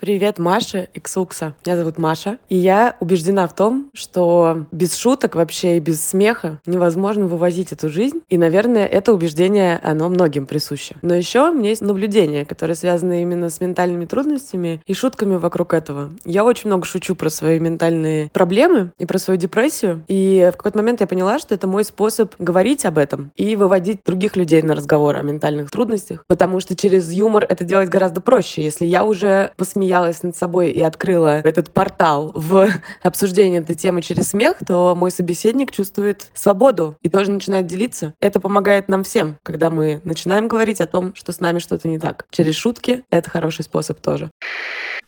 Привет, 0.01 0.39
Маша 0.39 0.89
Иксукса. 0.95 1.55
Меня 1.67 1.77
зовут 1.77 1.99
Маша. 1.99 2.39
И 2.49 2.57
я 2.57 2.97
убеждена 3.01 3.47
в 3.47 3.55
том, 3.55 3.91
что 3.93 4.65
без 4.73 4.97
шуток 4.97 5.35
вообще 5.35 5.77
и 5.77 5.81
без 5.81 6.03
смеха 6.03 6.59
невозможно 6.65 7.27
вывозить 7.27 7.73
эту 7.73 7.91
жизнь. 7.91 8.23
И, 8.31 8.39
наверное, 8.39 8.87
это 8.87 9.13
убеждение, 9.13 9.79
оно 9.83 10.09
многим 10.09 10.47
присуще. 10.47 10.97
Но 11.03 11.15
еще 11.15 11.51
у 11.51 11.53
меня 11.53 11.69
есть 11.69 11.83
наблюдения, 11.83 12.47
которые 12.47 12.77
связаны 12.77 13.21
именно 13.21 13.51
с 13.51 13.61
ментальными 13.61 14.07
трудностями 14.07 14.81
и 14.87 14.95
шутками 14.95 15.37
вокруг 15.37 15.75
этого. 15.75 16.09
Я 16.25 16.47
очень 16.47 16.69
много 16.71 16.87
шучу 16.87 17.15
про 17.15 17.29
свои 17.29 17.61
ментальные 17.61 18.31
проблемы 18.33 18.93
и 18.99 19.05
про 19.05 19.19
свою 19.19 19.39
депрессию. 19.39 20.03
И 20.09 20.49
в 20.51 20.57
какой-то 20.57 20.79
момент 20.79 21.03
я 21.03 21.09
поняла, 21.09 21.39
что 21.39 21.55
это 21.55 21.67
мой 21.67 21.85
способ 21.85 22.35
говорить 22.39 22.87
об 22.87 22.97
этом 22.97 23.33
и 23.37 23.55
выводить 23.55 24.01
других 24.07 24.35
людей 24.37 24.63
на 24.63 24.75
разговор 24.75 25.17
о 25.17 25.23
ментальных 25.23 25.71
трудностях. 25.71 26.25
Потому 26.27 26.61
что 26.61 26.75
через 26.75 27.13
юмор 27.13 27.45
это 27.47 27.65
делать 27.65 27.91
гораздо 27.91 28.23
проще. 28.23 28.63
Если 28.63 28.87
я 28.87 29.05
уже 29.05 29.53
посмеялась 29.59 29.90
посмеялась 29.91 30.23
над 30.23 30.37
собой 30.37 30.71
и 30.71 30.81
открыла 30.81 31.41
этот 31.41 31.73
портал 31.73 32.31
в 32.35 32.69
обсуждение 33.03 33.61
этой 33.61 33.75
темы 33.75 34.03
через 34.03 34.29
смех, 34.29 34.57
то 34.67 34.95
мой 34.95 35.11
собеседник 35.11 35.73
чувствует 35.73 36.31
свободу 36.33 36.97
и 37.03 37.09
тоже 37.09 37.33
начинает 37.33 37.67
делиться. 37.67 38.15
Это 38.21 38.39
помогает 38.39 38.89
нам 38.89 39.03
всем, 39.03 39.37
когда 39.43 39.69
мы 39.69 40.01
начинаем 40.05 40.47
говорить 40.47 40.81
о 40.81 40.87
том, 40.87 41.13
что 41.15 41.33
с 41.33 41.41
нами 41.41 41.59
что-то 41.59 41.89
не 41.89 41.99
так. 41.99 42.27
Через 42.31 42.55
шутки 42.55 43.03
это 43.11 43.29
хороший 43.31 43.65
способ 43.65 44.01
тоже. 44.01 44.31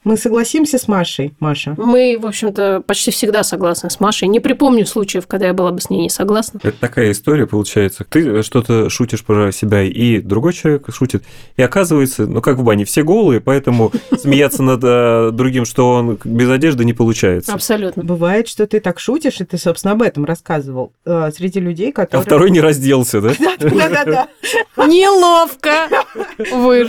Мы 0.05 0.17
согласимся 0.17 0.79
с 0.79 0.89
Машей, 0.89 1.33
Маша? 1.39 1.75
Мы, 1.77 2.19
в 2.21 2.27
общем-то, 2.27 2.83
почти 2.85 3.13
всегда 3.13 3.45
согласны 3.45 3.89
с 3.89 4.01
Машей. 4.01 4.27
Не 4.27 4.41
припомню 4.41 4.85
случаев, 4.85 5.29
когда 5.29 5.47
я 5.47 5.55
была 5.55 5.71
бы 5.71 5.81
с 5.81 5.91
ней 5.91 6.03
не 6.03 6.11
согласна. 6.11 6.59
Это 6.63 6.77
такая 6.79 7.13
история 7.13 7.47
получается. 7.47 8.05
Ты 8.09 8.43
что-то 8.43 8.91
шутишь 8.91 9.25
про 9.25 9.53
себя, 9.53 9.83
и 9.83 10.19
другой 10.19 10.55
человек 10.55 10.87
шутит. 10.93 11.23
И 11.57 11.63
оказывается, 11.63 12.27
ну 12.27 12.41
как 12.43 12.59
в 12.59 12.65
бане, 12.65 12.85
все 12.85 13.05
голые, 13.05 13.41
поэтому 13.41 13.93
смеяться 14.19 14.65
над 14.65 14.81
э, 14.83 15.31
другим, 15.33 15.65
что 15.65 15.93
он 15.93 16.19
без 16.25 16.51
одежды, 16.51 16.85
не 16.85 16.95
получается. 16.95 17.53
Абсолютно. 17.53 18.03
Бывает, 18.03 18.49
что 18.49 18.67
ты 18.67 18.81
так 18.81 18.99
шутишь, 18.99 19.41
и 19.41 19.45
ты, 19.45 19.57
собственно, 19.57 19.93
об 19.93 20.03
этом 20.03 20.25
рассказывал. 20.25 20.93
Э, 21.05 21.31
среди 21.33 21.61
людей, 21.61 21.91
А 21.91 21.93
которые... 21.93 22.25
второй 22.25 22.51
не 22.51 22.61
разделся, 22.61 23.21
да? 23.21 23.35
Да-да-да. 23.61 24.29
Неловко. 24.77 25.89
Вы. 26.53 26.83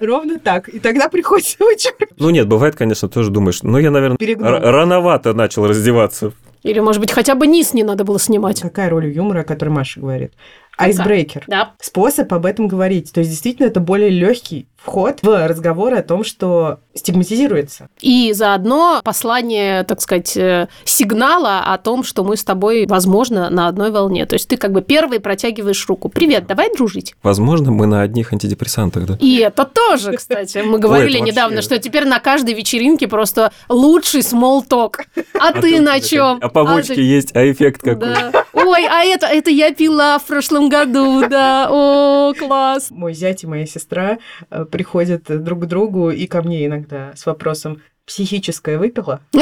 Ровно, 0.00 0.38
так. 0.38 0.68
И 0.68 0.78
тогда 0.78 1.08
приходится 1.08 1.56
вычеркивать. 1.60 2.12
Ну 2.18 2.30
нет, 2.30 2.48
бывает, 2.54 2.74
конечно, 2.76 3.08
тоже 3.08 3.30
думаешь, 3.30 3.62
ну 3.62 3.78
я, 3.78 3.90
наверное, 3.90 4.16
Перегнул. 4.16 4.50
рановато 4.50 5.34
начал 5.34 5.66
раздеваться. 5.66 6.32
Или, 6.62 6.80
может 6.80 7.00
быть, 7.00 7.12
хотя 7.12 7.34
бы 7.34 7.46
низ 7.46 7.74
не 7.74 7.84
надо 7.84 8.04
было 8.04 8.18
снимать. 8.18 8.62
Какая 8.62 8.88
роль 8.88 9.08
юмора, 9.12 9.40
о 9.40 9.44
которой 9.44 9.68
Маша 9.68 10.00
говорит? 10.00 10.32
Айсбрейкер. 10.78 11.44
Да. 11.46 11.74
Способ 11.80 12.32
об 12.32 12.46
этом 12.46 12.68
говорить. 12.68 13.12
То 13.12 13.20
есть, 13.20 13.30
действительно, 13.30 13.66
это 13.66 13.80
более 13.80 14.08
легкий 14.08 14.66
вход 14.84 15.20
в 15.22 15.48
разговор 15.48 15.94
о 15.94 16.02
том, 16.02 16.24
что 16.24 16.80
стигматизируется. 16.94 17.88
И 18.00 18.32
заодно 18.32 19.00
послание, 19.02 19.82
так 19.84 20.00
сказать, 20.00 20.36
э, 20.36 20.68
сигнала 20.84 21.60
о 21.60 21.78
том, 21.78 22.04
что 22.04 22.22
мы 22.22 22.36
с 22.36 22.44
тобой, 22.44 22.86
возможно, 22.86 23.50
на 23.50 23.66
одной 23.66 23.90
волне. 23.90 24.26
То 24.26 24.34
есть 24.34 24.48
ты 24.48 24.56
как 24.56 24.72
бы 24.72 24.82
первый 24.82 25.20
протягиваешь 25.20 25.88
руку. 25.88 26.08
Привет, 26.08 26.46
давай 26.46 26.72
дружить. 26.74 27.14
Возможно, 27.22 27.70
мы 27.70 27.86
на 27.86 28.02
одних 28.02 28.32
антидепрессантах, 28.32 29.06
да? 29.06 29.16
И 29.20 29.38
это 29.38 29.64
тоже, 29.64 30.12
кстати. 30.12 30.58
Мы 30.58 30.78
говорили 30.78 31.18
недавно, 31.18 31.62
что 31.62 31.78
теперь 31.78 32.06
на 32.06 32.20
каждой 32.20 32.54
вечеринке 32.54 33.08
просто 33.08 33.52
лучший 33.68 34.20
small 34.20 34.62
talk. 34.68 35.00
А, 35.40 35.52
ты 35.60 35.80
на 35.80 36.00
чем? 36.00 36.38
А 36.40 36.48
побочки 36.48 37.00
есть, 37.00 37.34
а 37.34 37.50
эффект 37.50 37.82
какой? 37.82 38.14
Ой, 38.52 38.86
а 38.86 39.04
это, 39.04 39.26
это 39.26 39.50
я 39.50 39.72
пила 39.72 40.18
в 40.18 40.24
прошлом 40.24 40.68
году, 40.68 41.26
да. 41.28 41.68
О, 41.70 42.32
класс. 42.38 42.90
Мой 42.90 43.14
зять 43.14 43.42
и 43.44 43.46
моя 43.46 43.66
сестра 43.66 44.18
э, 44.50 44.64
приходят 44.74 45.22
друг 45.44 45.62
к 45.62 45.66
другу 45.66 46.10
и 46.10 46.26
ко 46.26 46.42
мне 46.42 46.66
иногда 46.66 47.12
с 47.14 47.26
вопросом 47.26 47.80
«психическое 48.04 48.76
выпила?» 48.76 49.20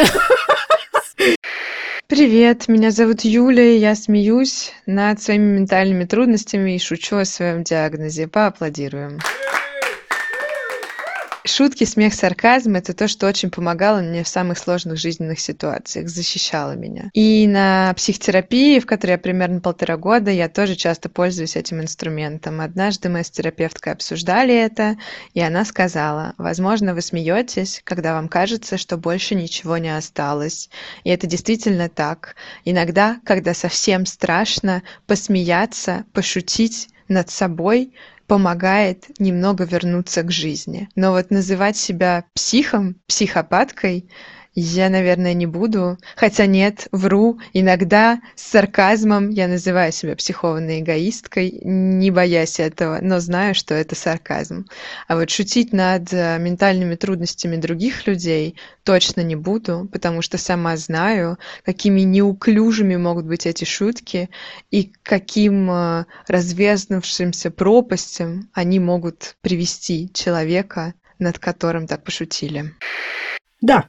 Привет, 2.06 2.68
меня 2.68 2.90
зовут 2.90 3.22
Юля, 3.22 3.64
и 3.64 3.78
я 3.78 3.94
смеюсь 3.94 4.74
над 4.84 5.22
своими 5.22 5.56
ментальными 5.56 6.04
трудностями 6.04 6.76
и 6.76 6.78
шучу 6.78 7.16
о 7.16 7.24
своем 7.24 7.64
диагнозе. 7.64 8.28
Поаплодируем. 8.28 9.20
Шутки, 11.44 11.82
смех, 11.82 12.14
сарказм– 12.14 12.74
это 12.76 12.94
то, 12.94 13.08
что 13.08 13.26
очень 13.26 13.50
помогало 13.50 14.00
мне 14.00 14.22
в 14.22 14.28
самых 14.28 14.58
сложных 14.58 14.96
жизненных 14.96 15.40
ситуациях, 15.40 16.08
защищало 16.08 16.72
меня. 16.72 17.10
И 17.14 17.48
на 17.48 17.92
психотерапии, 17.94 18.78
в 18.78 18.86
которой 18.86 19.12
я 19.12 19.18
примерно 19.18 19.60
полтора 19.60 19.96
года, 19.96 20.30
я 20.30 20.48
тоже 20.48 20.76
часто 20.76 21.08
пользуюсь 21.08 21.56
этим 21.56 21.80
инструментом. 21.80 22.60
Однажды 22.60 23.08
мы 23.08 23.24
с 23.24 23.30
терапевткой 23.30 23.94
обсуждали 23.94 24.54
это, 24.54 24.96
и 25.34 25.40
она 25.40 25.64
сказала, 25.64 26.34
возможно, 26.38 26.94
вы 26.94 27.00
смеетесь, 27.00 27.80
когда 27.82 28.14
вам 28.14 28.28
кажется, 28.28 28.78
что 28.78 28.96
больше 28.96 29.34
ничего 29.34 29.78
не 29.78 29.96
осталось. 29.96 30.70
И 31.02 31.10
это 31.10 31.26
действительно 31.26 31.88
так. 31.88 32.36
Иногда, 32.64 33.18
когда 33.24 33.52
совсем 33.52 34.06
страшно, 34.06 34.84
посмеяться, 35.08 36.04
пошутить 36.12 36.88
над 37.08 37.30
собой 37.30 37.92
помогает 38.32 39.10
немного 39.20 39.64
вернуться 39.64 40.22
к 40.22 40.30
жизни. 40.30 40.88
Но 40.94 41.12
вот 41.12 41.30
называть 41.30 41.76
себя 41.76 42.24
психом, 42.32 42.96
психопаткой 43.06 44.08
я, 44.54 44.90
наверное, 44.90 45.32
не 45.32 45.46
буду. 45.46 45.96
Хотя 46.14 46.44
нет, 46.46 46.88
вру. 46.92 47.38
Иногда 47.54 48.20
с 48.34 48.50
сарказмом 48.50 49.30
я 49.30 49.48
называю 49.48 49.92
себя 49.92 50.14
психованной 50.14 50.80
эгоисткой, 50.80 51.60
не 51.62 52.10
боясь 52.10 52.60
этого, 52.60 52.98
но 53.00 53.18
знаю, 53.20 53.54
что 53.54 53.74
это 53.74 53.94
сарказм. 53.94 54.66
А 55.08 55.16
вот 55.16 55.30
шутить 55.30 55.72
над 55.72 56.12
э, 56.12 56.38
ментальными 56.38 56.96
трудностями 56.96 57.56
других 57.56 58.06
людей 58.06 58.56
точно 58.84 59.22
не 59.22 59.36
буду, 59.36 59.88
потому 59.90 60.20
что 60.20 60.36
сама 60.36 60.76
знаю, 60.76 61.38
какими 61.64 62.02
неуклюжими 62.02 62.96
могут 62.96 63.24
быть 63.24 63.46
эти 63.46 63.64
шутки 63.64 64.28
и 64.70 64.92
каким 65.02 65.70
э, 65.70 66.04
разверзнувшимся 66.28 67.50
пропастям 67.50 68.50
они 68.52 68.80
могут 68.80 69.36
привести 69.40 70.10
человека, 70.12 70.92
над 71.18 71.38
которым 71.38 71.86
так 71.86 72.04
пошутили. 72.04 72.74
Да, 73.62 73.88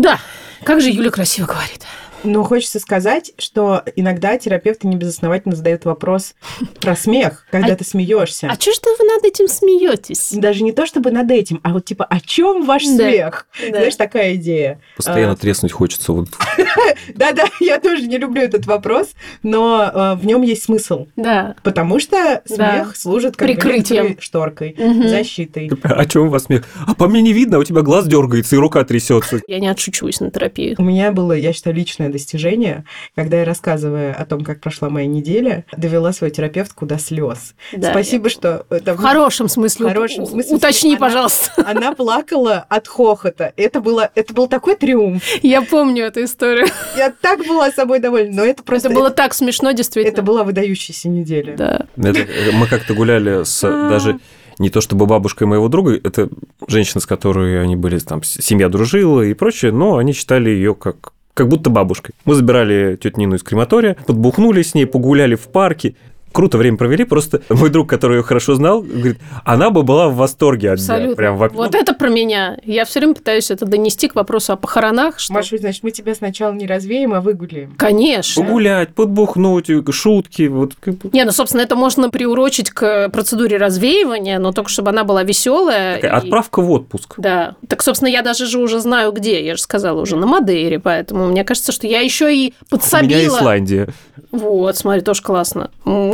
Да, 0.00 0.18
как 0.64 0.80
же 0.80 0.88
Юля 0.88 1.10
красиво 1.10 1.44
говорит. 1.46 1.84
Но 2.24 2.42
хочется 2.44 2.78
сказать, 2.80 3.32
что 3.38 3.82
иногда 3.96 4.36
терапевты 4.38 4.86
небезосновательно 4.88 5.54
задают 5.56 5.84
вопрос 5.84 6.34
про 6.80 6.94
смех, 6.96 7.46
когда 7.50 7.72
А- 7.72 7.76
ты 7.76 7.84
смеешься. 7.84 8.48
А 8.50 8.54
что 8.60 8.72
ж 8.72 8.76
вы 8.98 9.06
над 9.06 9.24
этим 9.24 9.48
смеетесь? 9.48 10.30
Даже 10.32 10.62
не 10.64 10.72
то 10.72 10.86
чтобы 10.86 11.10
над 11.10 11.30
этим, 11.30 11.60
а 11.62 11.70
вот 11.72 11.84
типа 11.84 12.04
о 12.04 12.20
чем 12.20 12.64
ваш 12.66 12.84
Да. 12.84 12.88
смех? 13.10 13.46
Да. 13.62 13.68
Знаешь, 13.78 13.96
такая 13.96 14.34
идея. 14.34 14.80
Постоянно 14.96 15.32
А, 15.32 15.36
треснуть 15.36 15.72
хочется. 15.72 16.12
Вот. 16.12 16.28
Да-да, 17.14 17.44
я 17.60 17.78
тоже 17.80 18.06
не 18.06 18.18
люблю 18.18 18.42
этот 18.42 18.66
вопрос, 18.66 19.10
но 19.42 19.90
э, 19.92 20.14
в 20.20 20.26
нем 20.26 20.42
есть 20.42 20.64
смысл. 20.64 21.06
Да. 21.16 21.54
Потому 21.62 22.00
что 22.00 22.42
смех 22.46 22.96
служит 22.96 23.36
как 23.36 23.48
бы 23.48 23.54
Прикрытием. 23.54 24.16
шторкой, 24.20 24.76
защитой. 25.08 25.70
О 25.82 26.04
чем 26.06 26.26
у 26.26 26.30
вас 26.30 26.44
смех? 26.44 26.64
А 26.86 26.94
по 26.94 27.08
мне 27.08 27.22
не 27.22 27.32
видно, 27.32 27.56
а 27.56 27.60
у 27.60 27.64
тебя 27.64 27.82
глаз 27.82 28.06
дергается 28.06 28.56
и 28.56 28.58
рука 28.58 28.84
трясется. 28.84 29.40
Я 29.46 29.58
не 29.60 29.68
отшучусь 29.68 30.20
на 30.20 30.30
терапию. 30.30 30.76
У 30.78 30.82
меня 30.82 31.12
было, 31.12 31.32
я 31.32 31.52
считаю, 31.52 31.76
личное 31.76 32.08
достижение, 32.10 32.84
когда 33.14 33.38
я, 33.40 33.44
рассказывая 33.44 34.12
о 34.14 34.24
том, 34.26 34.44
как 34.44 34.60
прошла 34.60 34.90
моя 34.90 35.06
неделя, 35.06 35.64
довела 35.76 36.12
свою 36.12 36.32
терапевтку 36.32 36.86
до 36.86 36.98
слез. 36.98 37.54
Да. 37.72 37.90
Спасибо, 37.90 38.28
что... 38.28 38.66
это- 38.70 38.94
В 38.94 38.98
хорошем 38.98 39.48
смысле. 39.48 39.86
В 39.86 39.88
хорошем 39.88 40.26
смысле, 40.26 40.56
Уточни, 40.56 40.90
она- 40.92 41.00
пожалуйста. 41.00 41.50
Она 41.66 41.92
плакала 41.94 42.64
от 42.68 42.88
хохота. 42.88 43.52
Это, 43.56 43.80
было, 43.80 44.10
это 44.14 44.32
был 44.34 44.48
такой 44.48 44.76
триумф. 44.76 45.22
Я 45.42 45.62
помню 45.62 46.04
эту 46.04 46.24
историю. 46.24 46.66
Я 46.96 47.10
так 47.20 47.40
была 47.46 47.70
собой 47.70 47.98
довольна. 48.00 48.36
Но 48.36 48.44
это 48.44 48.62
просто... 48.62 48.88
Это 48.88 48.96
было 48.96 49.10
так 49.10 49.34
смешно, 49.34 49.72
действительно. 49.72 50.12
это 50.12 50.22
была 50.22 50.44
выдающаяся 50.44 51.08
неделя. 51.08 51.56
Да. 51.56 51.86
Это- 51.96 52.20
э, 52.20 52.52
мы 52.52 52.66
как-то 52.66 52.94
гуляли 52.94 53.44
с 53.44 53.60
даже 53.62 54.18
не 54.58 54.68
то 54.68 54.82
чтобы 54.82 55.06
бабушкой 55.06 55.46
моего 55.46 55.68
друга, 55.68 55.94
это 55.94 56.28
женщина, 56.68 57.00
с 57.00 57.06
которой 57.06 57.62
они 57.62 57.76
были, 57.76 57.98
там, 57.98 58.22
семья 58.22 58.68
дружила 58.68 59.22
и 59.22 59.32
прочее, 59.32 59.72
но 59.72 59.96
они 59.96 60.12
считали 60.12 60.50
ее 60.50 60.74
как 60.74 61.12
как 61.40 61.48
будто 61.48 61.70
бабушкой. 61.70 62.14
Мы 62.26 62.34
забирали 62.34 62.98
тетю 63.00 63.18
Нину 63.18 63.36
из 63.36 63.42
крематория, 63.42 63.96
подбухнули 64.06 64.60
с 64.60 64.74
ней, 64.74 64.84
погуляли 64.84 65.36
в 65.36 65.48
парке. 65.48 65.94
Круто 66.32 66.58
время 66.58 66.76
провели, 66.76 67.04
просто 67.04 67.42
мой 67.48 67.70
друг, 67.70 67.88
который 67.88 68.18
ее 68.18 68.22
хорошо 68.22 68.54
знал, 68.54 68.82
говорит, 68.82 69.18
она 69.44 69.70
бы 69.70 69.82
была 69.82 70.08
в 70.08 70.14
восторге 70.16 70.70
от 70.72 70.78
меня. 70.78 70.92
Абсолютно. 70.94 71.16
Прям 71.16 71.36
в- 71.36 71.48
Вот 71.54 71.74
это 71.74 71.92
про 71.92 72.08
меня. 72.08 72.56
Я 72.64 72.84
все 72.84 73.00
время 73.00 73.14
пытаюсь 73.14 73.50
это 73.50 73.66
донести 73.66 74.08
к 74.08 74.14
вопросу 74.14 74.52
о 74.52 74.56
похоронах. 74.56 75.18
Что... 75.18 75.32
Маша, 75.34 75.58
значит, 75.58 75.82
мы 75.82 75.90
тебя 75.90 76.14
сначала 76.14 76.52
не 76.52 76.66
развеем, 76.66 77.14
а 77.14 77.20
выгуляем. 77.20 77.74
Конечно. 77.76 78.42
Погулять, 78.42 78.94
подбухнуть, 78.94 79.66
шутки, 79.92 80.46
вот. 80.48 80.74
Не, 81.12 81.24
ну, 81.24 81.32
собственно, 81.32 81.62
это 81.62 81.74
можно 81.76 82.10
приурочить 82.10 82.70
к 82.70 83.08
процедуре 83.10 83.56
развеивания, 83.56 84.38
но 84.38 84.52
только 84.52 84.70
чтобы 84.70 84.90
она 84.90 85.04
была 85.04 85.22
веселая. 85.24 85.96
Такая 85.96 86.12
Отправка 86.12 86.62
в 86.62 86.70
отпуск. 86.70 87.14
Да. 87.18 87.56
Так, 87.68 87.82
собственно, 87.82 88.08
я 88.08 88.22
даже 88.22 88.46
же 88.46 88.58
уже 88.58 88.78
знаю, 88.80 89.12
где. 89.12 89.44
Я 89.44 89.56
же 89.56 89.62
сказала 89.62 90.00
уже 90.00 90.16
на 90.16 90.26
Мадейре, 90.26 90.78
поэтому 90.78 91.26
мне 91.26 91.44
кажется, 91.44 91.72
что 91.72 91.86
я 91.86 92.00
еще 92.00 92.32
и 92.34 92.38
У 92.38 92.40
меня 92.42 92.52
подсобила. 92.70 93.38
Исландия. 93.38 93.88
Вот, 94.30 94.76
смотри, 94.76 95.00
тоже 95.00 95.22
классно. 95.22 95.70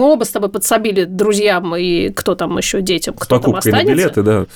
Мы 0.07 0.13
оба 0.13 0.23
с 0.23 0.29
тобой 0.31 0.51
подсобили 0.51 1.03
друзьям 1.03 1.75
и 1.75 2.11
кто 2.11 2.37
там 2.37 2.57
еще 2.59 2.81
детям, 2.81 3.17
С 3.19 3.23
кто 3.23 3.41
там 3.41 3.51
покупкой 3.51 3.73
на 3.73 3.79
останется. 3.79 4.05
билеты, 4.05 4.23
да. 4.23 4.47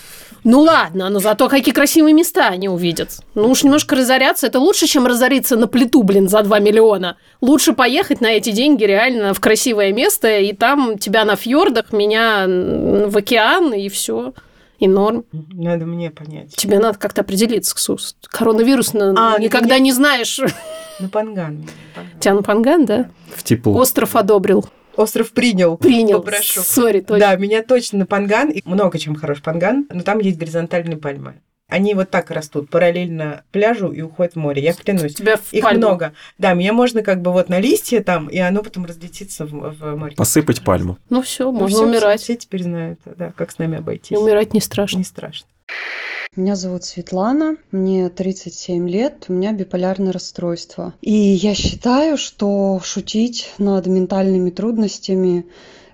Ну 0.45 0.61
ладно, 0.61 1.09
но 1.11 1.19
зато 1.19 1.49
какие 1.49 1.75
красивые 1.75 2.15
места 2.15 2.47
они 2.47 2.69
увидят. 2.69 3.19
Ну 3.35 3.51
уж 3.51 3.65
немножко 3.65 3.97
разоряться, 3.97 4.47
это 4.47 4.61
лучше, 4.61 4.87
чем 4.87 5.07
разориться 5.09 5.57
на 5.57 5.67
плиту, 5.67 6.05
блин, 6.05 6.29
за 6.29 6.43
2 6.43 6.61
миллиона. 6.61 7.17
Лучше 7.41 7.73
поехать 7.73 8.21
на 8.21 8.29
эти 8.29 8.51
деньги 8.53 8.85
реально 8.85 9.35
в 9.35 9.41
красивое 9.41 9.93
место, 9.93 10.39
и 10.39 10.53
там 10.53 10.99
тебя 10.99 11.25
на 11.25 11.35
фьордах, 11.35 11.93
меня 11.93 12.45
в 12.47 13.17
океан, 13.17 13.73
и 13.75 13.89
все. 13.89 14.33
И 14.79 14.87
норм. 14.87 15.25
Надо 15.33 15.85
мне 15.85 16.11
понять. 16.13 16.55
Тебе 16.55 16.79
надо 16.79 16.97
как-то 16.97 17.23
определиться, 17.23 17.75
Ксус. 17.75 18.15
Коронавирус 18.29 18.95
А, 18.95 19.37
никогда 19.39 19.75
меня- 19.75 19.79
не 19.81 19.93
знаешь. 19.93 20.39
На 21.01 21.09
Панган. 21.09 21.67
Панган. 21.95 22.21
Тянпанган, 22.21 22.85
да? 22.87 23.11
В 23.35 23.43
тепло. 23.43 23.75
Остров 23.77 24.15
одобрил. 24.17 24.65
Остров 24.97 25.33
принял. 25.33 25.77
Принял. 25.77 26.21
Попрошу. 26.23 26.63
Sorry, 26.63 27.01
точно. 27.01 27.19
Да, 27.19 27.37
меня 27.37 27.63
точно 27.63 28.01
на 28.01 28.07
Панган. 28.07 28.51
И 28.51 28.61
много 28.65 28.99
чем 28.99 29.15
хорош 29.15 29.43
Панган, 29.43 29.87
но 29.91 30.03
там 30.03 30.19
есть 30.19 30.39
горизонтальные 30.39 30.97
пальмы. 30.99 31.35
Они 31.69 31.95
вот 31.95 32.11
так 32.11 32.33
растут, 32.33 32.69
параллельно 32.69 33.45
пляжу 33.53 33.93
и 33.93 34.01
уходят 34.03 34.33
в 34.35 34.37
море. 34.37 34.61
Я 34.61 34.73
клянусь. 34.73 35.13
У 35.13 35.15
тебя 35.15 35.37
в 35.37 35.53
Их 35.53 35.63
пальму. 35.63 35.79
много. 35.79 36.13
Да, 36.37 36.53
меня 36.55 36.73
можно 36.73 37.03
как 37.03 37.23
бы 37.23 37.31
вот 37.33 37.49
на 37.49 37.61
листья 37.61 38.01
там, 38.03 38.27
и 38.27 38.39
оно 38.39 38.65
потом 38.65 38.87
разлетится 38.87 39.47
в, 39.47 39.51
в 39.79 39.97
море. 39.97 40.17
Посыпать 40.17 40.65
пальму. 40.65 40.99
Ну 41.11 41.23
все, 41.23 41.45
Ну, 41.45 41.61
можно 41.61 41.77
всё, 41.77 41.87
умирать. 41.87 42.21
Все 42.23 42.35
теперь 42.35 42.65
знают, 42.65 42.99
да, 43.05 43.33
как 43.37 43.53
с 43.53 43.59
нами 43.59 43.79
обойтись. 43.79 44.11
И 44.11 44.17
умирать 44.17 44.53
не 44.53 44.61
страшно. 44.61 44.99
Не 44.99 45.05
страшно. 45.05 45.47
Меня 46.37 46.55
зовут 46.55 46.85
Светлана, 46.85 47.57
мне 47.73 48.09
37 48.09 48.89
лет, 48.89 49.25
у 49.27 49.33
меня 49.33 49.53
биполярное 49.53 50.13
расстройство. 50.13 50.95
И 51.01 51.13
я 51.13 51.57
считаю, 51.57 52.17
что 52.17 52.81
шутить 52.85 53.53
над 53.59 53.89
ментальными 53.89 54.51
трудностями 54.51 55.47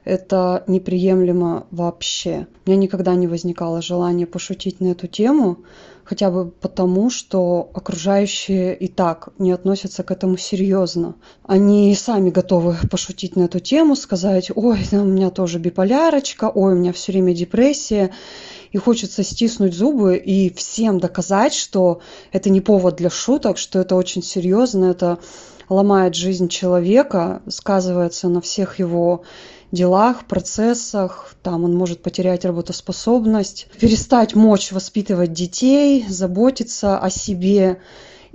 это 0.04 0.62
неприемлемо 0.66 1.66
вообще. 1.70 2.48
У 2.66 2.70
меня 2.70 2.82
никогда 2.82 3.14
не 3.14 3.26
возникало 3.26 3.80
желания 3.80 4.26
пошутить 4.26 4.78
на 4.78 4.88
эту 4.88 5.06
тему, 5.06 5.64
хотя 6.04 6.30
бы 6.30 6.50
потому, 6.50 7.08
что 7.08 7.70
окружающие 7.72 8.76
и 8.76 8.88
так 8.88 9.30
не 9.38 9.52
относятся 9.52 10.04
к 10.04 10.10
этому 10.10 10.36
серьезно. 10.36 11.16
Они 11.44 11.94
сами 11.94 12.28
готовы 12.28 12.76
пошутить 12.90 13.36
на 13.36 13.44
эту 13.44 13.58
тему, 13.58 13.96
сказать, 13.96 14.50
ой, 14.54 14.80
у 14.92 14.96
меня 15.04 15.30
тоже 15.30 15.58
биполярочка, 15.58 16.50
ой, 16.54 16.74
у 16.74 16.76
меня 16.76 16.92
все 16.92 17.12
время 17.12 17.34
депрессия. 17.34 18.12
И 18.72 18.78
хочется 18.78 19.22
стиснуть 19.22 19.74
зубы 19.74 20.16
и 20.16 20.52
всем 20.52 20.98
доказать, 20.98 21.54
что 21.54 22.00
это 22.32 22.50
не 22.50 22.60
повод 22.60 22.96
для 22.96 23.10
шуток, 23.10 23.58
что 23.58 23.78
это 23.78 23.94
очень 23.94 24.22
серьезно, 24.22 24.86
это 24.86 25.18
ломает 25.68 26.14
жизнь 26.14 26.48
человека, 26.48 27.42
сказывается 27.48 28.28
на 28.28 28.40
всех 28.40 28.78
его 28.78 29.22
делах, 29.72 30.26
процессах, 30.26 31.34
там 31.42 31.64
он 31.64 31.74
может 31.74 32.02
потерять 32.02 32.44
работоспособность, 32.44 33.68
перестать 33.80 34.34
мочь 34.34 34.72
воспитывать 34.72 35.32
детей, 35.32 36.04
заботиться 36.08 36.98
о 36.98 37.10
себе. 37.10 37.80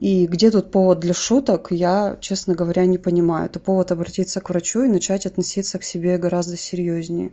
И 0.02 0.26
где 0.26 0.50
тут 0.50 0.72
повод 0.72 1.00
для 1.00 1.14
шуток, 1.14 1.68
я, 1.70 2.18
честно 2.20 2.56
говоря, 2.56 2.88
не 2.88 2.98
понимаю. 2.98 3.46
Это 3.46 3.60
повод 3.60 3.92
обратиться 3.92 4.42
к 4.42 4.50
врачу 4.50 4.84
и 4.84 4.88
начать 4.88 5.28
относиться 5.28 5.78
к 5.78 5.84
себе 5.84 6.18
гораздо 6.18 6.58
серьезнее. 6.58 7.32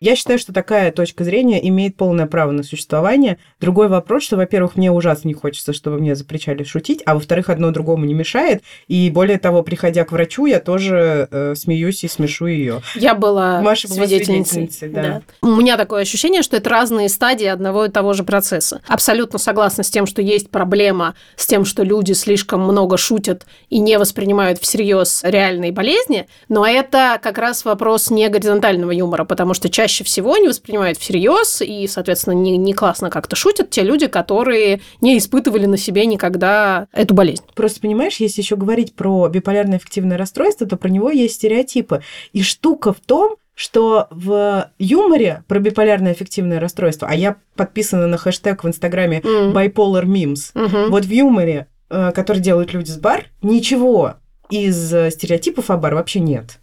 Я 0.00 0.14
считаю, 0.14 0.38
что 0.38 0.52
такая 0.52 0.92
точка 0.92 1.24
зрения 1.24 1.66
имеет 1.68 1.96
полное 1.96 2.26
право 2.26 2.52
на 2.52 2.62
существование. 2.62 3.38
Другой 3.60 3.88
вопрос, 3.88 4.22
что, 4.22 4.36
во-первых, 4.36 4.76
мне 4.76 4.92
ужасно 4.92 5.26
не 5.26 5.34
хочется, 5.34 5.72
чтобы 5.72 5.98
мне 5.98 6.14
запрещали 6.14 6.62
шутить, 6.62 7.02
а 7.04 7.14
во-вторых, 7.14 7.50
одно 7.50 7.72
другому 7.72 8.04
не 8.04 8.14
мешает. 8.14 8.62
И 8.86 9.10
более 9.10 9.40
того, 9.40 9.64
приходя 9.64 10.04
к 10.04 10.12
врачу, 10.12 10.46
я 10.46 10.60
тоже 10.60 11.26
э, 11.28 11.54
смеюсь 11.56 12.04
и 12.04 12.08
смешу 12.08 12.46
ее. 12.46 12.80
Я 12.94 13.16
была 13.16 13.60
Маша 13.60 13.88
была 13.88 14.06
свидетельницей. 14.06 14.68
свидетельницей, 14.70 14.88
да. 14.90 15.22
У 15.42 15.56
меня 15.56 15.76
такое 15.76 16.02
ощущение, 16.02 16.42
что 16.42 16.56
это 16.56 16.70
разные 16.70 17.08
стадии 17.08 17.46
одного 17.46 17.86
и 17.86 17.88
того 17.88 18.12
же 18.12 18.22
процесса. 18.22 18.82
Абсолютно 18.86 19.40
согласна 19.40 19.82
с 19.82 19.90
тем, 19.90 20.06
что 20.06 20.22
есть 20.22 20.50
проблема 20.50 21.16
с 21.34 21.44
тем, 21.46 21.64
что 21.64 21.82
люди 21.88 22.12
слишком 22.12 22.60
много 22.60 22.96
шутят 22.96 23.46
и 23.70 23.78
не 23.80 23.98
воспринимают 23.98 24.58
всерьез 24.60 25.22
реальные 25.24 25.72
болезни, 25.72 26.28
но 26.48 26.64
это 26.66 27.18
как 27.22 27.38
раз 27.38 27.64
вопрос 27.64 28.10
не 28.10 28.28
горизонтального 28.28 28.92
юмора, 28.92 29.24
потому 29.24 29.54
что 29.54 29.68
чаще 29.68 30.04
всего 30.04 30.36
не 30.36 30.46
воспринимают 30.48 30.98
всерьез 30.98 31.62
и, 31.62 31.86
соответственно, 31.88 32.34
не, 32.34 32.56
не 32.56 32.72
классно 32.74 33.10
как-то 33.10 33.34
шутят 33.34 33.70
те 33.70 33.82
люди, 33.82 34.06
которые 34.06 34.80
не 35.00 35.18
испытывали 35.18 35.66
на 35.66 35.76
себе 35.76 36.06
никогда 36.06 36.86
эту 36.92 37.14
болезнь. 37.14 37.42
Просто 37.54 37.80
понимаешь, 37.80 38.16
если 38.16 38.42
еще 38.42 38.54
говорить 38.56 38.94
про 38.94 39.28
биполярное 39.28 39.78
эффективное 39.78 40.16
расстройство, 40.18 40.66
то 40.66 40.76
про 40.76 40.88
него 40.88 41.10
есть 41.10 41.34
стереотипы. 41.36 42.02
И 42.32 42.42
штука 42.42 42.92
в 42.92 43.00
том, 43.00 43.36
что 43.54 44.06
в 44.12 44.70
юморе 44.78 45.42
про 45.48 45.58
биполярное 45.58 46.12
эффективное 46.12 46.60
расстройство, 46.60 47.08
а 47.10 47.14
я 47.16 47.36
подписана 47.56 48.06
на 48.06 48.16
хэштег 48.16 48.62
в 48.62 48.68
Инстаграме 48.68 49.20
М. 49.24 49.52
bipolar 49.52 50.04
memes, 50.04 50.50
Мгм. 50.54 50.90
вот 50.90 51.04
в 51.04 51.10
юморе, 51.10 51.66
э, 51.90 52.12
который 52.12 52.40
делают 52.40 52.72
люди 52.72 52.90
с 52.90 52.96
бар, 52.96 53.26
ничего 53.42 54.14
из 54.50 54.92
э, 54.92 55.10
стереотипов 55.10 55.70
о 55.70 55.76
бар 55.76 55.94
вообще 55.94 56.20
нет. 56.20 56.60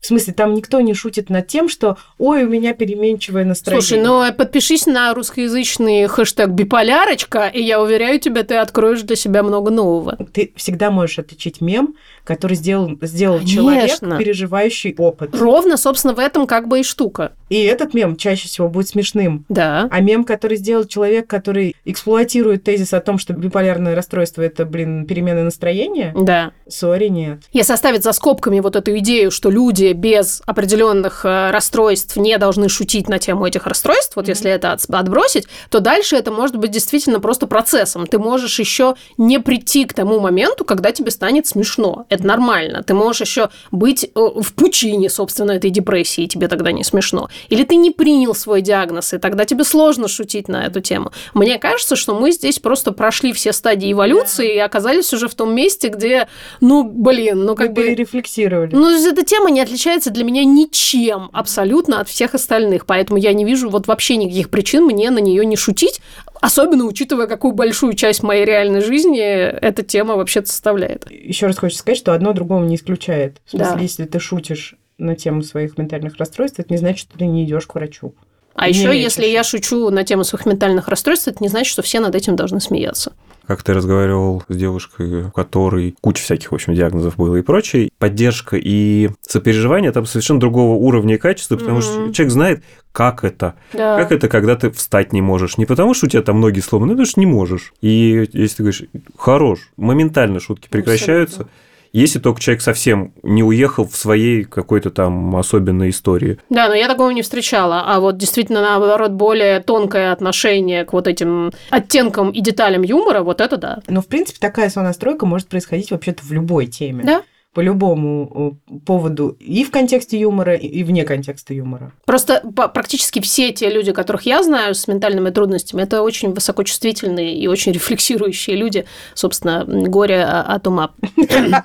В 0.00 0.06
смысле, 0.06 0.32
там 0.32 0.54
никто 0.54 0.80
не 0.80 0.94
шутит 0.94 1.28
над 1.28 1.48
тем, 1.48 1.68
что 1.68 1.96
«Ой, 2.18 2.44
у 2.44 2.48
меня 2.48 2.72
переменчивое 2.72 3.44
настроение». 3.44 3.82
Слушай, 3.82 4.02
ну 4.02 4.32
подпишись 4.32 4.86
на 4.86 5.12
русскоязычный 5.12 6.06
хэштег 6.06 6.50
«биполярочка», 6.50 7.48
и 7.48 7.62
я 7.62 7.82
уверяю 7.82 8.20
тебя, 8.20 8.44
ты 8.44 8.56
откроешь 8.56 9.02
для 9.02 9.16
себя 9.16 9.42
много 9.42 9.70
нового. 9.70 10.16
Ты 10.32 10.52
всегда 10.56 10.90
можешь 10.90 11.18
отличить 11.18 11.60
мем, 11.60 11.94
который 12.24 12.54
сделал, 12.54 12.96
сделал 13.02 13.38
Конечно. 13.38 13.54
человек, 13.56 14.18
переживающий 14.18 14.94
опыт. 14.96 15.34
Ровно, 15.34 15.76
собственно, 15.76 16.14
в 16.14 16.18
этом 16.18 16.46
как 16.46 16.68
бы 16.68 16.80
и 16.80 16.82
штука. 16.84 17.32
И 17.48 17.62
этот 17.64 17.94
мем 17.94 18.16
чаще 18.16 18.46
всего 18.46 18.68
будет 18.68 18.88
смешным. 18.88 19.44
Да. 19.48 19.88
А 19.90 20.00
мем, 20.00 20.24
который 20.24 20.58
сделал 20.58 20.84
человек, 20.84 21.26
который 21.26 21.74
эксплуатирует 21.84 22.62
тезис 22.64 22.92
о 22.92 23.00
том, 23.00 23.18
что 23.18 23.32
биполярное 23.32 23.94
расстройство– 23.94 24.42
это, 24.42 24.64
блин, 24.64 25.06
перемена 25.06 25.44
настроения, 25.44 26.14
Да. 26.16 26.52
сори, 26.68 27.08
нет. 27.08 27.40
Если 27.52 27.72
оставить 27.72 28.04
за 28.04 28.12
скобками 28.12 28.60
вот 28.60 28.76
эту 28.76 28.96
идею, 28.98 29.30
что 29.30 29.50
люди 29.50 29.87
без 29.92 30.42
определенных 30.46 31.24
э, 31.24 31.50
расстройств 31.50 32.16
не 32.16 32.36
должны 32.38 32.68
шутить 32.68 33.08
на 33.08 33.18
тему 33.18 33.46
этих 33.46 33.66
расстройств, 33.66 34.16
вот 34.16 34.24
Мгм. 34.26 34.30
если 34.30 34.50
это 34.50 34.72
от- 34.72 34.84
отбросить, 34.90 35.46
то 35.70 35.80
дальше 35.80 36.16
это 36.16 36.30
может 36.30 36.56
быть 36.56 36.70
действительно 36.70 37.20
просто 37.20 37.46
процессом. 37.46 38.06
Ты 38.06 38.18
можешь 38.18 38.58
еще 38.58 38.94
не 39.16 39.38
прийти 39.40 39.84
к 39.84 39.92
тому 39.94 40.20
моменту, 40.20 40.64
когда 40.64 40.92
тебе 40.92 41.10
станет 41.10 41.46
смешно. 41.46 42.06
Это 42.08 42.26
нормально. 42.26 42.82
Ты 42.82 42.94
можешь 42.94 43.20
еще 43.22 43.48
быть 43.70 44.04
э, 44.04 44.08
в 44.14 44.52
пучине, 44.54 45.10
собственно, 45.10 45.52
этой 45.52 45.70
депрессии, 45.70 46.24
и 46.24 46.28
тебе 46.28 46.48
тогда 46.48 46.72
не 46.72 46.84
смешно. 46.84 47.28
Или 47.48 47.64
ты 47.64 47.76
не 47.76 47.90
принял 47.90 48.34
свой 48.34 48.60
диагноз, 48.62 49.12
и 49.14 49.18
тогда 49.18 49.44
тебе 49.44 49.64
сложно 49.64 50.08
шутить 50.08 50.48
на 50.48 50.64
эту 50.66 50.80
тему. 50.80 51.12
Мне 51.34 51.58
кажется, 51.58 51.96
что 51.96 52.14
мы 52.14 52.32
здесь 52.32 52.58
просто 52.58 52.92
прошли 52.92 53.32
все 53.32 53.52
стадии 53.52 53.92
эволюции 53.92 54.54
и 54.54 54.58
оказались 54.58 55.12
уже 55.12 55.28
в 55.28 55.34
том 55.34 55.54
месте, 55.54 55.88
где, 55.88 56.28
ну, 56.60 56.84
блин, 56.84 57.44
ну 57.44 57.54
как 57.54 57.68
Мы 57.68 57.74
бы... 57.74 57.82
перерефлексировали. 57.84 58.74
Ну, 58.74 58.90
эта 58.90 59.24
тема 59.24 59.50
не 59.50 59.60
отличается 59.60 59.77
для 60.10 60.24
меня 60.24 60.44
ничем 60.44 61.30
абсолютно 61.32 62.00
от 62.00 62.08
всех 62.08 62.34
остальных, 62.34 62.86
поэтому 62.86 63.18
я 63.18 63.32
не 63.32 63.44
вижу 63.44 63.70
вот 63.70 63.86
вообще 63.86 64.16
никаких 64.16 64.50
причин 64.50 64.84
мне 64.84 65.10
на 65.10 65.18
нее 65.18 65.44
не 65.46 65.56
шутить, 65.56 66.00
особенно 66.40 66.84
учитывая, 66.84 67.26
какую 67.26 67.52
большую 67.54 67.94
часть 67.94 68.22
моей 68.22 68.44
реальной 68.44 68.80
жизни 68.80 69.20
эта 69.20 69.82
тема 69.82 70.16
вообще-то 70.16 70.48
составляет. 70.48 71.10
Еще 71.10 71.46
раз 71.46 71.58
хочу 71.58 71.76
сказать, 71.76 71.98
что 71.98 72.12
одно 72.12 72.32
другому 72.32 72.64
не 72.66 72.76
исключает. 72.76 73.40
В 73.46 73.50
смысле, 73.50 73.74
Да. 73.74 73.80
если 73.80 74.04
ты 74.04 74.18
шутишь 74.20 74.74
на 74.98 75.14
тему 75.14 75.42
своих 75.42 75.78
ментальных 75.78 76.16
расстройств, 76.16 76.58
это 76.58 76.72
не 76.72 76.78
значит, 76.78 77.00
что 77.08 77.18
ты 77.18 77.26
не 77.26 77.44
идешь 77.44 77.66
к 77.66 77.74
врачу. 77.74 78.14
А 78.54 78.68
еще, 78.68 78.88
лечишь. 78.88 79.02
если 79.04 79.26
я 79.26 79.44
шучу 79.44 79.88
на 79.90 80.02
тему 80.02 80.24
своих 80.24 80.44
ментальных 80.44 80.88
расстройств, 80.88 81.28
это 81.28 81.38
не 81.40 81.48
значит, 81.48 81.70
что 81.72 81.82
все 81.82 82.00
над 82.00 82.14
этим 82.16 82.34
должны 82.34 82.60
смеяться. 82.60 83.12
Как 83.48 83.62
ты 83.62 83.72
разговаривал 83.72 84.42
с 84.46 84.54
девушкой, 84.54 85.24
у 85.24 85.30
которой 85.30 85.96
куча 86.02 86.22
всяких, 86.22 86.52
в 86.52 86.54
общем, 86.54 86.74
диагнозов 86.74 87.16
было 87.16 87.36
и 87.36 87.40
прочее, 87.42 87.88
поддержка 87.98 88.58
и 88.60 89.08
сопереживание 89.22 89.90
там 89.90 90.04
совершенно 90.04 90.38
другого 90.38 90.74
уровня 90.76 91.14
и 91.14 91.18
качества, 91.18 91.56
потому 91.56 91.80
что 91.80 91.98
Мгм. 91.98 92.12
человек 92.12 92.32
знает, 92.32 92.62
как 92.92 93.24
это. 93.24 93.54
Да. 93.72 93.96
Как 93.96 94.12
это, 94.12 94.28
когда 94.28 94.54
ты 94.54 94.70
встать 94.70 95.14
не 95.14 95.22
можешь? 95.22 95.56
Не 95.56 95.64
потому, 95.64 95.94
что 95.94 96.04
у 96.04 96.08
тебя 96.10 96.20
там 96.20 96.42
ноги 96.42 96.60
сломаны, 96.60 96.92
потому 96.92 97.06
что 97.06 97.20
не 97.20 97.26
можешь. 97.26 97.72
И 97.80 98.28
если 98.34 98.56
ты 98.58 98.62
говоришь, 98.64 98.82
хорош, 99.16 99.70
моментально 99.78 100.40
шутки 100.40 100.68
прекращаются. 100.68 101.48
Если 101.92 102.18
только 102.18 102.40
человек 102.40 102.62
совсем 102.62 103.12
не 103.22 103.42
уехал 103.42 103.86
в 103.86 103.96
своей 103.96 104.44
какой-то 104.44 104.90
там 104.90 105.34
особенной 105.36 105.90
истории. 105.90 106.38
Да, 106.50 106.68
но 106.68 106.74
я 106.74 106.88
такого 106.88 107.10
не 107.10 107.22
встречала. 107.22 107.84
А 107.86 108.00
вот 108.00 108.16
действительно, 108.16 108.60
наоборот, 108.62 109.12
более 109.12 109.60
тонкое 109.60 110.12
отношение 110.12 110.84
к 110.84 110.92
вот 110.92 111.06
этим 111.06 111.52
оттенкам 111.70 112.30
и 112.30 112.40
деталям 112.40 112.82
юмора, 112.82 113.22
вот 113.22 113.40
это 113.40 113.56
да. 113.56 113.80
Но, 113.88 114.02
в 114.02 114.06
принципе, 114.06 114.38
такая 114.40 114.70
сонастройка 114.70 115.26
может 115.26 115.48
происходить 115.48 115.90
вообще-то 115.90 116.24
в 116.24 116.32
любой 116.32 116.66
теме. 116.66 117.04
Да. 117.04 117.22
По 117.54 117.60
любому 117.60 118.56
э, 118.70 118.78
поводу 118.84 119.36
и 119.40 119.64
в 119.64 119.70
контексте 119.70 120.20
юмора, 120.20 120.54
и 120.54 120.82
вне 120.84 121.04
контекста 121.04 121.54
юмора. 121.54 121.92
Просто 122.04 122.42
практически 122.52 123.20
все 123.20 123.52
те 123.52 123.70
люди, 123.70 123.92
которых 123.92 124.22
я 124.22 124.42
знаю 124.42 124.74
с 124.74 124.86
ментальными 124.86 125.30
трудностями, 125.30 125.82
это 125.82 126.02
очень 126.02 126.32
высокочувствительные 126.32 127.36
и 127.36 127.46
очень 127.46 127.72
рефлексирующие 127.72 128.54
люди, 128.54 128.84
собственно, 129.14 129.64
горе 129.66 130.22
от 130.24 130.66
ума. 130.66 130.92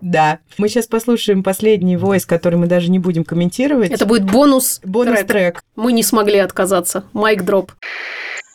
Да. 0.00 0.38
Мы 0.58 0.68
сейчас 0.68 0.86
послушаем 0.86 1.42
последний 1.42 1.96
войс, 1.96 2.24
который 2.26 2.56
мы 2.56 2.66
даже 2.66 2.90
не 2.90 2.98
будем 2.98 3.24
комментировать. 3.24 3.90
Это 3.90 4.06
будет 4.06 4.24
бонус 4.24 4.80
бонус 4.84 5.16
трек. 5.18 5.26
трек. 5.26 5.64
Мы 5.76 5.92
не 5.92 6.02
смогли 6.02 6.38
отказаться. 6.38 7.04
Майк 7.12 7.44
дроп. 7.44 7.72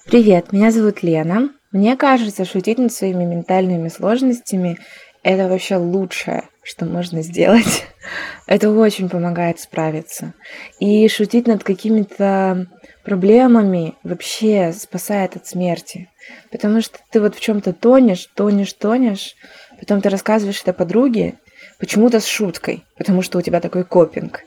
Привет, 0.05 0.51
меня 0.51 0.71
зовут 0.71 1.03
Лена. 1.03 1.49
Мне 1.71 1.97
кажется, 1.97 2.45
шутить 2.45 2.77
над 2.77 2.93
своими 2.93 3.25
ментальными 3.25 3.89
сложностями– 3.89 4.77
это 5.26 5.49
вообще 5.49 5.78
лучшее, 5.78 6.43
что 6.61 6.86
можно 6.86 7.23
сделать. 7.23 7.88
Это 8.47 8.69
очень 8.69 9.09
помогает 9.09 9.59
справиться. 9.59 10.36
И 10.80 11.07
шутить 11.07 11.47
над 11.47 11.63
какими-то 11.63 12.67
проблемами 13.03 13.95
вообще 14.03 14.71
спасает 14.71 15.36
от 15.36 15.47
смерти. 15.47 16.11
Потому 16.51 16.80
что 16.82 16.99
ты 17.11 17.19
вот 17.19 17.34
в 17.34 17.39
чем-то 17.39 17.73
тонешь, 17.73 18.28
тонешь, 18.36 18.73
тонешь, 18.73 19.36
потом 19.80 19.99
ты 19.99 20.09
рассказываешь 20.09 20.61
это 20.61 20.73
подруге, 20.73 21.39
почему-то 21.80 22.19
с 22.19 22.28
шуткой, 22.28 22.86
потому 22.95 23.23
что 23.23 23.39
у 23.39 23.41
тебя 23.41 23.61
такой 23.61 23.84
копинг. 23.84 24.43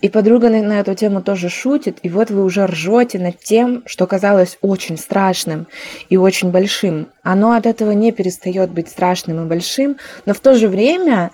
И 0.00 0.08
подруга 0.08 0.50
на, 0.50 0.62
на 0.62 0.80
эту 0.80 0.94
тему 0.94 1.22
тоже 1.22 1.48
шутит, 1.48 1.98
и 2.02 2.08
вот 2.08 2.30
вы 2.30 2.44
уже 2.44 2.66
ржете 2.66 3.18
над 3.18 3.38
тем, 3.38 3.82
что 3.86 4.06
казалось 4.06 4.58
очень 4.60 4.96
страшным 4.96 5.66
и 6.08 6.16
очень 6.16 6.50
большим. 6.50 7.08
Оно 7.22 7.52
от 7.52 7.66
этого 7.66 7.92
не 7.92 8.12
перестает 8.12 8.70
быть 8.70 8.88
страшным 8.88 9.44
и 9.44 9.48
большим, 9.48 9.96
но 10.26 10.34
в 10.34 10.40
то 10.40 10.54
же 10.54 10.68
время 10.68 11.30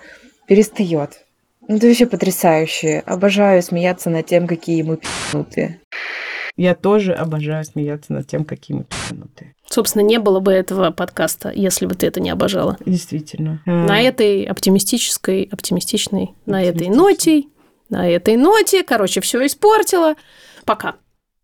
перестает. 0.47 1.21
Ну, 1.67 1.77
это 1.77 1.87
вообще 1.87 2.05
потрясающе. 2.05 3.03
Обожаю 3.05 3.61
смеяться 3.61 4.09
над 4.09 4.25
тем, 4.25 4.47
какие 4.47 4.81
мы 4.81 4.97
пи***нутые. 4.97 5.79
Я 6.57 6.75
тоже 6.75 7.13
обожаю 7.13 7.63
смеяться 7.63 8.11
над 8.13 8.27
тем, 8.27 8.43
какие 8.43 8.77
мы 8.77 8.83
пи***нутые. 8.83 9.53
Собственно, 9.69 10.01
не 10.03 10.19
было 10.19 10.41
бы 10.41 10.51
этого 10.51 10.91
подкаста, 10.91 11.49
если 11.55 11.85
бы 11.85 11.95
ты 11.95 12.05
это 12.07 12.19
не 12.19 12.29
обожала. 12.29 12.75
Действительно. 12.85 13.61
На 13.65 14.01
этой 14.01 14.43
оптимистической, 14.43 15.47
оптимистичной, 15.49 16.31
на 16.45 16.61
этой 16.61 16.87
Оптимистичной. 16.89 16.97
ноте, 16.97 17.43
на 17.91 18.09
этой 18.09 18.37
ноте, 18.37 18.83
короче, 18.83 19.21
все 19.21 19.45
испортила. 19.45 20.15
Пока. 20.65 20.95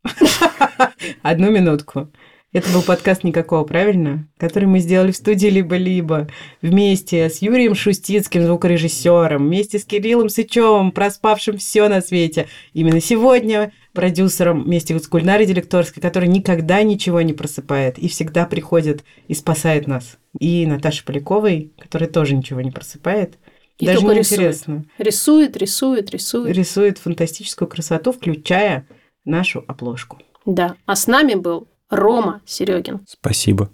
Одну 1.22 1.52
минутку. 1.52 2.10
Это 2.54 2.72
был 2.72 2.82
подкаст 2.82 3.26
«Никакого», 3.26 3.66
правильно? 3.66 4.26
Который 4.38 4.66
мы 4.66 4.80
сделали 4.80 5.12
в 5.12 5.18
студии 5.18 5.48
«Либо-либо» 5.48 6.30
вместе 6.62 7.30
с 7.30 7.42
Юрием 7.42 7.76
Шустицким, 7.76 8.46
звукорежиссером, 8.46 9.46
вместе 9.46 9.78
с 9.78 9.86
Кириллом 9.86 10.30
Сычевым, 10.30 10.94
проспавшим 10.94 11.58
все 11.58 11.90
на 11.90 12.02
свете. 12.02 12.48
Именно 12.74 13.02
сегодня 13.02 13.74
продюсером 13.92 14.64
вместе 14.64 14.98
с 14.98 15.10
Гульнарой 15.10 15.46
Делекторской, 15.46 16.02
который 16.02 16.30
никогда 16.30 16.82
ничего 16.84 17.22
не 17.22 17.34
просыпает 17.34 18.00
и 18.00 18.08
всегда 18.08 18.46
приходит 18.46 19.04
и 19.28 19.34
спасает 19.34 19.86
нас. 19.86 20.18
И 20.40 20.66
Наташей 20.66 21.04
Поляковой, 21.06 21.74
которая 21.78 22.10
тоже 22.10 22.34
ничего 22.34 22.62
не 22.62 22.72
просыпает. 22.72 23.38
И 23.78 23.86
Даже 23.86 24.00
только 24.00 24.14
не 24.14 24.20
рисует. 24.20 24.40
интересно. 24.40 24.86
Рисует, 24.98 25.58
рисует, 25.58 26.10
рисует. 26.12 26.56
Рисует 26.56 26.98
фантастическую 26.98 27.68
красоту, 27.68 28.12
включая 28.12 28.88
нашу 29.24 29.64
обложку. 29.68 30.20
Да. 30.46 30.76
А 30.86 30.96
с 30.96 31.06
нами 31.08 31.36
был 31.36 31.68
Рома 31.90 32.42
Серегин. 32.46 33.02
Спасибо. 33.08 33.70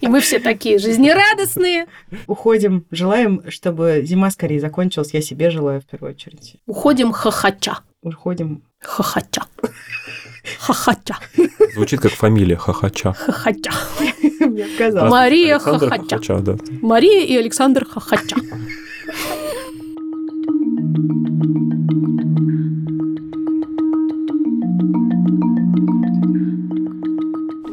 И 0.00 0.08
мы 0.08 0.20
все 0.20 0.40
такие 0.40 0.78
жизнерадостные. 0.78 1.86
Уходим. 2.26 2.86
Желаем, 2.90 3.42
чтобы 3.50 4.02
зима 4.04 4.30
скорее 4.30 4.60
закончилась. 4.60 5.14
Я 5.14 5.20
себе 5.20 5.50
желаю 5.50 5.80
в 5.80 5.86
первую 5.86 6.12
очередь. 6.14 6.56
Уходим 6.66 7.12
хохоча. 7.12 7.78
Уходим. 8.02 8.62
Хохоча. 8.80 9.42
Хохоча. 10.58 11.16
Звучит 11.74 12.00
как 12.00 12.12
фамилия 12.12 12.56
Хахача. 12.56 13.12
Хохоча. 13.12 13.70
Мне 14.40 14.66
казалось. 14.78 15.10
Мария 15.10 15.56
Александр 15.56 15.88
Хохоча. 15.90 16.16
Хохоча, 16.16 16.38
да. 16.40 16.56
Мария 16.82 17.24
и 17.24 17.36
Александр 17.36 17.84
Хохоча. 17.84 18.36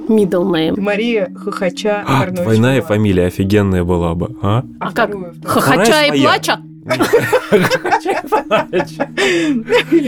Middle 0.10 0.46
name. 0.50 0.80
Мария 0.80 1.32
Хохоча 1.36 2.04
А, 2.08 2.26
двойная 2.30 2.82
фамилия 2.82 3.28
офигенная 3.28 3.84
была 3.84 4.16
бы, 4.16 4.36
а? 4.42 4.64
А 4.80 4.92
как? 4.92 5.10
вторую. 5.10 5.36
Хохоча 5.46 6.06
и 6.06 6.22
плача? 6.22 6.60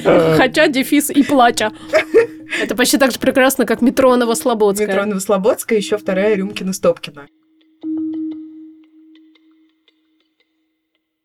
Хохоча, 0.04 0.68
дефис 0.68 1.10
и 1.12 1.24
плача. 1.24 1.72
Это 2.60 2.76
почти 2.76 2.98
так 2.98 3.12
же 3.12 3.20
прекрасно, 3.20 3.66
как 3.66 3.82
Митронова 3.82 4.34
Слободская. 4.34 4.88
Митронова 4.88 5.20
Слободская, 5.20 5.78
еще 5.78 5.98
вторая 5.98 6.36
Рюмкина 6.36 6.74
Стопкина. 6.74 7.28